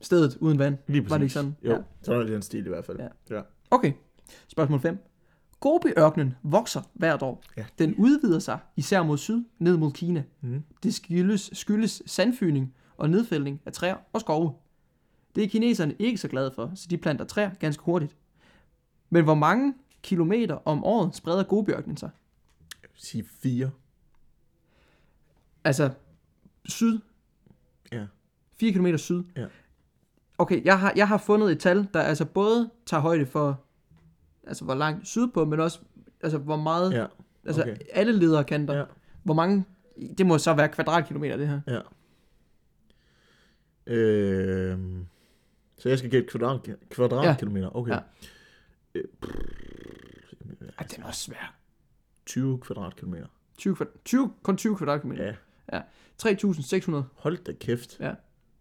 Stedet 0.00 0.36
uden 0.40 0.58
vand. 0.58 0.76
Lige 0.86 1.02
præcis. 1.02 1.10
Var 1.10 1.16
det 1.18 1.24
ikke 1.24 1.32
sådan? 1.34 1.56
Jo, 1.64 1.70
Ja. 1.70 1.76
ja. 1.76 1.82
sådan 2.02 2.20
er 2.20 2.24
det 2.24 2.32
den 2.32 2.42
stil 2.42 2.66
i 2.66 2.68
hvert 2.68 2.84
fald. 2.84 2.98
Ja. 3.30 3.36
ja. 3.36 3.42
Okay. 3.70 3.92
Spørgsmål 4.48 4.80
5. 4.80 4.98
Gobi-ørkenen 5.60 6.34
vokser 6.42 6.80
hvert 6.94 7.22
år. 7.22 7.42
Ja. 7.56 7.64
Den 7.78 7.94
udvider 7.98 8.38
sig 8.38 8.58
især 8.76 9.02
mod 9.02 9.18
syd, 9.18 9.44
ned 9.58 9.76
mod 9.76 9.92
Kina. 9.92 10.22
Mhm. 10.40 10.62
Det 10.82 10.94
skyldes, 10.94 11.50
skyldes 11.52 12.02
sandfygning 12.06 12.74
og 12.96 13.10
nedfældning 13.10 13.60
af 13.66 13.72
træer 13.72 13.96
og 14.12 14.20
skove. 14.20 14.52
Det 15.34 15.44
er 15.44 15.48
kineserne 15.48 15.94
ikke 15.98 16.18
så 16.18 16.28
glade 16.28 16.52
for, 16.54 16.70
så 16.74 16.86
de 16.90 16.96
planter 16.96 17.24
træer 17.24 17.50
ganske 17.60 17.82
hurtigt. 17.84 18.16
Men 19.10 19.24
hvor 19.24 19.34
mange 19.34 19.74
kilometer 20.02 20.54
om 20.68 20.84
året 20.84 21.14
spreder 21.16 21.42
Gobi-ørkenen 21.42 21.96
sig? 21.96 22.10
Sige 22.94 23.24
fire. 23.40 23.70
Altså, 25.64 25.90
syd. 26.64 26.98
Ja. 27.92 28.06
4 28.60 28.72
km 28.72 28.96
syd. 28.96 29.22
Ja. 29.36 29.46
Okay, 30.38 30.64
jeg 30.64 30.80
har, 30.80 30.92
jeg 30.96 31.08
har 31.08 31.18
fundet 31.18 31.52
et 31.52 31.58
tal, 31.60 31.88
der 31.94 32.00
altså 32.02 32.24
både 32.24 32.70
tager 32.86 33.00
højde 33.00 33.26
for, 33.26 33.60
altså 34.46 34.64
hvor 34.64 34.74
langt 34.74 35.06
sydpå, 35.06 35.44
men 35.44 35.60
også, 35.60 35.80
altså 36.20 36.38
hvor 36.38 36.56
meget, 36.56 36.92
Ja. 36.92 37.06
altså 37.46 37.62
okay. 37.62 37.76
alle 37.92 38.12
lederkanter. 38.12 38.74
Ja. 38.74 38.84
Hvor 39.22 39.34
mange, 39.34 39.64
det 40.18 40.26
må 40.26 40.38
så 40.38 40.54
være 40.54 40.68
kvadratkilometer, 40.68 41.36
det 41.36 41.48
her. 41.48 41.60
Ja. 41.66 41.80
Øh, 43.86 44.78
så 45.78 45.88
jeg 45.88 45.98
skal 45.98 46.10
gætte 46.10 46.28
kvadrat, 46.28 46.70
kvadratkilometer. 46.90 47.76
Okay. 47.76 47.92
Ja. 47.92 47.98
Øh, 48.94 49.04
Ej, 50.78 50.86
den 50.86 51.02
er 51.02 51.06
også 51.06 51.20
svær. 51.20 51.54
20 52.26 52.58
kvadratkilometer. 52.58 53.26
20, 53.58 53.74
kvad- 53.76 53.98
20, 54.04 54.32
kun 54.42 54.56
20 54.56 54.76
kvadratkilometer. 54.76 55.34
Ja. 55.72 55.80
3.600. 56.22 56.92
Hold 57.16 57.44
da 57.44 57.52
kæft. 57.52 58.00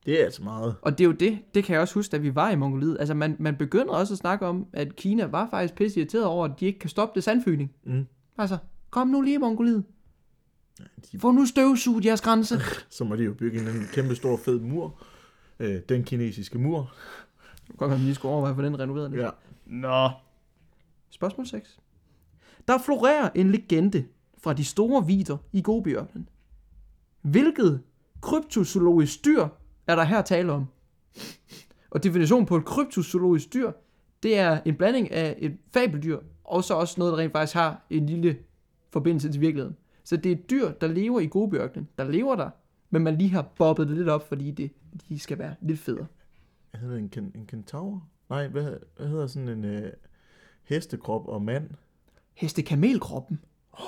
Det 0.05 0.20
er 0.22 0.26
altså 0.26 0.43
meget. 0.43 0.76
Og 0.82 0.97
det 0.97 1.03
er 1.03 1.07
jo 1.07 1.11
det, 1.14 1.39
det 1.55 1.64
kan 1.64 1.74
jeg 1.74 1.82
også 1.82 1.93
huske, 1.93 2.11
da 2.11 2.18
vi 2.18 2.36
var 2.36 2.49
i 2.49 2.55
Mongoliet. 2.55 2.97
Altså 2.99 3.14
man, 3.14 3.36
man 3.39 3.55
begynder 3.55 3.93
også 3.93 4.14
at 4.14 4.18
snakke 4.18 4.45
om, 4.45 4.68
at 4.74 4.95
Kina 4.95 5.26
var 5.26 5.47
faktisk 5.49 5.76
pisse 5.76 5.99
irriteret 5.99 6.26
over, 6.26 6.45
at 6.45 6.59
de 6.59 6.66
ikke 6.66 6.80
kan 6.80 6.89
stoppe 6.89 7.16
det 7.16 7.24
sandfygning. 7.24 7.72
Mm. 7.84 8.05
Altså, 8.38 8.57
kom 8.89 9.07
nu 9.07 9.22
lige 9.22 9.34
i 9.36 9.38
Mongoliet. 9.38 9.84
de- 11.11 11.20
Få 11.20 11.32
nu 11.32 11.45
støvsuget 11.45 12.05
jeres 12.05 12.22
grænse. 12.22 12.59
Så 12.89 13.03
må 13.03 13.16
de 13.16 13.24
jo 13.24 13.34
bygge 13.34 13.59
en 13.59 13.88
kæmpe 13.93 14.16
stor 14.16 14.38
fed 14.38 14.59
mur. 14.59 15.01
Øh, 15.59 15.82
den 15.89 16.03
kinesiske 16.03 16.57
mur. 16.59 16.93
Godt, 17.78 17.91
at 17.91 17.97
man 17.97 18.05
lige 18.05 18.16
skulle 18.16 18.32
overveje, 18.32 18.55
få 18.55 18.61
den 18.61 18.80
renoveret 18.80 19.11
lidt. 19.11 19.22
Ja. 19.22 19.30
Nå. 19.66 20.09
Spørgsmål 21.09 21.47
6. 21.47 21.80
Der 22.68 22.78
florerer 22.78 23.30
en 23.36 23.51
legende 23.51 24.05
fra 24.38 24.53
de 24.53 24.66
store 24.66 25.07
vider 25.07 25.38
i 25.51 25.61
Gobiørnen. 25.61 26.30
Hvilket 27.22 27.82
kryptozoologisk 28.22 29.26
dyr 29.26 29.47
er 29.88 29.95
der 29.95 30.03
her 30.03 30.22
tale 30.22 30.51
om? 30.51 30.66
Og 31.89 32.03
definitionen 32.03 32.45
på 32.45 32.55
et 32.55 32.66
kryptozoologisk 32.66 33.53
dyr, 33.53 33.72
det 34.24 34.38
er 34.38 34.61
en 34.66 34.76
blanding 34.76 35.11
af 35.11 35.36
et 35.38 35.57
fabeldyr, 35.74 36.20
og 36.43 36.64
så 36.64 36.74
også 36.74 36.95
noget, 36.97 37.11
der 37.11 37.18
rent 37.18 37.32
faktisk 37.32 37.53
har 37.53 37.86
en 37.89 38.05
lille 38.05 38.38
forbindelse 38.89 39.32
til 39.32 39.41
virkeligheden. 39.41 39.76
Så 40.03 40.18
det 40.18 40.32
er 40.32 40.36
et 40.36 40.49
dyr, 40.49 40.72
der 40.72 40.88
lever 40.88 41.20
i 41.20 41.28
Gobiørkenen, 41.28 41.89
der 41.97 42.03
lever 42.03 42.36
der, 42.36 42.49
men 42.89 43.03
man 43.03 43.18
lige 43.18 43.30
har 43.30 43.41
bobbet 43.41 43.88
det 43.88 43.97
lidt 43.97 44.09
op, 44.09 44.28
fordi 44.28 44.51
det, 44.51 44.72
de 45.09 45.20
skal 45.20 45.38
være 45.38 45.55
lidt 45.61 45.80
federe. 45.80 46.07
Jeg 46.74 46.82
hedder? 46.82 46.97
En, 46.97 47.11
en 47.36 47.45
kentaur? 47.47 48.07
Nej, 48.30 48.47
hvad, 48.47 48.78
hvad 48.97 49.07
hedder 49.07 49.28
sådan 49.28 49.49
en 49.49 49.66
øh, 49.66 49.91
hestekrop 50.64 51.28
og 51.28 51.41
mand? 51.41 51.70
Hestekamelkroppen. 52.34 53.39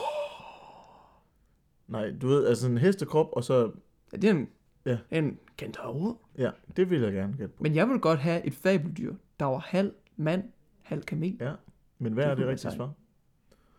Nej, 1.87 2.11
du 2.21 2.27
ved, 2.27 2.47
altså 2.47 2.67
en 2.67 2.77
hestekrop, 2.77 3.27
og 3.31 3.43
så... 3.43 3.71
Ja, 4.13 4.17
det 4.17 4.29
er 4.29 4.33
en, 4.33 4.47
Ja. 4.85 4.97
en 5.11 5.37
kentaur. 5.57 6.17
Ja, 6.37 6.49
det 6.77 6.89
vil 6.89 7.01
jeg 7.01 7.13
gerne 7.13 7.33
gætte 7.37 7.53
på. 7.57 7.63
Men 7.63 7.75
jeg 7.75 7.89
vil 7.89 7.99
godt 7.99 8.19
have 8.19 8.45
et 8.45 8.53
fabeldyr, 8.53 9.13
der 9.39 9.45
var 9.45 9.57
halv 9.59 9.91
mand, 10.15 10.43
halv 10.81 11.01
kamel. 11.03 11.37
Ja, 11.41 11.51
men 11.99 12.13
hvad 12.13 12.23
Det 12.23 12.31
er 12.31 12.35
det 12.35 12.43
kunne 12.43 12.51
rigtige 12.51 12.67
være 12.69 12.75
svar? 12.75 12.91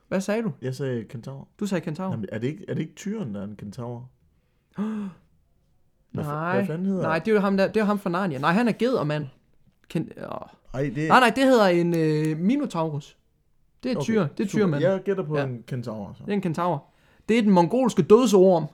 Hvad 0.09 0.21
sagde 0.21 0.43
du? 0.43 0.53
Jeg 0.63 0.75
sagde 0.75 1.05
kentaur. 1.05 1.49
Du 1.61 1.67
sagde 1.67 1.85
kentaur. 1.85 2.11
Jamen, 2.11 2.27
er, 2.33 2.39
det 2.39 2.47
ikke, 2.47 2.65
er 2.69 2.75
det 2.75 2.81
ikke 2.83 2.95
tyren, 2.95 3.35
der 3.35 3.41
er 3.41 3.45
en 3.45 3.57
kentaur? 3.57 4.11
Hvad, 6.13 6.25
fa- 6.25 6.29
nej, 6.29 6.57
hvad 6.57 6.67
fanden 6.67 6.87
hedder 6.87 7.03
nej, 7.03 7.19
det 7.19 7.29
er 7.29 7.33
jo 7.35 7.41
ham, 7.41 7.57
der, 7.57 7.69
det 7.73 7.81
er 7.81 7.85
ham 7.85 7.99
fra 7.99 8.11
Narnia. 8.11 8.39
Nej, 8.39 8.53
han 8.53 8.69
er 8.69 8.73
ged 8.73 8.93
og 8.93 9.07
mand. 9.07 9.27
Ken, 9.89 10.13
oh. 10.19 10.49
Ej, 10.75 10.83
det 10.95 11.09
Nej, 11.09 11.21
nej, 11.21 11.33
det 11.37 11.45
hedder 11.45 11.67
en 11.67 11.95
øh, 11.97 12.39
Minotaurus. 12.39 13.17
Det 13.87 13.93
er 13.93 13.97
Okay, 13.97 14.05
tyr, 14.05 14.21
det 14.39 14.45
er 14.45 14.49
super. 14.49 14.63
tyrmand. 14.65 14.83
Jeg 14.83 15.03
gætter 15.05 15.23
på 15.23 15.37
Ja. 15.37 15.43
ja. 15.43 15.49
en 15.49 15.63
kentaur. 15.67 16.13
Så. 16.19 16.23
Det 16.25 16.31
er 16.31 16.35
en 16.35 16.41
kentaur. 16.41 16.85
Det 17.29 17.39
er 17.39 17.43
den 17.43 17.51
mongolske 17.53 18.03
dødsorm. 18.03 18.65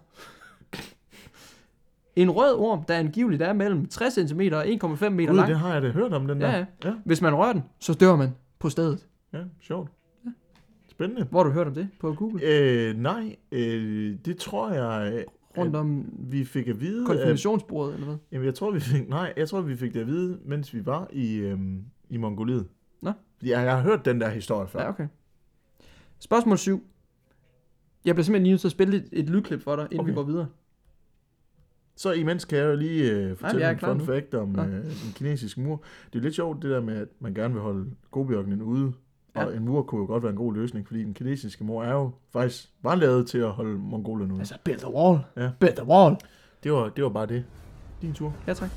En 2.16 2.30
rød 2.30 2.54
orm, 2.58 2.82
der 2.88 2.94
angiveligt 2.94 3.42
er 3.42 3.52
mellem 3.52 3.86
60 3.86 4.14
cm 4.14 4.40
og 4.52 4.66
1,5 4.66 5.08
meter 5.08 5.28
Gud, 5.30 5.36
lang. 5.36 5.48
det 5.48 5.58
har 5.58 5.72
jeg 5.72 5.82
da 5.82 5.88
hørt 5.90 6.12
om, 6.12 6.26
den 6.26 6.40
Ja, 6.40 6.46
der. 6.46 6.52
ja. 6.52 6.64
ja. 6.84 6.94
Hvis 7.04 7.22
man 7.22 7.34
rører 7.34 7.52
den, 7.52 7.62
så 7.78 7.94
dør 7.94 8.16
man 8.16 8.28
på 8.58 8.68
stedet. 8.70 9.06
Ja, 9.32 9.38
sjovt. 9.60 9.90
Spændende. 10.90 11.26
Hvor 11.30 11.38
har 11.38 11.44
du 11.44 11.50
hørt 11.50 11.66
om 11.66 11.74
det? 11.74 11.88
På 12.00 12.12
Google? 12.12 12.40
Øh, 12.44 12.96
nej, 12.98 13.36
øh, 13.52 14.16
det 14.24 14.36
tror 14.36 14.70
jeg, 14.72 15.12
øh, 15.14 15.22
Rundt 15.58 15.76
om 15.76 16.04
vi 16.18 16.44
fik 16.44 16.68
at 16.68 16.80
vide. 16.80 17.00
At, 17.00 17.06
konfirmationsbordet, 17.06 17.94
eller 17.94 18.06
hvad? 18.06 18.16
jamen, 18.32 18.46
jeg 18.46 18.54
tror, 18.54 18.70
vi 18.70 18.80
fik, 18.80 19.08
nej, 19.08 19.32
jeg 19.36 19.48
tror, 19.48 19.60
vi 19.60 19.76
fik 19.76 19.94
det 19.94 20.00
at 20.00 20.06
vide, 20.06 20.38
mens 20.44 20.74
vi 20.74 20.86
var 20.86 21.08
i, 21.12 21.36
øhm, 21.36 21.84
i 22.10 22.16
Mongoliet. 22.16 22.66
Fordi 23.42 23.50
jeg, 23.50 23.64
jeg 23.64 23.76
har 23.76 23.82
hørt 23.82 24.04
den 24.04 24.20
der 24.20 24.28
historie 24.28 24.68
før. 24.68 24.82
Ja, 24.82 24.88
okay. 24.88 25.06
Spørgsmål 26.18 26.58
7. 26.58 26.86
Jeg 28.04 28.14
bliver 28.14 28.24
simpelthen 28.24 28.42
lige 28.42 28.52
nødt 28.52 28.60
til 28.60 28.68
at 28.68 28.72
spille 28.72 28.96
et, 28.96 29.08
et 29.12 29.30
lydklip 29.30 29.62
for 29.62 29.76
dig, 29.76 29.84
inden 29.84 30.00
okay. 30.00 30.10
vi 30.10 30.14
går 30.14 30.22
videre. 30.22 30.46
Så 31.96 32.12
imens 32.12 32.44
kan 32.44 32.58
jeg 32.58 32.64
jo 32.64 32.76
lige 32.76 33.10
øh, 33.10 33.36
fortælle 33.36 33.64
er 33.64 33.70
en 33.70 33.78
fun 33.78 33.96
nu. 33.96 34.04
fact 34.04 34.34
om 34.34 34.48
Nå. 34.48 34.62
øh, 34.62 34.84
den 34.84 35.12
kinesiske 35.14 35.60
mur. 35.60 35.82
Det 36.12 36.18
er 36.18 36.22
lidt 36.22 36.34
sjovt 36.34 36.62
det 36.62 36.70
der 36.70 36.80
med, 36.80 36.96
at 36.96 37.08
man 37.18 37.34
gerne 37.34 37.54
vil 37.54 37.62
holde 37.62 37.90
Gobiørkenen 38.10 38.62
ude. 38.62 38.92
Ja. 39.36 39.44
Og 39.44 39.56
en 39.56 39.64
mur 39.64 39.82
kunne 39.82 40.00
jo 40.00 40.06
godt 40.06 40.22
være 40.22 40.30
en 40.30 40.38
god 40.38 40.54
løsning, 40.54 40.86
fordi 40.86 41.04
den 41.04 41.14
kinesiske 41.14 41.64
mur 41.64 41.84
er 41.84 41.92
jo 41.92 42.10
faktisk 42.32 42.70
var 42.82 42.94
lavet 42.94 43.26
til 43.26 43.38
at 43.38 43.50
holde 43.50 43.78
mongolerne 43.78 44.32
ude. 44.32 44.40
Altså, 44.40 44.58
build 44.64 44.78
the 44.78 44.94
wall. 44.94 45.18
Ja. 45.36 45.50
Build 45.60 45.76
the 45.76 45.86
wall. 45.86 46.16
Det 46.64 46.72
var, 46.72 46.88
det 46.88 47.04
var 47.04 47.10
bare 47.10 47.26
det. 47.26 47.44
Din 48.02 48.12
tur. 48.12 48.34
Ja, 48.46 48.54
tak. 48.54 48.70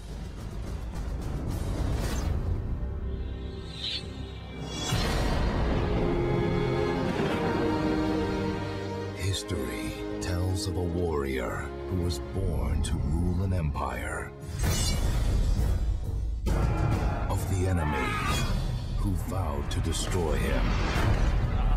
Of 10.67 10.77
a 10.77 10.81
warrior 10.81 11.67
who 11.89 12.01
was 12.01 12.19
born 12.33 12.81
to 12.81 12.93
rule 12.93 13.43
an 13.43 13.53
empire. 13.53 14.31
Of 17.29 17.47
the 17.51 17.67
enemy 17.67 18.13
who 18.97 19.11
vowed 19.27 19.69
to 19.71 19.79
destroy 19.81 20.33
him. 20.33 20.65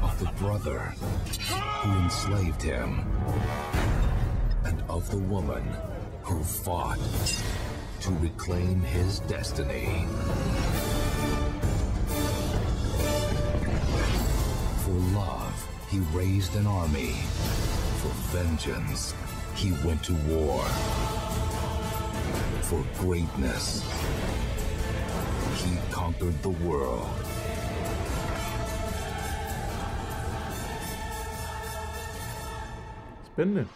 Of 0.03 0.19
the 0.19 0.31
brother 0.39 0.79
who 0.79 1.99
enslaved 2.03 2.63
him. 2.63 3.05
And 4.65 4.83
of 4.89 5.11
the 5.11 5.19
woman 5.19 5.65
who 6.23 6.43
fought 6.43 7.01
to 8.01 8.11
reclaim 8.21 8.81
his 8.81 9.21
destiny. 9.21 10.07
For 14.79 14.93
love, 15.15 15.69
he 15.91 15.99
raised 16.17 16.55
an 16.55 16.67
army. 16.67 17.17
For 18.03 18.13
vengeance, 18.39 19.15
he 19.63 19.69
went 19.87 20.03
to 20.05 20.15
war. 20.31 20.63
For 22.69 22.83
greatness, 23.03 23.83
he 25.63 25.71
conquered 25.93 26.39
the 26.43 26.55
world. 26.67 27.09
Spændende. 33.33 33.67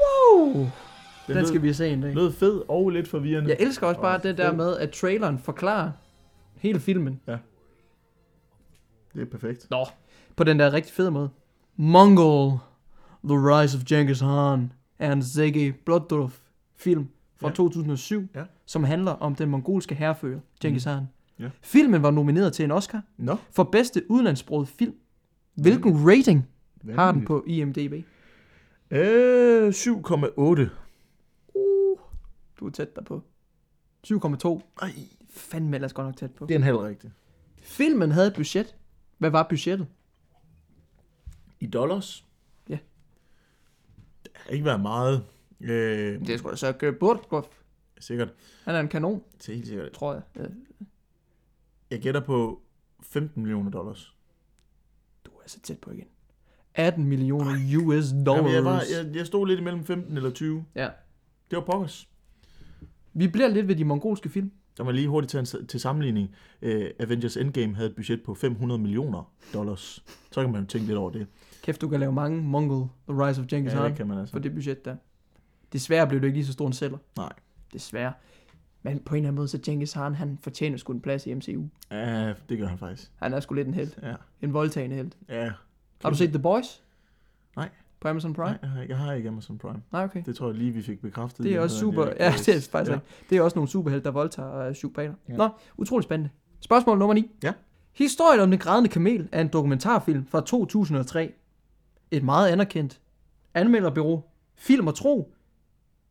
Wow. 0.00 0.52
Den, 0.54 0.70
Den 1.26 1.36
lød, 1.36 1.46
skal 1.46 1.62
vi 1.62 1.72
se 1.72 1.88
en 1.88 2.02
dag. 2.02 2.14
lød 2.14 2.32
fed 2.32 2.62
og 2.68 2.90
lidt 2.90 3.08
forvirrende. 3.08 3.50
Jeg 3.50 3.56
elsker 3.60 3.86
også 3.86 4.00
bare 4.00 4.16
Og 4.16 4.22
det 4.22 4.38
der 4.38 4.52
med, 4.52 4.76
at 4.76 4.90
traileren 4.90 5.38
forklarer 5.38 5.90
hele 6.56 6.80
filmen. 6.80 7.20
Det 9.14 9.22
er 9.22 9.26
perfekt. 9.30 9.66
Nå, 9.70 9.86
på 10.36 10.44
den 10.44 10.58
der 10.58 10.72
rigtig 10.72 10.94
fede 10.94 11.10
måde. 11.10 11.30
Mongol, 11.84 12.58
The 13.24 13.36
Rise 13.36 13.76
of 13.78 13.84
Genghis 13.84 14.18
Khan, 14.20 14.72
er 14.98 15.12
en 15.12 15.22
Sergei 15.22 15.72
Bloddorf 15.72 16.38
film 16.76 17.08
fra 17.36 17.48
Ja. 17.48 17.54
2007, 17.54 18.28
Ja. 18.34 18.44
som 18.66 18.84
handler 18.84 19.12
om 19.12 19.34
den 19.34 19.48
mongolske 19.50 19.94
herrefører, 19.94 20.40
Genghis 20.60 20.82
Khan. 20.84 21.04
Ja. 21.38 21.50
Filmen 21.62 22.02
var 22.02 22.10
nomineret 22.10 22.52
til 22.52 22.64
en 22.64 22.70
Oscar 22.70 23.02
Nå, 23.16 23.36
for 23.50 23.64
bedste 23.64 24.10
udenlandssproget 24.10 24.68
film. 24.68 24.94
Hvilken 25.54 26.08
rating 26.10 26.48
har 26.94 27.12
den 27.12 27.28
vanvittigt. 27.28 27.28
på 27.28 27.44
IMDb? 27.46 28.04
Øh, 28.90 29.72
7,8. 29.72 30.70
Du 32.60 32.66
er 32.66 32.70
tæt 32.74 32.96
der 32.96 33.02
på. 33.02 33.22
7,2. 34.06 34.62
Ej, 34.82 34.90
Fandme 35.30 35.76
ellers 35.76 35.92
godt 35.92 36.06
nok 36.06 36.16
tæt 36.16 36.30
på. 36.30 36.46
det 36.46 36.54
er 36.54 36.58
en 36.58 36.62
halv 36.62 36.76
rigtig. 36.76 37.10
Filmen 37.62 38.10
havde 38.10 38.26
et 38.26 38.34
budget. 38.34 38.74
Hvad 39.18 39.30
var 39.30 39.46
budgettet? 39.50 39.86
I 41.60 41.66
dollars? 41.66 42.24
Ja. 42.68 42.78
Det 44.22 44.32
har 44.34 44.50
ikke 44.50 44.64
været 44.64 44.80
meget. 44.80 45.24
Øh, 45.60 46.20
Det 46.20 46.30
er 46.30 46.36
sgu 46.38 46.50
da 46.50 46.56
så 46.56 46.92
Burdgoff. 47.00 47.48
sikkert. 48.00 48.32
Han 48.64 48.74
er 48.74 48.80
en 48.80 48.88
kanon, 48.88 49.22
Det 49.38 49.48
er 49.48 49.54
helt 49.54 49.66
sikkert. 49.66 49.92
tror 49.92 50.12
jeg. 50.12 50.22
Øh, 50.36 50.50
Jeg 51.90 52.00
gætter 52.00 52.20
på 52.20 52.62
15 53.02 53.42
millioner 53.42 53.70
dollars. 53.70 54.14
Du 55.24 55.30
er 55.30 55.42
så 55.48 55.60
tæt 55.60 55.78
på 55.78 55.90
igen. 55.90 56.06
18 56.74 57.04
millioner 57.04 57.50
US 57.78 58.06
dollars. 58.26 58.36
Jamen, 58.36 58.54
jeg, 58.54 58.64
var, 58.64 58.82
jeg, 59.04 59.16
jeg 59.16 59.26
stod 59.26 59.46
lidt 59.46 59.60
imellem 59.60 59.84
15 59.84 60.16
eller 60.16 60.30
20. 60.30 60.64
Ja. 60.74 60.88
Det 61.50 61.56
var 61.58 61.64
pokkers. 61.64 62.08
Vi 63.12 63.28
bliver 63.28 63.48
lidt 63.48 63.68
ved 63.68 63.76
de 63.76 63.84
mongolske 63.84 64.28
film. 64.28 64.52
Der 64.76 64.84
var 64.84 64.92
lige 64.92 65.08
hurtigt 65.08 65.30
til, 65.30 65.38
en, 65.60 65.66
til 65.66 65.80
sammenligning. 65.80 66.34
Uh, 66.62 66.70
Avengers 67.00 67.36
Endgame 67.36 67.74
havde 67.76 67.88
et 67.90 67.96
budget 67.96 68.22
på 68.22 68.34
500 68.34 68.80
millioner 68.80 69.32
dollars. 69.52 70.04
Så 70.32 70.40
kan 70.42 70.52
man 70.52 70.60
jo 70.62 70.66
tænke 70.66 70.86
lidt 70.86 70.98
over 70.98 71.10
det. 71.10 71.26
Kæft, 71.62 71.80
du 71.80 71.88
kan 71.88 72.00
lave 72.00 72.12
mange 72.12 72.42
Mongol, 72.42 72.88
The 73.08 73.26
Rise 73.26 73.40
of 73.40 73.46
Genghis 73.46 73.72
Ja, 73.72 73.78
Khan, 73.78 73.88
det 73.90 73.96
kan 73.96 74.06
man 74.06 74.18
altså. 74.18 74.32
for 74.32 74.38
det 74.38 74.54
budget 74.54 74.84
der. 74.84 74.96
Desværre 75.72 76.06
blev 76.06 76.20
det 76.20 76.26
ikke 76.26 76.38
lige 76.38 76.46
så 76.46 76.52
stor 76.52 76.66
en 76.66 76.72
sælger. 76.72 76.98
Nej. 77.16 77.32
Desværre. 77.72 78.12
Men 78.82 78.98
på 78.98 79.14
en 79.14 79.18
eller 79.18 79.28
anden 79.28 79.36
måde, 79.36 79.48
så 79.48 79.58
Genghis 79.62 79.92
Khan, 79.92 80.14
han 80.14 80.38
fortjener 80.42 80.76
sgu 80.76 80.92
en 80.92 81.00
plads 81.00 81.26
i 81.26 81.34
MCU. 81.34 81.64
Ja, 81.90 82.32
det 82.48 82.58
gør 82.58 82.66
han 82.66 82.78
faktisk. 82.78 83.10
Han 83.16 83.34
er 83.34 83.40
sgu 83.40 83.54
lidt 83.54 83.68
en 83.68 83.74
held. 83.74 83.90
Ja. 84.02 84.14
En 84.42 84.52
voldtagende 84.52 84.96
held. 84.96 85.10
Ja. 85.28 85.50
Har 86.02 86.10
du 86.10 86.16
set 86.16 86.28
The 86.28 86.38
Boys? 86.38 86.82
Nej. 87.56 87.68
På 88.00 88.08
Amazon 88.08 88.34
Prime? 88.34 88.58
Nej, 88.62 88.86
jeg 88.88 88.98
har, 88.98 89.12
ikke 89.12 89.28
Amazon 89.28 89.58
Prime. 89.58 89.82
Nej, 89.92 90.04
okay. 90.04 90.22
Det 90.26 90.36
tror 90.36 90.46
jeg 90.46 90.56
lige, 90.56 90.70
vi 90.70 90.82
fik 90.82 91.00
bekræftet. 91.00 91.44
Det 91.44 91.54
er 91.54 91.60
også 91.60 91.78
super. 91.78 92.06
Ja, 92.06 92.32
det 92.36 92.48
er 92.48 92.68
faktisk 92.70 92.90
ja. 92.90 92.98
Det 93.30 93.38
er 93.38 93.42
også 93.42 93.58
nogle 93.58 93.68
superhelte, 93.68 94.04
der 94.04 94.10
voldtager 94.10 94.48
og 94.48 94.72
psykopater. 94.72 95.14
Ja. 95.28 95.36
Nå, 95.36 95.48
utrolig 95.76 96.04
spændende. 96.04 96.30
Spørgsmål 96.60 96.98
nummer 96.98 97.14
9. 97.14 97.30
Ja. 97.42 97.52
Historien 97.92 98.40
om 98.40 98.50
den 98.50 98.58
grædende 98.58 98.90
kamel 98.90 99.28
er 99.32 99.40
en 99.40 99.48
dokumentarfilm 99.48 100.26
fra 100.26 100.40
2003. 100.40 101.32
Et 102.10 102.22
meget 102.24 102.48
anerkendt 102.48 103.00
anmelderbyrå, 103.54 104.30
Film 104.54 104.86
og 104.86 104.94
Tro, 104.94 105.32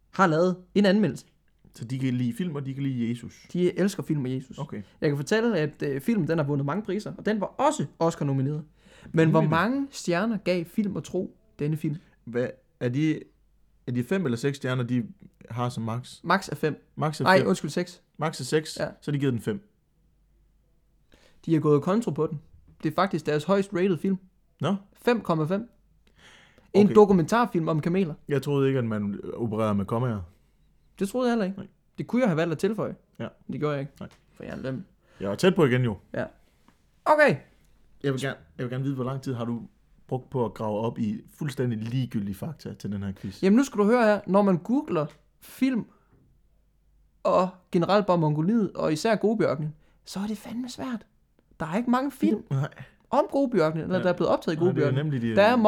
har 0.10 0.28
lavet 0.28 0.58
en 0.76 0.86
anmeldelse. 0.86 1.26
Så 1.74 1.86
de 1.86 2.00
kan 2.00 2.14
lide 2.14 2.34
film, 2.34 2.56
og 2.56 2.66
de 2.66 2.74
kan 2.74 2.84
lide 2.84 3.10
Jesus. 3.10 3.46
De 3.54 3.80
elsker 3.80 4.04
film 4.04 4.22
med 4.22 4.32
Jesus. 4.32 4.58
Okay. 4.58 4.82
Jeg 5.02 5.10
kan 5.10 5.18
fortælle, 5.18 5.58
at 5.58 5.82
øh, 5.82 6.02
filmen 6.02 6.28
den 6.28 6.38
har 6.38 6.46
vundet 6.46 6.66
mange 6.66 6.84
priser, 6.84 7.14
og 7.18 7.26
den 7.26 7.42
var 7.42 7.48
også 7.48 7.86
Oscar-nomineret. 8.00 8.64
Men 9.12 9.30
hvor 9.30 9.42
mange 9.42 9.88
stjerner 9.92 10.38
gav 10.38 10.66
Film 10.66 10.96
og 10.96 11.04
Tro 11.04 11.38
denne 11.60 11.78
film? 11.78 11.96
Hvad, 12.24 12.48
er 12.80 12.90
de, 12.90 13.20
er 13.88 13.92
de 13.92 14.04
fem 14.04 14.26
eller 14.26 14.38
seks 14.38 14.58
stjerner, 14.58 14.84
de 14.84 15.06
har 15.50 15.70
som 15.70 15.84
max? 15.84 16.20
Max 16.24 16.50
er 16.50 16.56
5. 16.56 16.86
Max 16.96 17.20
er, 17.20 17.24
Nej, 17.24 17.38
fem. 17.40 17.48
undskyld, 17.48 17.70
6. 17.70 18.02
max 18.18 18.40
er 18.40 18.44
seks, 18.44 18.78
Ja. 18.80 18.88
så 19.02 19.12
de 19.12 19.20
givet 19.20 19.34
den 19.34 19.42
fem. 19.42 19.70
De 21.46 21.54
har 21.54 21.60
gået 21.62 21.82
kontro 21.82 22.12
på 22.12 22.28
den. 22.28 22.42
Det 22.84 22.92
er 22.92 22.96
faktisk 22.96 23.26
deres 23.26 23.44
højst 23.44 23.74
rated 23.74 23.98
film. 23.98 24.18
Nå, 24.62 24.76
5,5. 25.08 25.54
En 26.74 26.86
Okay. 26.86 26.96
dokumentarfilm 26.96 27.68
om 27.68 27.80
kameler. 27.82 28.14
jeg 28.28 28.42
troede 28.42 28.68
ikke, 28.68 28.80
at 28.80 28.86
man 28.86 29.20
opererede 29.34 29.76
med 29.76 29.86
kommaer. 29.86 30.20
Det 31.00 31.10
troede 31.10 31.28
jeg 31.28 31.32
heller 31.32 31.46
ikke. 31.46 31.58
Nej. 31.58 31.68
Det 31.98 32.08
kunne 32.08 32.22
jeg 32.22 32.30
have 32.30 32.38
valgt 32.38 32.52
at 32.52 32.58
tilføje. 32.58 32.96
Ja. 33.20 33.28
Men 33.48 33.54
det 33.54 33.60
gjorde 33.60 33.74
jeg 33.74 33.82
ikke. 33.82 33.94
Nej. 34.00 34.10
For 34.34 34.44
jeg 34.44 34.52
er 34.52 34.56
en 34.56 34.62
løm. 34.62 34.84
Jeg 35.20 35.30
var 35.30 35.36
tæt 35.36 35.56
på 35.56 35.66
igen 35.66 35.84
jo. 35.84 35.98
Okay. 37.06 37.36
Jeg 38.04 38.14
vil, 38.14 38.22
gerne, 38.22 38.36
jeg 38.58 38.64
vil 38.66 38.70
gerne 38.72 38.84
vide, 38.84 38.96
hvor 38.96 39.04
lang 39.04 39.22
tid 39.22 39.34
har 39.34 39.46
du 39.46 39.62
brugt 40.08 40.30
på 40.30 40.46
at 40.46 40.54
grave 40.54 40.80
op 40.80 41.00
i 41.00 41.22
fuldstændig 41.38 41.80
ligegyldige 41.80 42.36
fakta 42.36 42.74
til 42.74 42.92
den 42.92 43.04
her 43.04 43.12
quiz? 43.12 43.44
Jamen 43.44 43.58
nu 43.58 43.64
skal 43.64 43.78
du 43.80 43.84
høre 43.84 44.04
her. 44.04 44.20
Når 44.28 44.42
man 44.42 44.58
googler 44.58 45.06
film 45.42 45.86
og 47.24 47.50
generelt 47.72 48.06
bare 48.06 48.18
Mongoliet, 48.18 48.72
og 48.76 48.94
især 48.94 49.16
Gobjørken, 49.16 49.74
så 50.06 50.20
er 50.20 50.28
det 50.28 50.38
fandme 50.38 50.70
svært. 50.70 51.06
Der 51.60 51.66
er 51.66 51.78
ikke 51.78 51.90
mange 51.92 52.12
film 52.12 52.44
Nej, 52.52 52.70
om 53.10 53.26
Gobjørken, 53.32 53.80
eller 53.82 53.98
Ja. 53.98 54.04
der 54.04 54.10
er 54.10 54.14
blevet 54.14 54.32
optaget 54.34 54.58
i 54.58 54.60
Nej, 54.64 54.72
det 54.72 54.88
er 54.88 54.92
nemlig 54.92 55.22
de 55.22 55.36
Der 55.36 55.42
er 55.44 55.52
ting. 55.52 55.64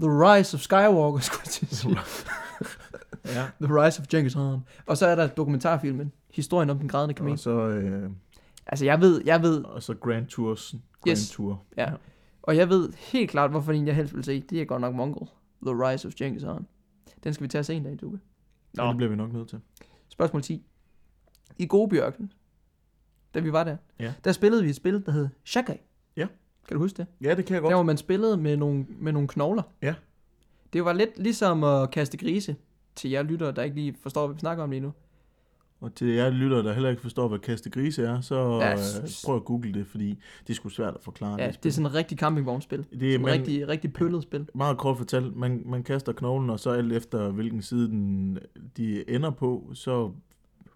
The 0.00 0.08
Rise 0.10 0.56
of 0.56 0.60
Skywalker, 0.60 1.18
skulle 1.26 1.40
jeg 1.44 1.50
til 1.50 1.66
at 1.70 1.76
sige. 1.76 1.98
Ja. 3.26 3.46
The 3.62 3.74
Rise 3.84 4.00
of 4.00 4.06
Genghis 4.06 4.34
Khan. 4.34 4.60
Og 4.86 4.96
så 4.96 5.06
er 5.06 5.14
der 5.14 5.26
dokumentarfilmen, 5.26 6.12
historien 6.30 6.70
om 6.70 6.78
den 6.78 6.88
grædende 6.88 7.14
kamel. 7.14 7.32
Og 7.32 7.38
så, 7.38 7.50
øh, 7.50 8.10
Altså 8.66 8.84
jeg 8.84 9.00
ved, 9.00 9.22
jeg 9.24 9.42
ved, 9.42 9.64
og 9.64 9.82
så 9.82 9.94
Grand 9.94 10.26
Tours. 10.26 10.74
Grand 11.04 11.10
Yes. 11.18 11.30
Tour. 11.30 11.62
ja. 11.76 11.92
Og 12.42 12.56
jeg 12.56 12.68
ved 12.68 12.92
helt 12.98 13.30
klart, 13.30 13.50
hvorfor 13.50 13.72
en 13.72 13.86
jeg 13.86 13.94
helst 13.94 14.14
vil 14.14 14.24
se. 14.24 14.40
Det 14.40 14.60
er 14.60 14.64
godt 14.64 14.80
nok 14.80 14.94
Mongol. 14.94 15.28
The 15.66 15.74
Rise 15.88 16.08
of 16.08 16.14
Genghis 16.14 16.42
Khan. 16.42 16.66
Den 17.24 17.34
skal 17.34 17.44
vi 17.44 17.48
tage 17.48 17.64
se 17.64 17.74
en 17.74 17.82
dag, 17.84 17.98
Duke. 18.00 18.18
Nå. 18.74 18.82
Ja, 18.82 18.88
det 18.88 18.96
bliver 18.96 19.10
vi 19.10 19.16
nok 19.16 19.32
nødt 19.32 19.48
til. 19.48 19.60
Spørgsmål 20.08 20.42
10. 20.42 20.66
I 21.58 21.66
Gobjørken, 21.66 22.32
da 23.34 23.40
vi 23.40 23.52
var 23.52 23.64
der, 23.64 23.76
Ja. 24.00 24.12
der 24.24 24.32
spillede 24.32 24.62
vi 24.62 24.68
et 24.70 24.76
spil, 24.76 25.02
der 25.06 25.12
hed 25.12 25.28
Shakai. 25.44 25.76
Ja. 26.16 26.26
Kan 26.68 26.74
du 26.76 26.82
huske 26.82 26.96
det? 26.96 27.06
Ja, 27.20 27.34
det 27.34 27.44
kan 27.46 27.54
jeg 27.54 27.62
godt. 27.62 27.70
Der 27.70 27.76
hvor 27.76 27.82
man 27.84 27.96
spillede 27.96 28.36
med 28.36 28.56
nogle, 28.56 28.86
med 28.88 29.12
nogle 29.12 29.28
knogler. 29.28 29.62
Ja. 29.82 29.94
Det 30.72 30.84
var 30.84 30.92
lidt 30.92 31.18
ligesom 31.18 31.64
at 31.64 31.90
kaste 31.90 32.16
grise 32.16 32.56
til 32.94 33.10
jer 33.10 33.22
lyttere, 33.22 33.52
der 33.52 33.62
ikke 33.62 33.76
lige 33.76 33.94
forstår, 34.02 34.26
hvad 34.26 34.34
vi 34.34 34.40
snakker 34.40 34.64
om 34.64 34.70
lige 34.70 34.80
nu. 34.80 34.92
Og 35.80 35.94
til 35.94 36.06
jer 36.08 36.30
lyttere, 36.30 36.62
der 36.62 36.72
heller 36.72 36.90
ikke 36.90 37.02
forstår, 37.02 37.28
hvad 37.28 37.38
kaste 37.38 37.70
grise 37.70 38.02
er, 38.06 38.20
så 38.20 38.58
Ja, 38.60 38.76
s- 39.06 39.22
prøv 39.26 39.36
at 39.36 39.44
google 39.44 39.72
det, 39.74 39.86
fordi 39.86 40.08
det 40.42 40.50
er 40.50 40.54
sgu 40.54 40.68
svært 40.68 40.94
at 40.94 41.00
forklare. 41.02 41.36
Ja, 41.42 41.46
det 41.62 41.66
er 41.68 41.72
sådan 41.72 41.86
et 41.86 41.94
rigtig 41.94 42.18
campingvognspil. 42.18 42.78
det 43.00 43.08
er 43.08 43.12
Sådan 43.18 43.26
et 43.28 43.32
rigtig, 43.40 43.68
rigtig 43.68 43.92
pøllet 43.92 44.22
spil. 44.22 44.48
meget 44.54 44.78
kort 44.78 44.96
fortalt, 44.96 45.36
man, 45.36 45.62
man 45.66 45.82
kaster 45.82 46.12
knoglen, 46.12 46.50
og 46.50 46.60
så 46.60 46.70
alt 46.70 46.92
efter 46.92 47.30
hvilken 47.30 47.62
side 47.62 47.88
den, 47.88 48.38
de 48.76 49.10
ender 49.10 49.30
på, 49.30 49.70
så 49.74 50.10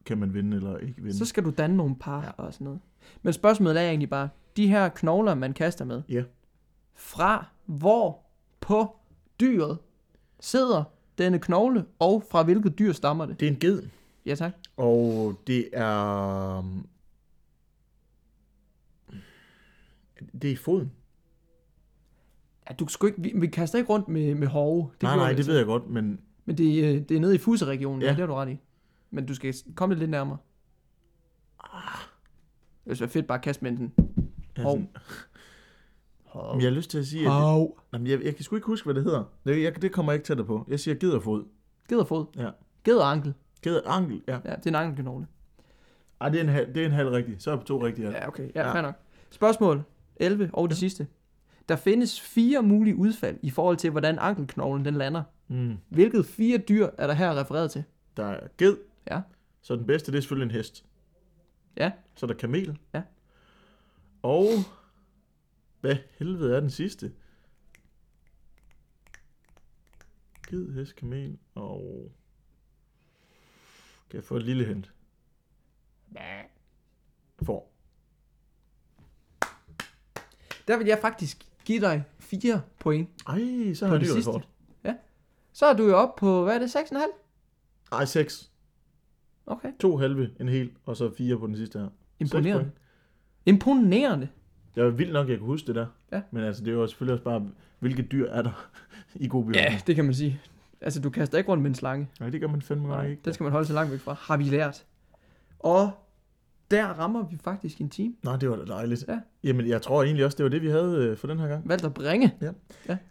kan 0.05 0.19
man 0.19 0.35
vinde 0.35 0.57
eller 0.57 0.77
ikke 0.77 0.95
vinde. 1.03 1.19
Så 1.19 1.25
skal 1.25 1.45
du 1.45 1.51
danne 1.59 1.77
nogle 1.77 1.97
par 2.01 2.23
ja. 2.23 2.31
og 2.43 2.53
sådan 2.55 2.65
noget. 2.65 2.81
Men 3.23 3.33
spørgsmålet 3.33 3.83
er 3.83 3.89
egentlig 3.89 4.11
bare, 4.11 4.29
de 4.57 4.69
her 4.69 4.89
knogler, 4.89 5.35
man 5.35 5.53
kaster 5.53 5.85
med, 5.85 6.03
Ja. 6.09 6.23
fra 6.95 7.47
hvor 7.67 8.21
på 8.61 8.97
dyret 9.41 9.79
sidder 10.41 10.85
denne 11.19 11.39
knogle, 11.39 11.85
og 11.99 12.25
fra 12.31 12.43
hvilket 12.43 12.79
dyr 12.79 12.93
stammer 12.93 13.27
det? 13.27 13.41
Det 13.41 13.49
er 13.49 13.51
en 13.53 13.59
ged, 13.61 13.83
Ja 14.27 14.35
tak. 14.35 14.53
og 14.77 15.35
det 15.47 15.69
er... 15.73 16.65
Det 20.43 20.45
er 20.49 20.53
i 20.53 20.57
foden. 20.57 20.93
Ja, 22.71 22.75
du 22.75 22.87
skal 22.89 23.07
ikke, 23.09 23.23
vi, 23.23 23.33
vi 23.37 23.47
kaster 23.47 23.79
ikke 23.79 23.91
rundt 23.93 24.09
med, 24.09 24.35
med 24.35 24.49
hove. 24.49 24.91
Det 24.95 25.03
nej, 25.03 25.11
gjorde 25.13 25.19
nej, 25.19 25.29
vi 25.29 25.33
det 25.33 25.39
altså. 25.39 25.51
ved 25.51 25.59
jeg 25.59 25.67
godt, 25.67 25.87
men 25.91 26.21
Men 26.45 26.59
det, 26.59 26.85
er, 26.85 26.95
øh, 26.95 27.01
det 27.09 27.17
er 27.17 27.21
nede 27.21 27.35
i 27.35 27.39
fuseregionen, 27.39 28.03
ja. 28.03 28.07
Ja. 28.07 28.11
det 28.13 28.21
har 28.21 28.27
du 28.27 28.35
ret 28.35 28.49
i. 28.53 28.59
Men 29.11 29.27
du 29.27 29.35
skal 29.35 29.55
komme 29.75 29.95
lidt 29.95 30.11
nærmere. 30.11 30.39
Det 32.85 32.91
ville 32.91 33.01
være 33.01 33.09
fedt 33.09 33.27
bare 33.27 33.39
at 33.39 33.45
kaste 33.45 33.65
med 33.65 33.73
den. 33.77 33.93
jeg, 34.57 34.65
Hov. 34.65 34.73
sådan, 34.77 34.89
men 36.53 36.61
jeg 36.61 36.71
har 36.71 36.77
lyst 36.77 36.91
til 36.91 36.99
at 36.99 37.07
sige, 37.07 37.21
at 37.27 37.31
det, 37.33 37.41
Hov. 37.41 37.79
jamen, 37.93 38.07
jeg, 38.07 38.25
jeg 38.25 38.35
kan 38.35 38.45
sgu 38.45 38.57
ikke 38.57 38.67
huske, 38.67 38.85
hvad 38.87 38.95
det 38.95 39.05
hedder. 39.05 39.25
Det, 39.47 39.63
jeg, 39.63 39.83
det 39.83 39.93
kommer 39.93 40.13
jeg 40.13 40.17
ikke 40.19 40.27
tættere 40.27 40.47
på. 40.47 40.65
Jeg 40.69 40.81
siger 40.81 40.95
gederfod. 40.95 41.45
Gederfod. 41.89 42.27
Ja. 42.37 42.51
Geder 42.85 43.05
ankel, 43.91 44.23
ja. 44.29 44.33
Ja, 44.45 44.55
det 44.57 44.67
er 44.67 44.71
en 44.71 44.75
ankelknogle. 44.75 45.27
Ej, 46.21 46.29
det 46.29 46.39
er 46.39 46.43
en 46.45 46.49
halv, 46.49 46.75
det 46.75 46.83
er 46.83 46.87
en 46.87 46.93
halv 46.93 47.09
rigtig. 47.09 47.37
Så 47.39 47.51
er 47.51 47.55
jeg 47.55 47.61
på 47.61 47.67
to 47.67 47.85
rigtige. 47.87 48.11
Ja. 48.11 48.29
Okay. 48.29 48.43
Ja, 48.55 48.61
Ja. 48.61 48.67
ja. 48.69 48.75
fair 48.75 48.83
nok. 48.83 48.95
Spørgsmål 49.31 49.83
11 50.17 50.51
og 50.53 50.69
det 50.69 50.77
sidste. 50.77 51.07
Der 51.69 51.77
findes 51.77 52.21
fire 52.21 52.63
mulige 52.63 52.97
udfald 52.97 53.39
i 53.43 53.51
forhold 53.51 53.77
til, 53.77 53.91
hvordan 53.91 54.19
ankelknoglen 54.21 54.85
den 54.85 54.95
lander. 54.95 55.23
Mm. 55.49 55.77
Hvilket 55.89 56.27
fire 56.27 56.59
dyr 56.59 56.89
er 56.99 57.07
der 57.07 57.15
her 57.15 57.41
refereret 57.41 57.71
til? 57.71 57.85
Der 58.17 58.25
er 58.25 58.47
ged. 58.59 58.77
Ja. 59.11 59.21
Så 59.63 59.77
den 59.77 59.87
bedste, 59.87 60.13
det 60.13 60.19
er 60.19 60.23
selvfølgelig 60.23 60.53
en 60.55 60.59
hest. 60.59 60.85
Ja. 61.77 61.93
Så 62.15 62.27
er 62.27 62.29
der 62.29 62.39
kamel. 62.39 62.79
Ja. 62.95 63.03
Og 64.23 64.47
hvad 65.81 65.97
helvede 66.19 66.57
er 66.57 66.61
den 66.61 66.71
sidste? 66.71 67.13
Ged, 70.49 70.73
hest, 70.73 70.97
kamel 70.97 71.39
og... 71.55 72.13
Kan 74.11 74.17
jeg 74.17 74.25
få 74.25 74.37
et 74.37 74.43
lille 74.43 74.65
hint? 74.65 74.93
For. 77.43 77.67
Der 80.69 80.77
vil 80.77 80.87
jeg 80.87 80.99
faktisk 80.99 81.47
give 81.65 81.81
dig 81.81 82.05
fire 82.19 82.63
point. 82.79 83.09
Ej, 83.27 83.75
så 83.75 83.87
har 83.87 83.95
det 83.95 84.07
jeg 84.07 84.13
sidste. 84.13 84.31
rekord. 84.31 84.47
Så 85.53 85.67
er 85.67 85.73
du 85.73 85.89
jo 85.89 85.97
oppe 85.97 86.21
på, 86.21 86.45
hvad 86.45 86.55
er 86.55 86.59
det, 86.59 86.77
6,5? 86.77 86.99
Ej, 87.93 88.05
seks. 88.05 88.50
Okay. 89.51 89.69
To 89.81 89.97
halve, 89.97 90.31
en 90.41 90.49
hel, 90.49 90.71
og 90.85 90.97
så 90.97 91.11
fire 91.19 91.39
på 91.39 91.47
den 91.47 91.57
sidste 91.57 91.79
her. 91.79 91.89
Imponerende. 92.19 92.71
Imponerende. 93.47 94.29
Det 94.75 94.85
var 94.85 94.91
vildt 94.91 95.13
nok, 95.13 95.29
jeg 95.29 95.39
kunne 95.39 95.47
huske 95.47 95.67
det 95.67 95.75
der. 95.75 95.87
Ja. 96.13 96.23
Men 96.31 96.43
altså, 96.43 96.65
det 96.65 96.71
er 96.71 96.75
jo 96.75 96.87
selvfølgelig 96.87 97.13
også 97.13 97.25
bare, 97.25 97.49
hvilke 97.79 98.03
dyr 98.03 98.27
er 98.29 98.43
der 98.43 98.69
i 99.15 99.29
god 99.29 99.45
biologi? 99.45 99.59
Ja, 99.59 99.81
det 99.87 99.95
kan 99.97 100.05
man 100.05 100.15
sige. 100.15 100.41
Altså, 100.81 101.01
du 101.01 101.11
kaster 101.11 101.39
ikke 101.39 101.51
rundt 101.51 101.63
med 101.63 101.71
en 101.71 101.75
slange. 101.75 102.09
Nej, 102.21 102.31
det 102.31 102.41
gør 102.41 102.49
man 102.49 102.63
fandme 102.63 102.89
Nej, 102.89 103.07
ikke. 103.07 103.23
den 103.25 103.35
skal 103.35 103.45
man 103.45 103.53
holde 103.53 103.67
sig 103.67 103.75
langt 103.75 103.93
væk 103.93 104.01
fra. 104.01 104.13
Har 104.13 104.37
vi 104.37 104.45
lært. 104.45 104.85
Og 105.59 105.91
der 106.71 106.87
rammer 106.87 107.29
vi 107.31 107.39
faktisk 107.45 107.81
en 107.81 107.89
time. 107.91 108.15
Nej, 108.25 108.37
det 108.37 108.51
var 108.51 108.57
da 108.57 108.65
dejligt. 108.65 109.05
Ja. 109.09 109.19
Jamen, 109.45 109.69
jeg 109.69 109.83
tror 109.83 110.03
egentlig 110.03 110.25
også, 110.25 110.37
det 110.37 110.45
var 110.45 110.51
det, 110.51 110.63
vi 110.63 110.69
havde 110.69 110.97
øh, 110.97 111.17
for 111.17 111.27
den 111.27 111.39
her 111.39 111.49
gang. 111.49 111.69
Valgt 111.69 111.85
at 111.85 111.95
bringe. 111.95 112.35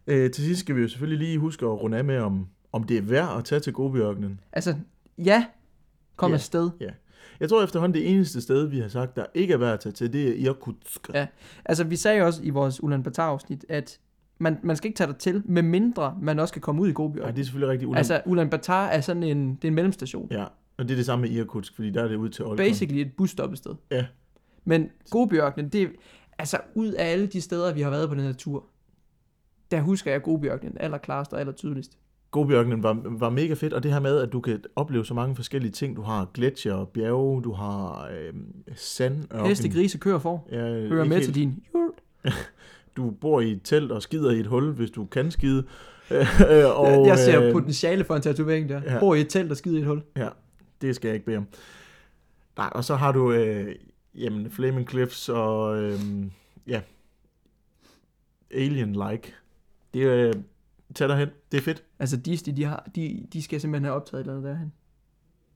Øh, 0.08 0.32
til 0.32 0.44
sidst 0.44 0.60
skal 0.60 0.76
vi 0.76 0.82
jo 0.82 0.88
selvfølgelig 0.88 1.28
lige 1.28 1.38
huske 1.40 1.66
at 1.66 1.82
runde 1.82 1.98
af 1.98 2.06
med, 2.06 2.20
om, 2.20 2.48
om 2.72 2.84
det 2.84 2.98
er 2.98 3.02
værd 3.02 3.38
at 3.38 3.46
tage 3.46 3.60
til 3.60 3.74
Gobiørkenen. 3.74 4.40
Altså, 4.52 4.76
ja, 5.18 5.46
kom 6.20 6.32
Ja. 6.32 6.36
afsted. 6.36 6.70
Jeg 7.40 7.50
tror 7.50 7.64
efterhånden, 7.64 8.02
det 8.02 8.12
eneste 8.12 8.42
sted, 8.42 8.66
vi 8.68 8.80
har 8.80 8.88
sagt, 8.88 9.16
der 9.16 9.26
ikke 9.34 9.54
er 9.54 9.58
værd 9.58 9.74
at 9.74 9.80
tage 9.80 9.94
til, 9.94 10.14
det 10.14 10.30
er 10.30 10.50
Irkutsk. 10.50 11.10
Ja. 11.14 11.28
Altså, 11.66 11.84
vi 11.84 11.96
sagde 11.96 12.22
også 12.22 12.44
i 12.44 12.50
vores 12.50 12.84
Ulaanbaatar-afsnit, 12.84 13.66
at 13.70 14.00
man, 14.40 14.58
man 14.64 14.76
skal 14.76 14.88
ikke 14.88 14.98
tage 14.98 15.08
dig 15.08 15.18
til, 15.18 15.42
med 15.46 15.62
mindre 15.64 16.18
man 16.22 16.40
også 16.40 16.54
kan 16.54 16.62
komme 16.62 16.82
ud 16.82 16.88
i 16.88 16.92
Gobiørkenen. 16.92 17.26
Nej, 17.26 17.32
det 17.36 17.42
er 17.42 17.46
selvfølgelig 17.46 17.70
rigtigt. 17.72 17.88
Ulan... 17.90 17.98
Altså, 17.98 18.22
Ulaanbaatar 18.26 18.88
er 18.88 19.02
sådan 19.02 19.24
en, 19.24 19.56
det 19.56 19.64
er 19.64 19.68
en 19.68 19.76
mellemstation. 19.76 20.28
Ja, 20.32 20.44
og 20.78 20.84
det 20.84 20.92
er 20.92 20.96
det 20.96 21.06
samme 21.06 21.22
med 21.28 21.36
Irkutsk, 21.36 21.76
fordi 21.76 21.90
der 21.90 22.04
er 22.04 22.08
det 22.08 22.16
ud 22.16 22.30
til 22.30 22.46
Olkon. 22.46 22.58
Basically 22.58 23.02
et 23.02 23.14
busstoppested. 23.18 23.76
Ja. 23.92 24.06
Men 24.66 24.90
Gobiørkenen, 25.10 25.70
det 25.70 25.82
er, 25.82 25.88
altså 26.40 26.58
ud 26.76 26.92
af 26.92 27.12
alle 27.12 27.28
de 27.28 27.42
steder, 27.42 27.74
vi 27.74 27.82
har 27.82 27.90
været 27.90 28.10
på 28.10 28.16
den 28.16 28.24
her 28.24 28.34
tur, 28.34 28.66
der 29.72 29.82
husker 29.82 30.12
jeg 30.12 30.22
Gobiørkenen 30.22 30.78
allerklarest 30.80 31.34
og 31.34 31.40
allertydeligst. 31.40 31.98
Gobiørkenen 32.32 32.84
var, 32.84 33.02
var 33.06 33.30
mega 33.30 33.54
fedt, 33.54 33.74
og 33.74 33.84
det 33.84 33.92
her 33.92 34.00
med, 34.00 34.18
at 34.18 34.34
du 34.34 34.40
kan 34.42 34.64
opleve 34.76 35.06
så 35.06 35.14
mange 35.14 35.36
forskellige 35.36 35.72
ting. 35.72 35.96
Du 35.96 36.02
har 36.02 36.28
gletsjer, 36.34 36.86
bjerge, 36.86 37.44
du 37.44 37.52
har 37.54 38.10
øh, 38.12 38.34
sandørken. 38.76 39.48
Heste, 39.48 39.70
grise, 39.70 39.98
køer 39.98 40.20
for. 40.20 40.48
Ja, 40.52 40.88
Hører 40.88 41.06
med 41.06 41.18
helt. 41.18 41.26
til 41.26 41.36
din 41.36 41.64
jul. 41.74 41.92
Du 42.98 43.12
bor 43.12 43.42
i 43.42 43.52
et 43.52 43.62
telt 43.64 43.92
og 43.92 44.02
skider 44.02 44.32
i 44.32 44.40
et 44.40 44.48
hul, 44.48 44.72
hvis 44.72 44.92
du 44.92 45.06
kan 45.06 45.32
skide. 45.32 45.64
og, 46.76 47.06
jeg, 47.08 47.18
ser 47.18 47.44
øh, 47.44 47.52
potentiale 47.52 48.04
for 48.04 48.16
en 48.16 48.22
tatovering 48.22 48.70
der. 48.70 48.82
ja. 48.86 49.00
Bor 49.00 49.16
i 49.16 49.22
et 49.22 49.30
telt 49.30 49.52
og 49.52 49.58
skider 49.58 49.78
i 49.78 49.80
et 49.80 49.88
hul. 49.88 50.02
Ja, 50.18 50.30
det 50.82 50.96
skal 50.96 51.08
jeg 51.08 51.14
ikke 51.14 51.26
bede 51.26 51.38
om. 51.38 51.48
Nej, 52.58 52.70
og 52.76 52.84
så 52.84 52.96
har 52.96 53.12
du, 53.12 53.32
øh, 53.32 53.76
jamen, 54.16 54.52
Flaming 54.52 54.90
Cliffs 54.90 55.30
og, 55.30 55.84
øh, 55.84 56.00
ja, 56.68 56.82
Alien-like. 58.52 59.34
Det 59.94 60.04
er, 60.04 60.28
øh, 60.28 60.34
tag 60.96 61.10
dig 61.10 61.18
hen. 61.18 61.30
Det 61.52 61.58
er 61.58 61.62
fedt. 61.62 61.84
Altså 62.00 62.18
Disney, 62.18 62.54
de, 62.58 62.64
har, 62.64 62.90
de, 62.96 63.26
de 63.34 63.42
skal 63.42 63.62
simpelthen 63.62 63.84
have 63.86 63.96
optaget 63.96 64.22
et 64.22 64.24
eller 64.24 64.38
andet 64.38 64.50
derhen. 64.50 64.74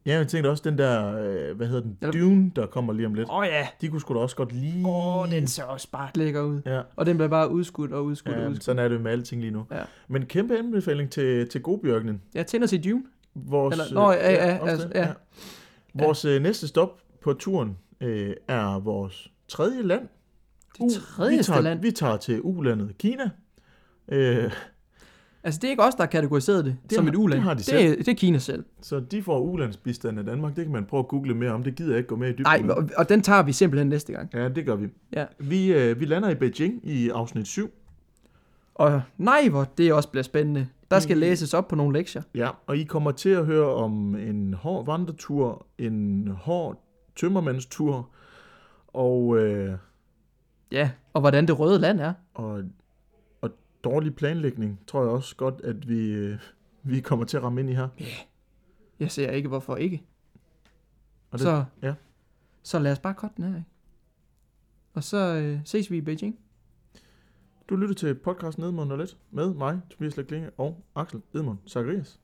Ja, 0.06 0.18
jeg 0.18 0.28
tænkte 0.28 0.50
også 0.50 0.64
den 0.70 0.78
der, 0.78 1.18
øh, 1.18 1.58
hvad 1.58 1.68
hedder 1.68 1.82
den, 1.82 1.98
Ja. 2.02 2.12
Dune, 2.12 2.52
der 2.56 2.66
kommer 2.66 2.94
lige 2.94 3.06
om 3.06 3.14
lidt. 3.14 3.30
Åh 3.30 3.36
oh, 3.38 3.46
ja. 3.48 3.68
De 3.82 3.88
kunne 3.90 4.02
sgu 4.02 4.14
da 4.14 4.20
også 4.20 4.36
godt 4.36 4.52
lige... 4.52 4.88
Åh, 4.88 5.18
oh, 5.18 5.32
den 5.32 5.48
ser 5.48 5.64
også 5.64 5.88
bare 5.92 6.10
lækker 6.16 6.42
ud. 6.42 6.62
Ja, 6.66 6.82
Og 6.96 7.06
den 7.06 7.18
bliver 7.18 7.30
bare 7.30 7.52
udskudt 7.52 7.94
og 7.94 8.06
udskudt 8.06 8.36
ja 8.36 8.44
og 8.44 8.50
udskudt. 8.50 8.64
sådan 8.64 8.86
er 8.86 8.88
det 8.88 9.02
med 9.02 9.12
alting 9.12 9.42
lige 9.42 9.52
nu. 9.52 9.66
Ja. 9.72 9.84
Men 10.08 10.26
kæmpe 10.26 10.58
anbefaling 10.58 11.10
til, 11.10 11.50
til 11.50 11.62
Godbjørkenen. 11.62 12.22
Jeg 12.34 12.48
tænder 12.48 12.68
til 12.68 12.84
Dune. 12.84 13.04
Vores, 13.36 13.74
Eller- 13.80 13.94
nå, 13.94 14.12
ja, 14.12 14.32
ja, 14.48 14.58
også 14.60 14.72
altså, 14.72 14.88
det, 14.88 14.96
ja. 14.96 15.14
Vores 15.94 16.26
øh, 16.26 16.42
næste 16.42 16.68
stop 16.68 17.00
på 17.22 17.34
turen 17.34 17.78
øh, 18.02 18.34
er 18.48 18.80
vores 18.80 19.32
tredje 19.48 19.82
land. 19.82 20.08
Det 20.82 20.94
tredje 20.94 21.38
vi 21.38 21.44
tager, 21.44 21.62
land. 21.62 21.82
Vi 21.82 21.92
tager 21.92 22.18
til 22.18 22.42
ulandet 22.44 22.98
Kina. 22.98 23.30
Øh, 24.08 24.52
Altså, 25.46 25.60
det 25.62 25.68
er 25.68 25.72
ikke 25.72 25.84
os, 25.84 25.96
der 25.96 26.02
har 26.04 26.08
kategoriseret 26.08 26.66
det, 26.66 26.78
Det 26.84 26.94
som 26.96 27.06
har- 27.06 27.12
et 27.12 27.16
uland. 27.18 27.38
det 27.40 27.44
har 27.44 27.54
de 27.54 27.58
det, 27.58 27.66
selv. 27.66 27.92
er, 27.92 27.96
det 27.96 28.08
er 28.08 28.14
Kina 28.14 28.38
selv. 28.38 28.66
så 28.82 29.00
de 29.00 29.24
får 29.24 29.40
ulandsbistand 29.40 30.20
af 30.20 30.26
Danmark. 30.26 30.56
Det 30.56 30.66
kan 30.66 30.72
man 30.74 30.86
prøve 30.86 31.00
at 31.00 31.08
google 31.08 31.34
mere 31.34 31.52
om. 31.52 31.64
Det 31.64 31.76
gider 31.76 31.90
jeg 31.92 31.98
ikke 31.98 32.08
gå 32.08 32.16
med 32.16 32.28
i 32.30 32.32
dybden. 32.32 32.44
Nej, 32.44 32.64
og, 32.78 32.90
og 32.98 33.10
den 33.10 33.22
tager 33.22 33.44
vi 33.44 33.52
simpelthen 33.52 33.88
næste 33.88 34.14
gang. 34.14 34.30
Ja, 34.34 34.50
det 34.50 34.66
gør 34.66 34.76
vi. 34.76 34.88
Ja. 35.14 35.26
Vi, 35.40 35.74
øh, 35.74 36.00
vi 36.00 36.06
lander 36.06 36.30
i 36.30 36.36
Beijing 36.36 36.80
i 36.84 37.10
afsnit 37.10 37.48
7. 37.48 37.70
Og 38.76 39.02
nej, 39.18 39.48
hvor 39.50 39.64
det 39.78 39.94
også 39.94 40.10
bliver 40.10 40.24
spændende. 40.24 40.68
Der 40.92 41.00
skal 41.00 41.16
Mm. 41.16 41.20
læses 41.20 41.54
op 41.54 41.68
på 41.68 41.76
nogle 41.76 41.98
lektier. 41.98 42.22
Ja, 42.36 42.50
og 42.68 42.78
I 42.78 42.84
kommer 42.84 43.12
til 43.12 43.30
at 43.30 43.46
høre 43.46 43.68
om 43.74 44.16
en 44.16 44.54
hård 44.54 44.86
vandretur, 44.86 45.66
en 45.78 46.28
hård 46.28 46.84
tømmermandstur, 47.16 48.10
og, 48.88 49.38
øh, 49.38 49.74
Ja, 50.72 50.90
og 51.14 51.22
hvordan 51.22 51.48
det 51.48 51.60
røde 51.60 51.80
land 51.80 52.00
er. 52.00 52.14
og 52.34 52.62
dårlig 53.84 54.16
planlægning, 54.16 54.80
tror 54.88 55.02
jeg 55.02 55.10
også 55.10 55.36
godt, 55.36 55.62
at 55.64 55.90
vi, 55.90 56.12
øh, 56.12 56.40
vi 56.84 57.00
kommer 57.00 57.26
til 57.26 57.38
at 57.38 57.44
ramme 57.44 57.62
ind 57.62 57.70
i 57.70 57.74
her. 57.74 57.88
Jeg 59.00 59.12
ser 59.12 59.32
ikke, 59.32 59.48
hvorfor 59.48 59.76
ikke. 59.76 60.04
Og 61.30 61.40
det, 61.40 61.42
så, 61.42 61.66
ja. 61.82 61.94
så 62.64 62.80
lad 62.80 62.92
os 62.92 63.00
bare 63.00 63.14
cutte 63.14 63.36
den 63.38 63.46
her 63.46 63.56
af. 63.56 63.64
Og 64.94 65.04
så 65.04 65.18
øh, 65.18 65.60
ses 65.66 65.92
vi 65.92 65.98
i 65.98 66.02
Beijing. 66.02 66.40
Du 67.70 67.76
lytter 67.76 67.96
til 67.96 68.16
podcasten 68.16 68.64
Edmund 68.64 68.92
og 68.92 68.98
Let 68.98 69.18
med 69.32 69.54
mig, 69.54 69.82
Tobias 69.90 70.18
Leklinge 70.18 70.50
og 70.58 70.84
Axel 70.96 71.22
Edmund 71.34 71.58
Zacharias. 71.68 72.20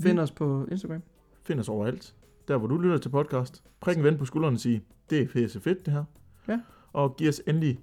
Find 0.00 0.18
os 0.18 0.30
på 0.30 0.66
Instagram. 0.70 1.02
Find 1.42 1.60
os 1.60 1.68
overalt. 1.68 2.14
Der, 2.48 2.56
hvor 2.56 2.66
du 2.66 2.78
lytter 2.78 2.98
til 2.98 3.08
podcast. 3.08 3.62
Prik 3.80 3.96
en 3.96 4.04
ven 4.04 4.18
på 4.18 4.24
skulderen 4.24 4.54
og 4.54 4.60
sige, 4.60 4.84
det 5.10 5.20
er 5.20 5.26
pisse 5.26 5.60
fedt, 5.60 5.86
det 5.86 5.94
her. 5.94 6.04
Ja. 6.48 6.60
Og 6.92 7.16
giv 7.16 7.28
os 7.28 7.42
endelig, 7.46 7.80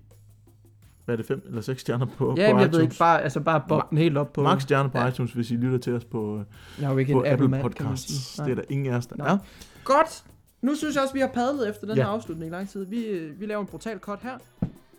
hvad 1.06 1.16
er 1.16 1.18
det, 1.18 1.26
fem 1.26 1.42
eller 1.46 1.62
seks 1.62 1.82
stjerner 1.82 2.06
på, 2.06 2.30
Ja, 2.30 2.34
på 2.36 2.42
jeg 2.42 2.50
iTunes. 2.52 2.72
ved 2.78 2.82
ikke, 2.82 2.96
bare, 3.00 3.22
altså 3.22 3.40
bare 3.40 3.64
bob 3.70 3.90
den 3.90 3.98
helt 3.98 4.18
op 4.18 4.34
på... 4.34 4.44
Max 4.44 4.62
stjerner 4.62 4.90
på 4.90 4.98
Ja. 4.98 5.08
iTunes, 5.08 5.34
hvis 5.34 5.52
I 5.52 5.56
lytter 5.56 5.78
til 5.78 5.94
os 5.94 6.06
på, 6.06 6.38
øh, 6.40 6.46
Jeg 6.82 7.00
ikke 7.00 7.14
på 7.14 7.20
en 7.20 7.26
Apple, 7.26 7.32
Apple 7.32 7.48
man 7.48 7.62
Podcasts. 7.62 8.36
Det 8.36 8.52
er 8.52 8.56
der 8.56 8.64
ingen 8.70 8.94
af 8.94 8.98
os, 8.98 9.06
der 9.08 9.16
Nå. 9.16 9.24
er. 9.24 9.38
Godt! 9.84 10.24
Nu 10.62 10.76
synes 10.76 10.96
jeg 10.96 11.02
også, 11.04 11.14
vi 11.14 11.20
har 11.20 11.28
padlet 11.34 11.70
efter 11.70 11.88
den 11.88 11.98
Ja. 11.98 12.04
her 12.04 12.10
afslutning 12.10 12.52
i 12.52 12.54
lang 12.54 12.70
tid. 12.70 12.86
Vi, 12.86 13.06
øh, 13.06 13.40
vi 13.40 13.46
laver 13.46 13.62
en 13.62 13.68
brutal 13.68 14.00
cut 14.00 14.20
her. 14.22 14.38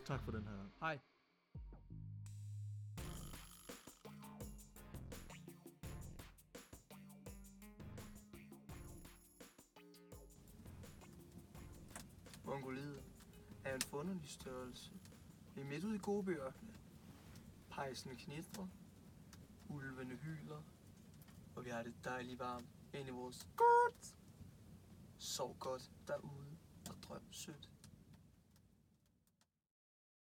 Tak 0.09 0.21
for 0.25 0.31
den 0.31 0.41
her. 0.41 0.87
Hej. 0.87 0.99
Mongoliet 12.45 13.01
er 13.65 13.75
en 13.75 13.81
forunderlig 13.81 14.31
størrelse. 14.31 14.91
Vi 15.55 15.61
er 15.61 15.65
midt 15.65 15.85
ude 15.85 15.95
i 15.95 15.99
Gobiørkenen. 15.99 16.77
Pejsen 17.71 18.17
knitrer. 18.17 18.67
Ulvene 19.69 20.17
hyler. 20.17 20.63
Og 21.57 21.65
vi 21.65 21.71
har 21.71 21.83
det 21.83 21.95
dejligt 22.05 22.39
varmt 22.39 22.69
ind 22.95 23.09
i 23.09 23.11
vores 23.11 23.47
godt. 23.57 24.15
Sov 25.19 25.57
godt 25.59 25.91
derude 26.09 26.59
og 26.89 26.95
drøm 27.03 27.33
sødt. 27.33 27.72